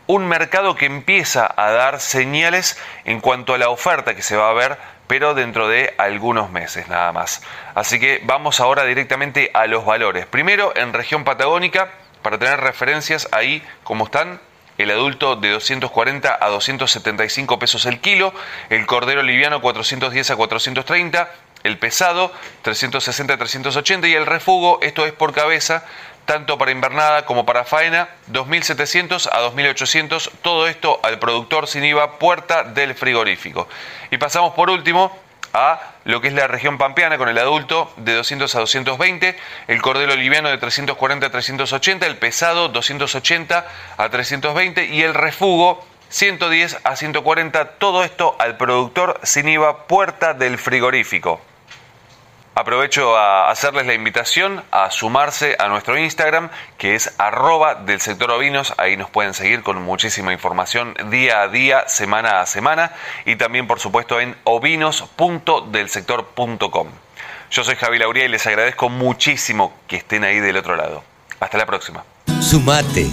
[0.06, 4.50] un mercado que empieza a dar señales en cuanto a la oferta que se va
[4.50, 4.76] a ver,
[5.06, 7.42] pero dentro de algunos meses nada más.
[7.74, 10.26] Así que vamos ahora directamente a los valores.
[10.26, 11.90] Primero, en región patagónica,
[12.22, 14.40] para tener referencias ahí como están.
[14.78, 18.32] El adulto de 240 a 275 pesos el kilo,
[18.70, 21.30] el cordero liviano 410 a 430,
[21.64, 22.32] el pesado
[22.62, 25.84] 360 a 380 y el refugo, esto es por cabeza,
[26.24, 32.18] tanto para invernada como para faena, 2.700 a 2.800, todo esto al productor sin IVA,
[32.18, 33.68] puerta del frigorífico.
[34.10, 35.14] Y pasamos por último
[35.52, 39.36] a lo que es la región pampeana con el adulto de 200 a 220,
[39.68, 43.66] el cordero liviano de 340 a 380, el pesado 280
[43.96, 50.34] a 320 y el refugo 110 a 140, todo esto al productor sin IVA puerta
[50.34, 51.40] del frigorífico.
[52.60, 58.30] Aprovecho a hacerles la invitación a sumarse a nuestro Instagram, que es arroba del sector
[58.30, 58.74] ovinos.
[58.76, 62.92] Ahí nos pueden seguir con muchísima información día a día, semana a semana.
[63.24, 66.88] Y también, por supuesto, en ovinos.delsector.com.
[67.50, 71.02] Yo soy Javi Lauría y les agradezco muchísimo que estén ahí del otro lado.
[71.40, 72.04] Hasta la próxima.
[72.42, 73.06] Sumate.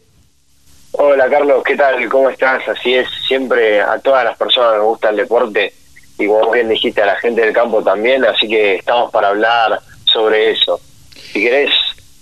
[0.95, 2.07] Hola Carlos, ¿qué tal?
[2.11, 2.69] ¿Cómo estás?
[2.69, 5.73] Así es, siempre a todas las personas nos gusta el deporte
[6.19, 9.81] y como bien dijiste a la gente del campo también, así que estamos para hablar
[10.05, 10.79] sobre eso.
[11.15, 11.71] Si querés,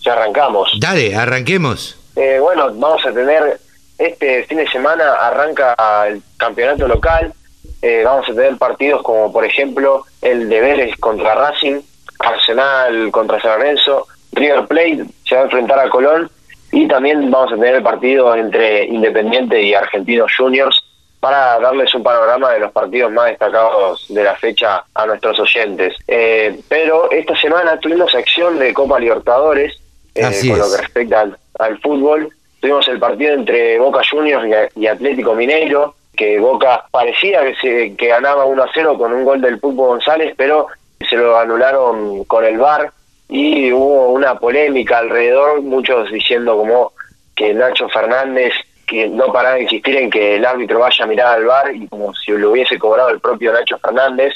[0.03, 0.71] ya arrancamos.
[0.79, 1.99] Dale, arranquemos.
[2.15, 3.59] Eh, bueno, vamos a tener,
[3.99, 5.75] este fin de semana arranca
[6.07, 7.35] el campeonato local,
[7.83, 11.81] eh, vamos a tener partidos como por ejemplo el de Vélez contra Racing,
[12.21, 16.31] Arsenal contra San Lorenzo, River Plate se va a enfrentar a Colón
[16.73, 20.81] y también vamos a tener el partido entre Independiente y Argentinos Juniors
[21.19, 25.95] para darles un panorama de los partidos más destacados de la fecha a nuestros oyentes.
[26.09, 29.79] Eh, pero esta semana tuvimos acción de Copa Libertadores
[30.15, 31.27] eh, con lo que respecta
[31.59, 32.31] al, fútbol.
[32.61, 38.09] Tuvimos el partido entre Boca Juniors y, Atlético Mineiro, que Boca parecía que, se, que
[38.09, 40.69] ganaba 1 a 0 con un gol del Pulpo González, pero
[41.09, 42.93] se lo anularon con el VAR
[43.31, 46.93] y hubo una polémica alrededor, muchos diciendo como
[47.37, 48.53] que Nacho Fernández
[48.89, 51.87] que no paraba de insistir en que el árbitro vaya a mirar al bar y
[51.87, 54.35] como si lo hubiese cobrado el propio Nacho Fernández,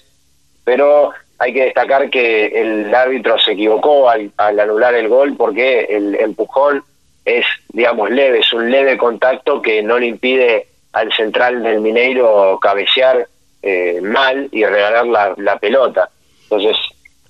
[0.63, 6.15] pero hay que destacar que el árbitro se equivocó al, anular el gol porque el
[6.15, 6.85] empujón
[7.25, 12.57] es, digamos, leve, es un leve contacto que no le impide al central del Mineiro
[12.63, 13.27] cabecear
[13.61, 16.09] eh, mal y regalar la, la pelota.
[16.45, 16.77] Entonces,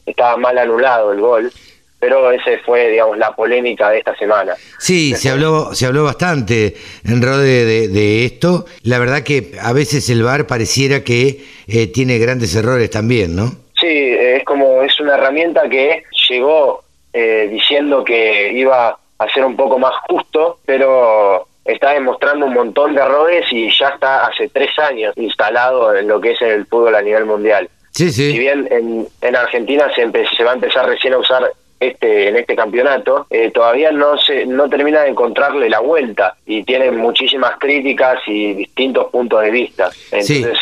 [0.07, 1.53] estaba mal anulado el gol,
[1.99, 4.55] pero ese fue, digamos, la polémica de esta semana.
[4.79, 6.75] Sí, se habló, se habló bastante
[7.05, 8.67] en Rode de, esto.
[8.83, 13.53] La verdad que a veces el VAR pareciera que eh, tiene grandes errores también, ¿no?
[13.81, 19.57] Sí, es como, es una herramienta que llegó eh, diciendo que iba a ser un
[19.57, 24.79] poco más justo, pero está demostrando un montón de errores y ya está hace tres
[24.79, 27.69] años instalado en lo que es el fútbol a nivel mundial.
[27.95, 28.33] Sí, sí.
[28.33, 30.03] Si bien en, en Argentina se,
[30.37, 34.47] se va a empezar recién a usar este en este campeonato, eh, todavía no se
[34.47, 39.91] no termina de encontrarle la vuelta y tiene muchísimas críticas y distintos puntos de vista.
[40.11, 40.59] Entonces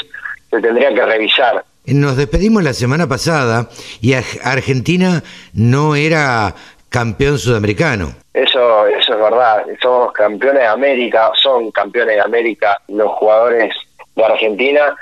[0.51, 1.65] se tendría que revisar.
[1.87, 3.69] Nos despedimos la semana pasada
[4.01, 5.23] y Argentina
[5.55, 6.55] no era
[6.91, 8.15] campeón sudamericano.
[8.35, 9.65] Eso, eso es verdad.
[9.81, 13.75] Somos campeones de América, son campeones de América los jugadores
[14.15, 14.95] de Argentina.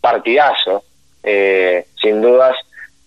[0.00, 0.84] Partidazo
[1.28, 2.56] eh, sin dudas.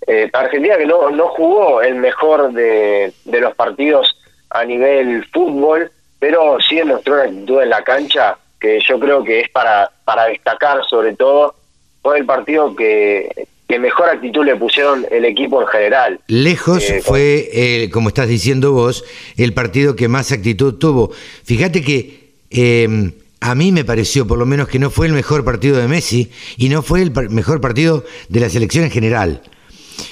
[0.05, 4.15] Eh, Argentina que no, no jugó el mejor de, de los partidos
[4.49, 9.39] a nivel fútbol, pero sí demostró una actitud en la cancha que yo creo que
[9.41, 11.55] es para, para destacar sobre todo.
[12.01, 16.19] Fue el partido que, que mejor actitud le pusieron el equipo en general.
[16.27, 19.03] Lejos eh, fue, eh, como estás diciendo vos,
[19.37, 21.11] el partido que más actitud tuvo.
[21.43, 23.11] Fíjate que eh,
[23.41, 26.31] a mí me pareció por lo menos que no fue el mejor partido de Messi
[26.57, 29.41] y no fue el mejor partido de la selección en general.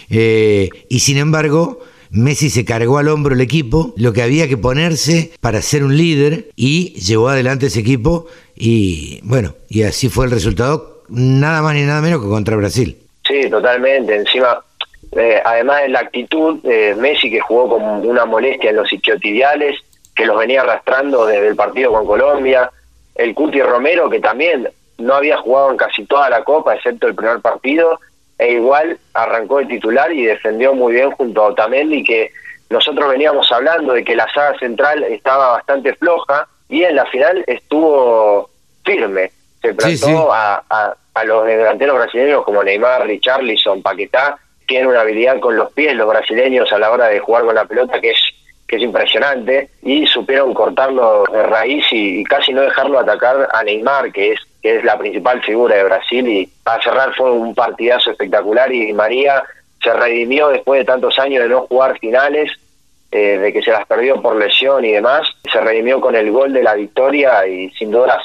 [0.10, 1.80] Eh, y sin embargo,
[2.10, 5.96] Messi se cargó al hombro el equipo, lo que había que ponerse para ser un
[5.96, 8.26] líder y llevó adelante ese equipo
[8.56, 12.98] y bueno, y así fue el resultado, nada más ni nada menos que contra Brasil.
[13.28, 14.16] Sí, totalmente.
[14.16, 14.60] Encima,
[15.12, 19.78] eh, además de la actitud, de Messi que jugó con una molestia en los isquiotibiales,
[20.16, 22.72] que los venía arrastrando desde el partido con Colombia,
[23.20, 27.16] el Cuti Romero, que también no había jugado en casi toda la Copa, excepto el
[27.16, 28.00] primer partido,
[28.38, 32.32] e igual arrancó de titular y defendió muy bien junto a Otamendi, que
[32.70, 37.44] nosotros veníamos hablando de que la saga central estaba bastante floja, y en la final
[37.46, 38.50] estuvo
[38.86, 39.32] firme,
[39.62, 45.58] se plantó A, a, los delanteros brasileños como Neymar, Richarlison, Paquetá, tienen una habilidad con
[45.58, 48.22] los pies los brasileños a la hora de jugar con la pelota que es
[48.70, 54.12] que es impresionante, y supieron cortarlo de raíz y, casi no dejarlo atacar a Neymar,
[54.12, 58.12] que es, que es la principal figura de Brasil, y para cerrar fue un partidazo
[58.12, 59.44] espectacular y María
[59.84, 62.52] se redimió después de tantos años de no jugar finales,
[63.12, 66.54] eh, de que se las perdió por lesión y demás, se redimió con el gol
[66.54, 68.22] de la victoria y sin dudas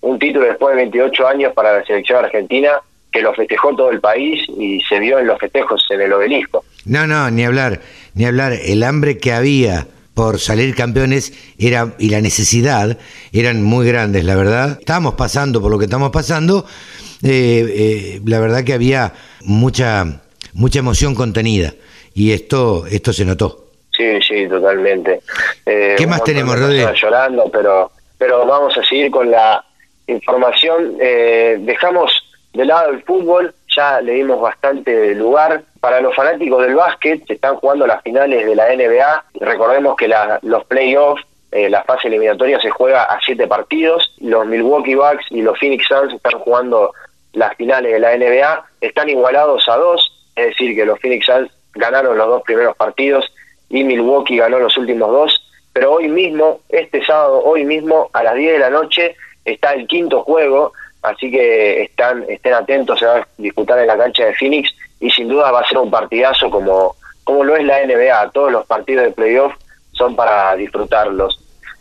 [0.00, 2.80] un título después de 28 años para la selección argentina
[3.12, 6.64] que lo festejó todo el país y se vio en los festejos en el obelisco.
[6.84, 7.78] No, no, ni hablar,
[8.14, 8.52] ni hablar.
[8.52, 12.98] El hambre que había por salir campeones era y la necesidad
[13.32, 14.78] eran muy grandes, la verdad.
[14.80, 16.64] Estamos pasando por lo que estamos pasando.
[17.22, 19.12] Eh, eh, la verdad que había
[19.42, 20.20] mucha
[20.52, 21.74] mucha emoción contenida
[22.14, 23.64] y esto esto se notó.
[23.96, 25.20] Sí, sí, totalmente.
[25.64, 26.84] Eh, ¿Qué más tenemos, Rodri?
[27.00, 29.64] Llorando, pero, pero vamos a seguir con la
[30.06, 30.96] información.
[31.00, 32.12] Eh, dejamos
[32.52, 35.62] de lado el fútbol, ya le dimos bastante lugar.
[35.84, 39.24] Para los fanáticos del básquet, se están jugando las finales de la NBA.
[39.34, 44.14] Recordemos que los playoffs, eh, la fase eliminatoria se juega a siete partidos.
[44.18, 46.94] Los Milwaukee Bucks y los Phoenix Suns están jugando
[47.34, 48.64] las finales de la NBA.
[48.80, 53.30] Están igualados a dos, es decir, que los Phoenix Suns ganaron los dos primeros partidos
[53.68, 55.50] y Milwaukee ganó los últimos dos.
[55.74, 59.86] Pero hoy mismo, este sábado, hoy mismo, a las 10 de la noche, está el
[59.86, 64.34] quinto juego, así que están estén atentos, se va a disputar en la cancha de
[64.34, 64.74] Phoenix
[65.04, 68.30] y sin duda va a ser un partidazo como, como lo es la NBA.
[68.30, 69.52] Todos los partidos de playoff
[69.92, 71.40] son para disfrutarlos.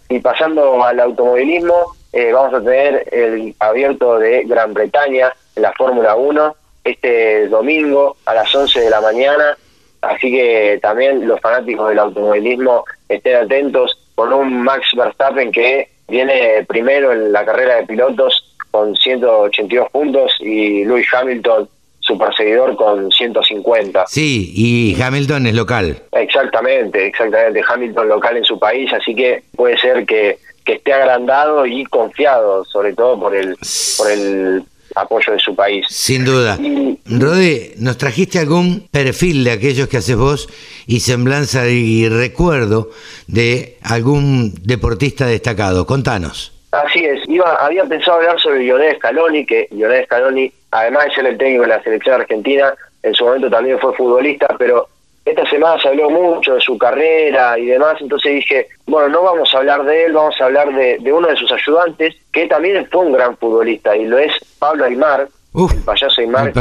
[0.10, 5.72] Y pasando al automovilismo, eh, vamos a tener el abierto de Gran Bretaña en la
[5.74, 9.58] Fórmula 1 este domingo a las 11 de la mañana
[10.04, 16.66] Así que también los fanáticos del automovilismo estén atentos con un Max Verstappen que viene
[16.68, 21.70] primero en la carrera de pilotos con 182 puntos y Lewis Hamilton
[22.04, 24.06] su perseguidor con 150.
[24.08, 25.98] Sí, y Hamilton es local.
[26.12, 27.64] Exactamente, exactamente.
[27.68, 32.66] Hamilton local en su país, así que puede ser que, que esté agrandado y confiado,
[32.66, 33.56] sobre todo por el,
[33.98, 34.64] por el
[34.96, 35.86] apoyo de su país.
[35.90, 36.58] Sin duda.
[37.06, 40.50] Rodé, ¿nos trajiste algún perfil de aquellos que haces vos
[40.86, 42.90] y semblanza y recuerdo
[43.28, 45.86] de algún deportista destacado?
[45.86, 46.52] Contanos.
[46.72, 51.26] Así es, iba, había pensado hablar sobre Lionel Scaloni, que Lionel Scaloni, además de ser
[51.28, 52.74] el técnico de la selección argentina,
[53.04, 54.88] en su momento también fue futbolista, pero
[55.26, 59.54] esta semana se habló mucho de su carrera y demás, entonces dije, bueno, no vamos
[59.54, 63.06] a hablar de él, vamos a hablar de, uno de sus ayudantes, que también fue
[63.06, 66.52] un gran futbolista, y lo es Pablo Aymar, el payaso Aymar,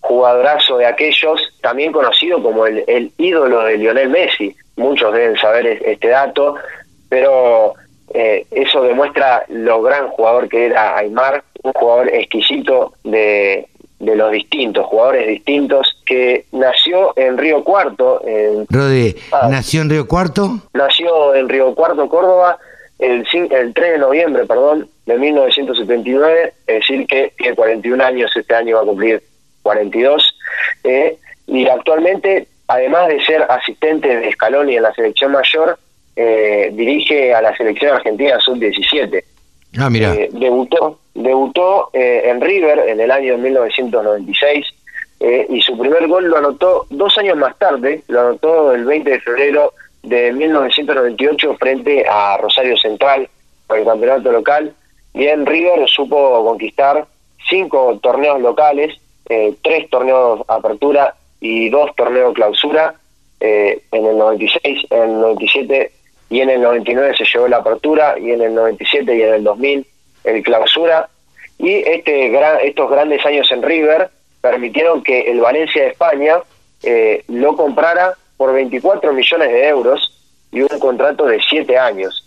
[0.00, 4.54] jugadorazo de aquellos, también conocido como el, el ídolo de Lionel Messi.
[4.76, 6.56] Muchos deben saber este dato,
[7.08, 7.74] pero
[8.12, 13.66] eh, eso demuestra lo gran jugador que era Aymar, un jugador exquisito de,
[13.98, 18.22] de los distintos, jugadores distintos, que nació en Río Cuarto.
[18.26, 18.66] En,
[19.32, 19.48] ah.
[19.50, 20.58] ¿nació en Río Cuarto?
[20.74, 22.58] Nació en Río Cuarto, Córdoba,
[22.98, 28.54] el, el 3 de noviembre, perdón, de 1979, es decir, que tiene 41 años, este
[28.54, 29.22] año va a cumplir
[29.62, 30.36] 42,
[30.84, 35.78] eh, y actualmente, además de ser asistente de Scaloni en la selección mayor,
[36.16, 39.24] eh, dirige a la selección argentina sub-17.
[39.76, 39.88] Ah.
[39.92, 44.66] Eh, debutó debutó eh, en River en el año 1996
[45.20, 49.10] eh, y su primer gol lo anotó dos años más tarde, lo anotó el 20
[49.10, 49.72] de febrero
[50.02, 53.28] de 1998 frente a Rosario Central
[53.66, 54.74] por el campeonato local.
[55.14, 57.06] Y en River supo conquistar
[57.48, 58.98] cinco torneos locales,
[59.28, 62.94] eh, tres torneos apertura y dos torneos clausura.
[63.40, 65.92] en el 96, en el 97
[66.30, 69.44] y en el 99 se llevó la apertura y en el 97 y en el
[69.44, 69.86] 2000
[70.24, 71.08] el clausura
[71.58, 74.10] y este gran, estos grandes años en River
[74.40, 76.38] permitieron que el Valencia de España
[76.82, 80.12] eh, lo comprara por 24 millones de euros
[80.50, 82.20] y un contrato de 7 años.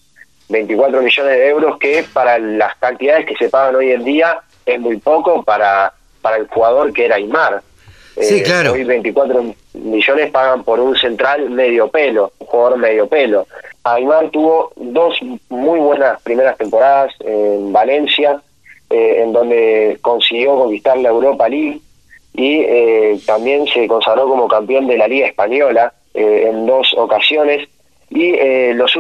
[0.49, 4.79] 24 millones de euros que para las cantidades que se pagan hoy en día es
[4.79, 7.61] muy poco para, para el jugador que era Aymar.
[8.19, 8.73] Sí, eh, claro.
[8.73, 13.47] Hoy 24 millones pagan por un central medio pelo, un jugador medio pelo.
[13.83, 15.17] Aymar tuvo dos
[15.49, 18.41] muy buenas primeras temporadas en Valencia,
[18.89, 21.81] eh, en donde consiguió conquistar la Europa League
[22.33, 27.67] y eh, también se consagró como campeón de la Liga Española eh, en dos ocasiones.
[28.09, 28.37] Y
[28.73, 28.97] los,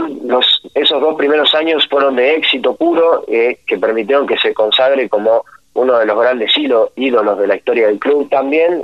[0.75, 5.45] esos dos primeros años fueron de éxito puro que permitieron que se consagre como
[5.77, 8.29] uno de los grandes ídolos de la historia del club.
[8.29, 8.83] También,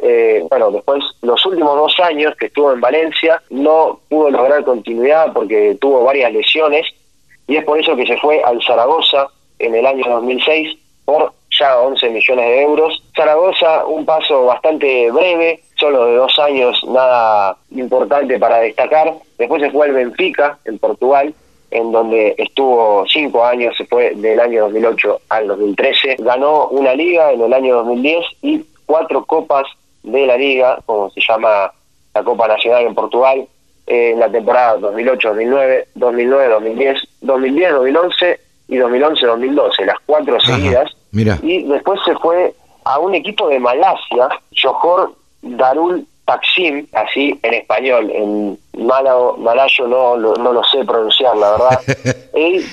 [0.49, 5.76] bueno, después los últimos dos años que estuvo en Valencia no pudo lograr continuidad porque
[5.82, 6.86] tuvo varias lesiones
[7.48, 9.28] y es por eso que se fue al Zaragoza
[9.60, 13.03] en el año 2006 por ya 11 millones de euros.
[13.15, 19.14] Zaragoza, un paso bastante breve, solo de dos años, nada importante para destacar.
[19.38, 21.34] Después se fue al Benfica, en Portugal,
[21.74, 26.18] en donde estuvo cinco años, se fue del año 2008 al 2013.
[26.20, 29.66] Ganó una liga en el año 2010 y cuatro copas
[30.04, 31.72] de la liga, como se llama
[32.14, 33.48] la Copa Nacional en Portugal,
[33.88, 38.38] en la temporada 2008-2009, 2009-2010, 2010-2011
[38.68, 40.95] y 2011-2012, las cuatro seguidas.
[41.12, 41.40] Mira.
[41.41, 42.54] Y después se fue
[42.86, 44.30] a un equipo de Malasia,
[44.62, 51.52] Johor Darul Taksim, así en español, en malo, malayo no, no, lo sé pronunciar, la
[51.52, 51.82] verdad.
[52.36, 52.66] y,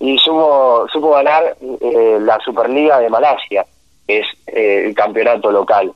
[0.00, 3.66] y supo, supo ganar eh, la Superliga de Malasia,
[4.06, 5.92] que es eh, el campeonato local.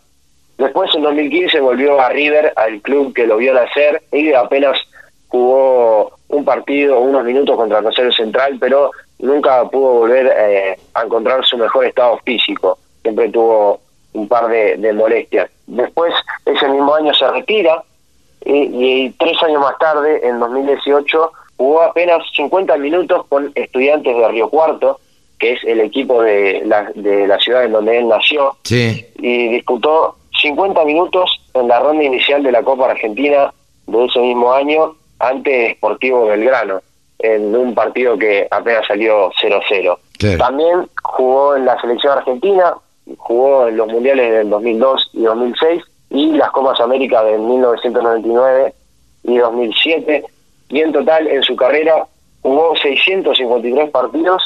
[0.57, 4.77] Después en 2015 volvió a River, al club que lo vio nacer, y apenas
[5.29, 11.45] jugó un partido, unos minutos contra Rosario Central, pero nunca pudo volver eh, a encontrar
[11.45, 12.77] su mejor estado físico.
[13.03, 13.81] Siempre tuvo
[14.13, 15.51] un par de, molestias.
[15.67, 16.15] Después,
[16.45, 17.83] ese mismo año se retira
[18.45, 24.49] y, tres años más tarde, en 2018, jugó apenas 50 minutos con estudiantes de Río
[24.49, 25.01] Cuarto,
[25.39, 30.17] que es el equipo de la, de la ciudad en donde él nació, y disputó
[30.41, 33.53] 50 minutos en la ronda inicial de la Copa Argentina
[33.87, 36.81] de ese mismo año ante Sportivo Belgrano,
[37.19, 39.99] en un partido que apenas salió 0-0.
[40.39, 42.75] También jugó en la selección argentina,
[43.17, 48.75] jugó en los mundiales del 2002 y 2006 y las Copas América de 1999
[49.25, 50.25] y 2007
[50.71, 52.07] y en total en su carrera
[52.43, 54.43] jugó 653 partidos,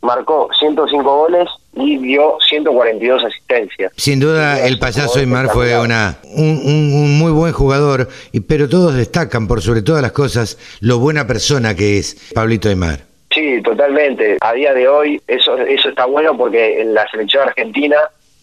[0.00, 3.92] marcó 105 goles y dio 142 asistencias.
[3.96, 8.08] Sin duda el payaso Aymar fue una un, muy buen jugador,
[8.46, 13.07] pero todos destacan por sobre todas las cosas lo buena persona que es Pablito Aymar.
[13.30, 14.38] Sí, totalmente.
[14.40, 17.96] A día de hoy eso, eso está bueno porque en la selección argentina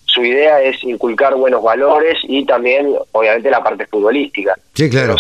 [0.06, 4.56] su idea es inculcar buenos valores y también, obviamente, la parte futbolística.
[4.74, 5.16] Sí, claro.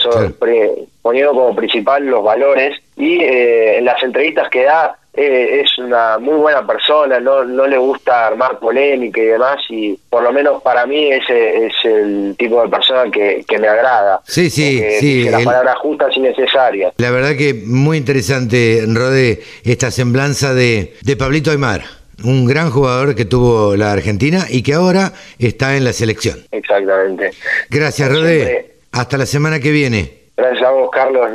[1.02, 6.18] poniendo como principal los valores y eh, en las entrevistas que da eh, es una
[6.18, 10.62] muy buena persona, no, no le gusta armar polémica y demás y por lo menos
[10.62, 14.22] para mí ese es el tipo de persona que, que me agrada.
[14.26, 15.30] Sí, sí, sí.
[15.30, 16.94] Las palabras justas y necesarias.
[16.98, 21.82] La verdad que muy interesante, Rode, esta semblanza de, de Pablito Aymar
[22.24, 26.40] un gran jugador que tuvo la Argentina y que ahora está en la selección.
[26.52, 27.32] Exactamente.
[27.70, 28.76] Gracias, Rodé.
[28.92, 30.25] Hasta la semana que viene.
[30.38, 31.30] Gracias a vos, Carlos.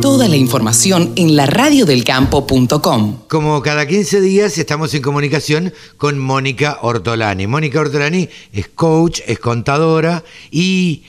[0.00, 3.22] Toda la información en la radiodelcampo.com.
[3.26, 7.48] Como cada 15 días estamos en comunicación con Mónica Ortolani.
[7.48, 11.02] Mónica Ortolani es coach, es contadora y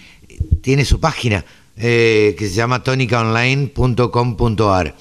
[0.62, 1.46] tiene su página
[1.78, 4.96] eh, que se llama tonicaonline.com.ar.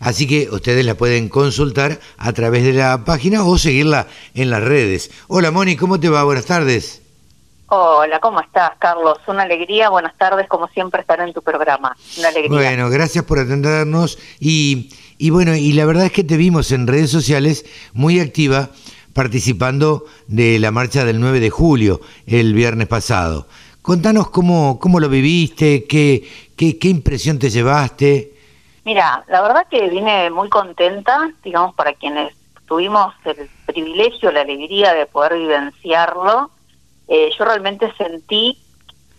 [0.00, 4.64] Así que ustedes la pueden consultar a través de la página o seguirla en las
[4.64, 5.12] redes.
[5.28, 6.24] Hola Mónica, ¿cómo te va?
[6.24, 7.01] Buenas tardes.
[7.74, 9.16] Hola, ¿cómo estás, Carlos?
[9.26, 11.96] Una alegría, buenas tardes, como siempre, estar en tu programa.
[12.18, 12.50] Una alegría.
[12.50, 16.86] Bueno, gracias por atendernos y, y bueno, y la verdad es que te vimos en
[16.86, 18.68] redes sociales muy activa
[19.14, 23.46] participando de la marcha del 9 de julio, el viernes pasado.
[23.80, 28.34] Contanos cómo, cómo lo viviste, qué, qué, qué impresión te llevaste.
[28.84, 32.34] Mira, la verdad que vine muy contenta, digamos, para quienes
[32.66, 36.50] tuvimos el privilegio, la alegría de poder vivenciarlo
[37.14, 38.58] eh, yo realmente sentí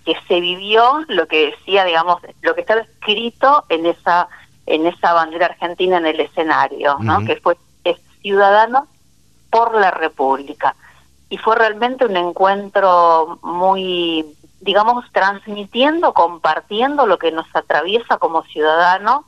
[0.04, 4.30] que se vivió lo que decía, digamos, lo que estaba escrito en esa
[4.66, 7.24] en esa bandera argentina en el escenario, ¿no?
[7.24, 8.88] Que fue es ciudadano
[9.52, 10.76] por la República.
[11.30, 14.26] Y fue realmente un encuentro muy,
[14.62, 19.24] digamos, transmitiendo, compartiendo lo que nos atraviesa como ciudadanos,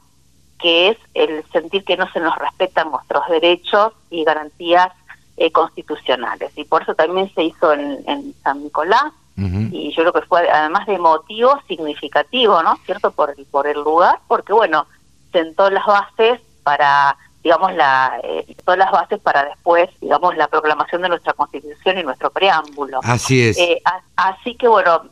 [0.58, 4.92] que es el sentir que no se nos respetan nuestros derechos y garantías
[5.38, 6.52] eh, constitucionales.
[6.56, 10.88] Y por eso también se hizo en, San Nicolás, y yo creo que fue además
[10.88, 12.78] de emotivo, significativo, ¿no?
[12.86, 13.12] ¿Cierto?
[13.12, 14.88] Por el, por el lugar, porque bueno,
[15.34, 21.04] sentó las bases para digamos la eh, todas las bases para después digamos la proclamación
[21.04, 23.82] de nuestra constitución y nuestro preámbulo así es eh,
[24.16, 25.04] así que bueno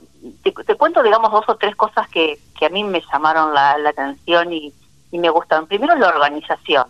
[0.42, 4.52] te, cuento digamos dos o tres cosas que, que a mí me llamaron la, atención
[4.52, 4.74] y,
[5.12, 6.86] y me gustan primero la organización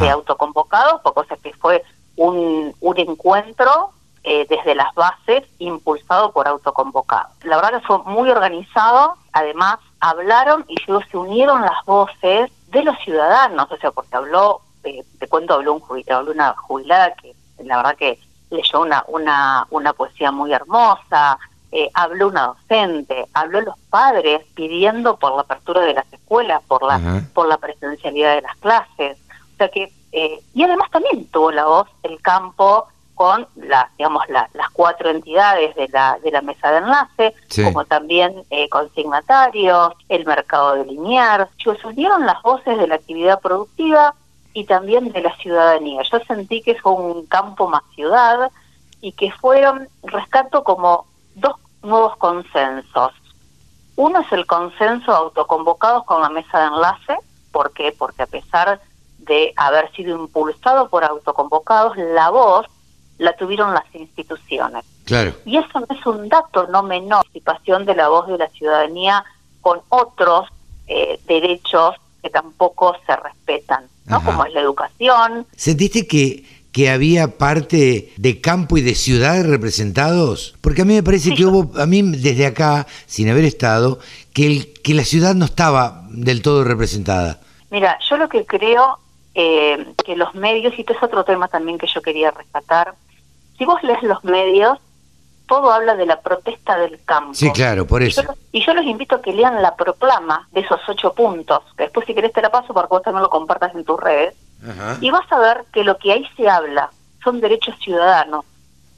[0.00, 1.82] de autoconvocados por cosa que fue
[2.16, 3.90] un, un encuentro
[4.26, 7.28] eh, desde las bases impulsado por autoconvocado.
[7.42, 12.82] La verdad que fue muy organizado, además hablaron y luego se unieron las voces de
[12.82, 17.34] los ciudadanos, o sea, porque habló, eh, te cuento, habló, un habló una jubilada que
[17.62, 18.18] la verdad que
[18.50, 21.38] leyó una, una, una poesía muy hermosa,
[21.70, 26.82] eh, habló una docente, habló los padres pidiendo por la apertura de las escuelas, por
[26.82, 29.18] la, por la presencialidad de las clases.
[29.52, 32.86] O sea que eh, y además también tuvo la voz el campo
[33.16, 37.34] con las digamos las cuatro entidades de la de la mesa de enlace
[37.64, 43.40] como también eh, consignatarios el mercado de Liniers se unieron las voces de la actividad
[43.40, 44.14] productiva
[44.52, 48.52] y también de la ciudadanía yo sentí que fue un campo más ciudad
[49.00, 53.12] y que fueron rescato como dos nuevos consensos
[53.96, 57.16] Uno es el consenso autoconvocados con la mesa de enlace.
[57.52, 57.94] ¿Por qué?
[57.96, 58.93] Porque a pesar de
[59.56, 62.66] haber sido impulsado por autoconvocados, la voz
[63.18, 64.84] la tuvieron las instituciones.
[65.04, 65.34] Claro.
[65.44, 69.24] Y eso no es un dato no menor, participación de la voz de la ciudadanía
[69.60, 70.48] con otros
[70.86, 74.22] eh, derechos que tampoco se respetan, ¿no?
[74.24, 75.46] Como es la educación.
[75.56, 80.56] ¿Sentiste que que había parte de campo y de ciudad representados?
[80.60, 84.00] Porque a mí me parece que hubo, a mí desde acá, sin haber estado,
[84.32, 87.38] que, el, que la ciudad no estaba del todo representada.
[87.70, 88.98] Mira, yo lo que creo
[89.34, 92.94] eh, que los medios, y esto es otro tema también que yo quería rescatar,
[93.58, 94.78] si vos lees los medios,
[95.46, 97.34] todo habla de la protesta del campo.
[97.34, 98.22] Sí, claro, por eso.
[98.52, 102.06] Y yo, los invito a que lean la proclama de esos ocho puntos, que después
[102.06, 104.34] si querés te la paso para que vos también lo compartas en tus redes,
[105.02, 106.88] y vas a ver que lo que ahí se habla
[107.22, 108.46] son derechos ciudadanos.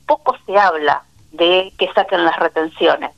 [0.06, 1.02] Poco se habla
[1.32, 3.10] de que saquen las retenciones,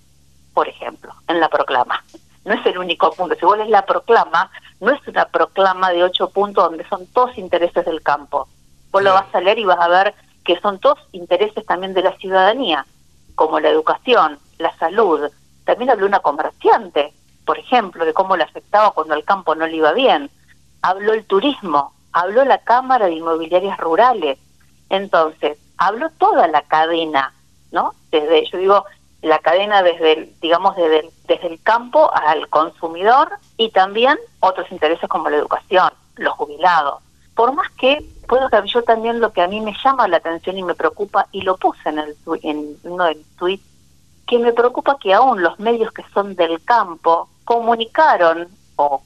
[0.54, 2.02] por ejemplo, en la proclama.
[2.46, 3.34] No es el único punto.
[3.34, 4.50] Si vos lees la proclama,
[4.80, 8.48] no es una proclama de ocho puntos donde son todos intereses del campo.
[8.90, 10.14] Vos lo vas a leer y vas a ver
[10.44, 12.86] que son todos intereses también de la ciudadanía,
[13.34, 15.30] como la educación, la salud.
[15.64, 17.12] También habló una comerciante,
[17.44, 20.30] por ejemplo, de cómo le afectaba cuando al campo no le iba bien.
[20.80, 24.38] Habló el turismo, habló la Cámara de Inmobiliarias Rurales.
[24.90, 27.34] Entonces, habló toda la cadena,
[27.72, 27.94] ¿no?
[28.10, 28.84] Desde, yo digo,
[29.22, 34.70] la cadena desde el, digamos, desde el, desde el campo al consumidor y también otros
[34.72, 37.02] intereses como la educación, los jubilados.
[37.34, 40.58] Por más que puedo que yo también lo que a mí me llama la atención
[40.58, 43.64] y me preocupa, y lo puse en, el, en uno de mis tweets,
[44.26, 49.00] que me preocupa que aún los medios que son del campo comunicaron o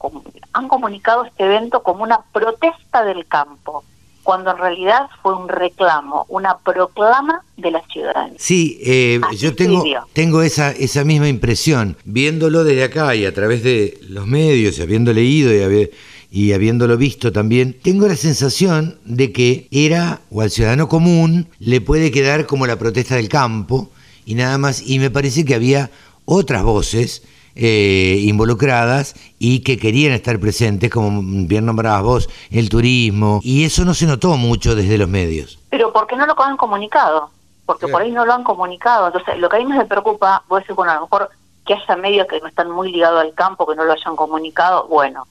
[0.52, 3.84] han comunicado este evento como una protesta del campo,
[4.22, 8.36] cuando en realidad fue un reclamo, una proclama de la ciudadanía.
[8.38, 13.62] Sí, eh, yo tengo, tengo esa, esa misma impresión, viéndolo desde acá y a través
[13.62, 15.90] de los medios, y habiendo leído y,
[16.30, 21.80] y habiéndolo visto también, tengo la sensación de que era, o al ciudadano común, le
[21.80, 23.90] puede quedar como la protesta del campo
[24.24, 25.90] y nada más, y me parece que había
[26.24, 27.22] otras voces
[27.54, 33.84] eh, involucradas y que querían estar presentes, como bien nombrabas vos, el turismo, y eso
[33.84, 35.58] no se notó mucho desde los medios.
[35.70, 37.30] Pero porque no lo han comunicado,
[37.66, 39.06] porque por ahí no lo han comunicado.
[39.06, 41.30] Entonces, lo que a mí me preocupa, voy a decir, bueno, a lo mejor
[41.66, 44.86] que haya medios que no están muy ligados al campo, que no lo hayan comunicado,
[44.88, 45.26] bueno,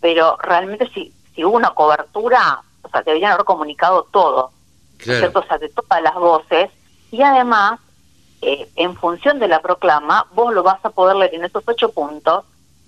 [0.00, 4.50] pero realmente si, si hubo una cobertura, o sea, deberían haber comunicado todo,
[4.98, 5.40] ¿cierto?
[5.40, 6.70] O sea, de todas las voces,
[7.10, 7.80] y además
[8.42, 11.92] eh, en función de la proclama, vos lo vas a poder leer en esos ocho
[11.92, 12.44] puntos,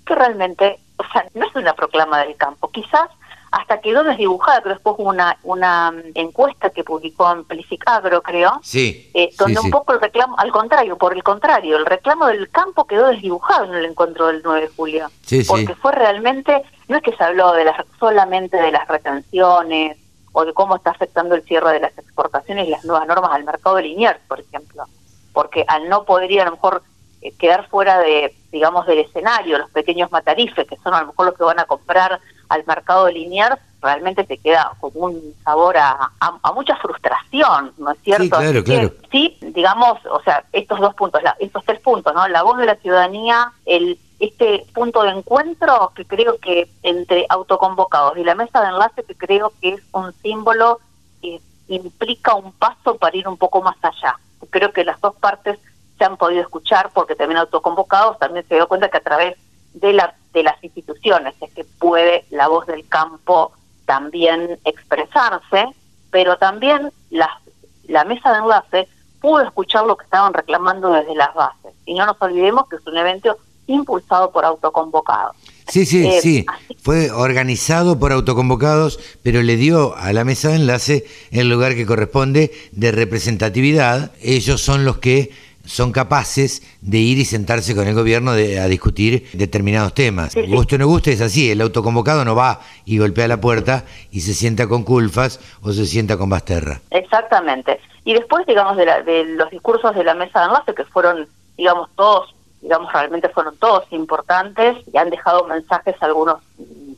[0.07, 2.70] que realmente, o sea, no es una proclama del campo.
[2.70, 3.11] Quizás
[3.51, 9.29] hasta quedó desdibujada, pero después hubo una, una encuesta que publicó Amplificagro, creo, sí, eh,
[9.39, 13.09] donde un poco el reclamo, al contrario, por el contrario, el reclamo del campo quedó
[13.09, 15.11] desdibujado en el encuentro del 9 de julio,
[15.47, 19.99] porque fue realmente, no es que se habló de las, solamente de las retenciones
[20.33, 23.45] o de cómo está afectando el cierre de las exportaciones y las nuevas normas al
[23.45, 24.87] mercado de Liniers, por ejemplo
[25.33, 26.83] porque al no poder ir a lo mejor
[27.23, 31.27] eh, quedar fuera de, digamos, del escenario, los pequeños matarifes, que son a lo mejor
[31.27, 35.77] los que van a comprar al mercado de Liniers, realmente te queda como un sabor
[35.77, 38.25] a, a, mucha frustración, ¿no es cierto?
[38.25, 38.93] Sí, claro, claro.
[39.11, 42.27] Sí, digamos, o sea, estos dos puntos, la, estos tres puntos, ¿no?
[42.29, 48.17] La voz de la ciudadanía, el este punto de encuentro que creo que entre autoconvocados
[48.17, 50.79] y la mesa de enlace que creo que es un símbolo
[51.21, 54.17] que implica un paso para ir un poco más allá
[54.51, 55.59] creo que las dos partes
[55.98, 59.36] se han podido escuchar porque también autoconvocados también se dio cuenta que a través
[59.74, 63.52] de la de las instituciones es que puede la voz del campo
[63.85, 65.66] también expresarse,
[66.10, 67.40] pero también la,
[67.89, 68.89] la mesa de enlace
[69.20, 71.74] pudo escuchar lo que estaban reclamando desde las bases.
[71.85, 73.36] Y no nos olvidemos que es un evento
[73.66, 75.36] impulsado por autoconvocados.
[75.73, 76.47] Sí, sí, eh, sí.
[76.82, 81.86] Fue organizado por autoconvocados, pero le dio a la mesa de enlace el lugar que
[81.86, 84.12] corresponde de representatividad.
[84.20, 85.31] Ellos son los que
[85.65, 90.35] son capaces de ir y sentarse con el gobierno a discutir determinados temas.
[90.35, 91.51] Guste o no guste, es así.
[91.51, 95.86] El autoconvocado no va y golpea la puerta y se sienta con Culfas o se
[95.86, 96.82] sienta con Basterra.
[96.90, 97.81] Exactamente.
[98.05, 101.27] Y después, digamos, de, de los discursos de la mesa de enlace, que fueron,
[101.57, 106.40] digamos, todos digamos, realmente fueron todos importantes y han dejado mensajes algunos,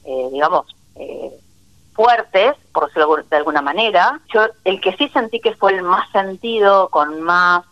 [0.04, 0.66] eh, digamos,
[0.96, 1.32] eh,
[1.94, 4.20] fuertes, por decirlo de alguna manera.
[4.32, 7.64] Yo, el que sí sentí que fue el más sentido, con más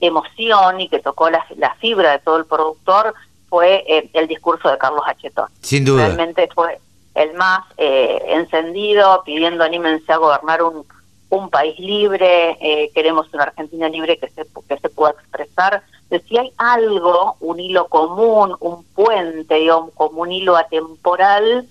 [0.00, 1.44] emoción y que tocó la,
[1.80, 3.14] fibra de todo el productor,
[3.48, 5.48] fue eh, el discurso de Carlos Achetón.
[5.62, 6.06] Sin duda.
[6.06, 6.78] Realmente fue
[7.14, 10.86] el más encendido, pidiendo anímense a gobernar un,
[11.28, 15.82] un país libre, queremos una Argentina libre que se, que se pueda expresar
[16.20, 21.68] si hay algo, un hilo común, un puente, digamos, como un hilo atemporal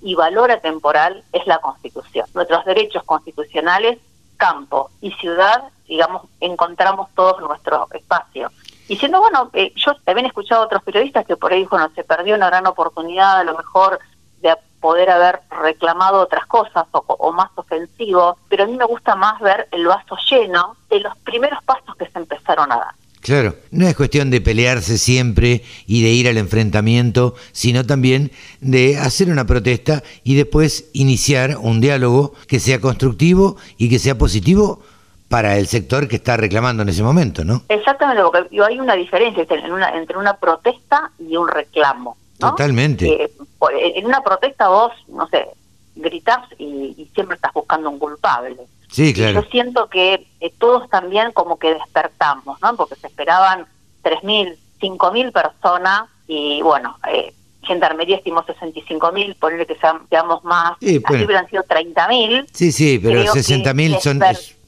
[0.00, 2.26] y valor atemporal, es la Constitución.
[2.34, 3.98] Nuestros derechos constitucionales,
[4.36, 8.50] campo y ciudad, digamos, encontramos todos nuestro espacio.
[8.88, 11.90] Y siendo, bueno, eh, yo también he escuchado a otros periodistas que por ahí, bueno,
[11.94, 14.00] se perdió una gran oportunidad a lo mejor
[14.40, 19.40] de poder haber reclamado otras cosas o, más ofensivo, pero a mí me gusta más
[19.40, 22.94] ver el vaso lleno de los primeros pasos que se empezaron a dar.
[23.22, 28.98] Claro, no es cuestión de pelearse siempre y de ir al enfrentamiento, sino también de
[28.98, 34.82] hacer una protesta y después iniciar un diálogo que sea constructivo y que sea positivo
[35.28, 37.62] para el sector que está reclamando en ese momento, ¿no?
[37.68, 39.46] Exactamente, porque hay una diferencia
[39.94, 42.16] entre una, protesta y un reclamo.
[42.38, 43.06] Totalmente.
[43.06, 43.30] Eh,
[43.70, 45.46] en una protesta vos, no sé,
[45.94, 48.56] gritás y siempre estás buscando un culpable.
[48.92, 49.42] Sí, claro.
[49.42, 52.76] yo siento que eh, todos también como que despertamos, ¿no?
[52.76, 53.66] Porque se esperaban
[54.04, 57.32] 3.000, 5.000 personas y bueno, eh,
[57.62, 59.76] Gendarmería estimó 65.000, ponerle que
[60.10, 62.46] seamos más, sí, así hubieran sido 30.000.
[62.52, 64.20] Sí, sí, pero 60.000 son...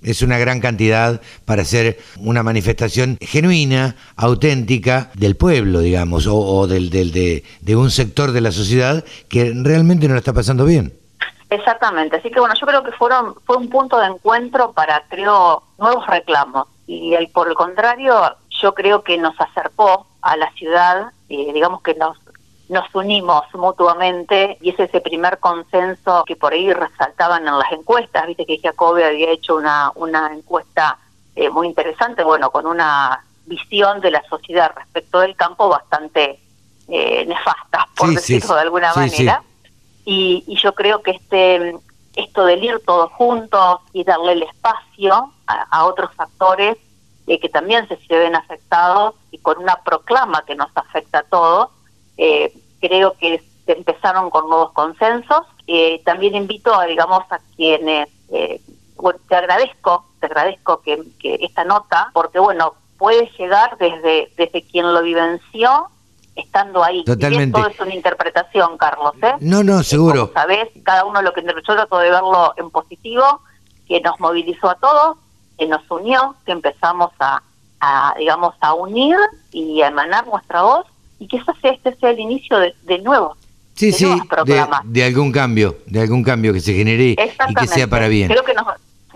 [0.02, 6.90] Es, una gran cantidad para hacer una manifestación genuina, auténtica del pueblo, digamos, o, del,
[6.90, 10.92] del, de, de un sector de la sociedad que realmente no lo está pasando bien.
[11.50, 15.62] Exactamente, así que bueno, yo creo que fueron fue un punto de encuentro para, creo,
[15.78, 16.66] nuevos reclamos.
[16.86, 21.82] Y el, por el contrario, yo creo que nos acercó a la ciudad, y digamos
[21.82, 22.18] que nos,
[22.68, 28.26] nos unimos mutuamente y es ese primer consenso que por ahí resaltaban en las encuestas.
[28.26, 30.98] Viste que Jacobe había hecho una, una encuesta
[31.36, 36.40] eh, muy interesante, bueno, con una visión de la sociedad respecto del campo bastante
[36.88, 39.42] eh, nefasta, por decirlo de alguna manera.
[40.05, 41.74] Y, y, yo creo que este
[42.16, 46.76] esto del ir todos juntos y darle el espacio a, otros factores
[47.26, 51.70] eh, que también se, ven afectados y con una proclama que nos afecta a todos,
[52.16, 55.47] eh, creo que empezaron con nuevos consensos.
[55.66, 58.09] Eh, también invito a, digamos, a quienes,
[58.97, 64.62] bueno, te agradezco, te agradezco que, que esta nota, porque bueno, puede llegar desde, desde
[64.62, 65.89] quien lo vivenció
[66.36, 67.05] estando ahí.
[67.05, 67.59] Totalmente.
[67.59, 69.15] todo es una interpretación, Carlos.
[69.23, 69.35] ¿eh?
[69.40, 70.31] No, no, seguro.
[70.35, 73.40] Sabes, cada uno lo que interpretó, trató de verlo en positivo,
[73.86, 75.16] que nos movilizó a todos,
[75.59, 77.43] que nos unió, que empezamos a,
[77.81, 79.16] a digamos, a unir
[79.52, 80.86] y a emanar nuestra voz,
[81.19, 83.36] y que este sea el inicio de, de nuevo.
[83.74, 84.06] Sí, sí,
[84.85, 88.28] de, algún cambio, de algún cambio que se genere y que sea para bien.
[88.28, 88.66] Creo que nos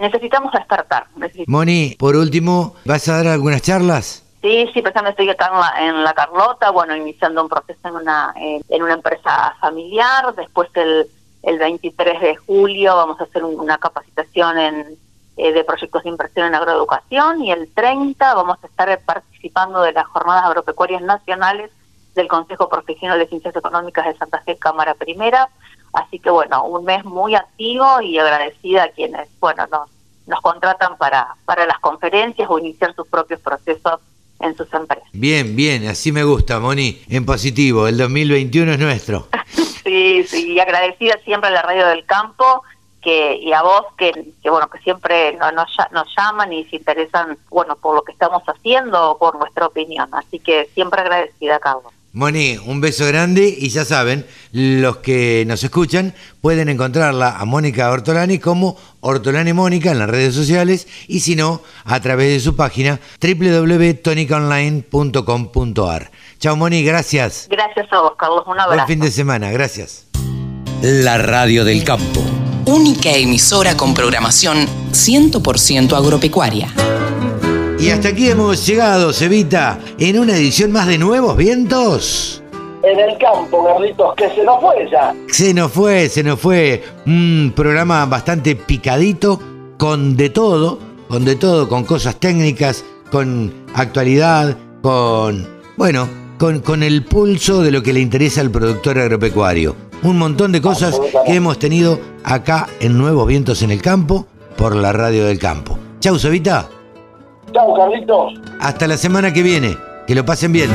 [0.00, 1.06] necesitamos despertar.
[1.46, 4.24] Moni, por último, ¿vas a dar algunas charlas?
[4.40, 7.96] Sí, sí, precisamente estoy acá en la, en la Carlota, bueno, iniciando un proceso en
[7.96, 10.32] una, en una empresa familiar.
[10.36, 11.08] Después el,
[11.42, 14.98] el 23 de julio vamos a hacer una capacitación en,
[15.36, 19.92] eh, de proyectos de inversión en agroeducación y el 30 vamos a estar participando de
[19.92, 21.70] las jornadas agropecuarias nacionales
[22.14, 25.48] del Consejo Profesional de Ciencias Económicas de Santa Fe, Cámara Primera.
[25.92, 29.88] Así que bueno, un mes muy activo y agradecida a quienes, bueno, nos,
[30.26, 34.00] nos contratan para, para las conferencias o iniciar sus propios procesos
[34.40, 35.08] en sus empresas.
[35.12, 39.28] Bien, bien, así me gusta, Moni, en positivo, el 2021 es nuestro.
[39.84, 42.62] sí, sí, y agradecida siempre a la Radio del Campo
[43.00, 44.12] que y a vos que,
[44.42, 48.42] que bueno que siempre nos, nos llaman y se interesan bueno por lo que estamos
[48.42, 53.68] haciendo o por nuestra opinión así que siempre agradecida Carlos Moni, un beso grande y
[53.68, 59.98] ya saben, los que nos escuchan pueden encontrarla a Mónica Ortolani como Ortolani Mónica en
[59.98, 66.10] las redes sociales y si no, a través de su página www.tonicaonline.com.ar.
[66.38, 67.46] Chao Moni, gracias.
[67.50, 68.44] Gracias a vos, Carlos.
[68.46, 68.74] Un abrazo.
[68.74, 70.06] Buen fin de semana, gracias.
[70.80, 72.24] La Radio del Campo.
[72.64, 76.72] Única emisora con programación 100% agropecuaria.
[77.80, 82.42] Y hasta aquí hemos llegado, Cevita, en una edición más de Nuevos Vientos.
[82.82, 85.14] En el campo, Carlitos, que se nos fue ya.
[85.28, 86.82] Se nos fue, se nos fue.
[87.06, 89.40] Un programa bastante picadito,
[89.76, 95.46] con de todo, con de todo, con cosas técnicas, con actualidad, con,
[95.76, 99.76] bueno, con, con el pulso de lo que le interesa al productor agropecuario.
[100.02, 104.26] Un montón de cosas que hemos tenido acá en Nuevos Vientos en el Campo
[104.56, 105.78] por la Radio del Campo.
[106.00, 106.68] Chau, Cevita.
[107.52, 108.34] Chao, Carlitos.
[108.60, 109.76] Hasta la semana que viene.
[110.06, 110.70] Que lo pasen bien.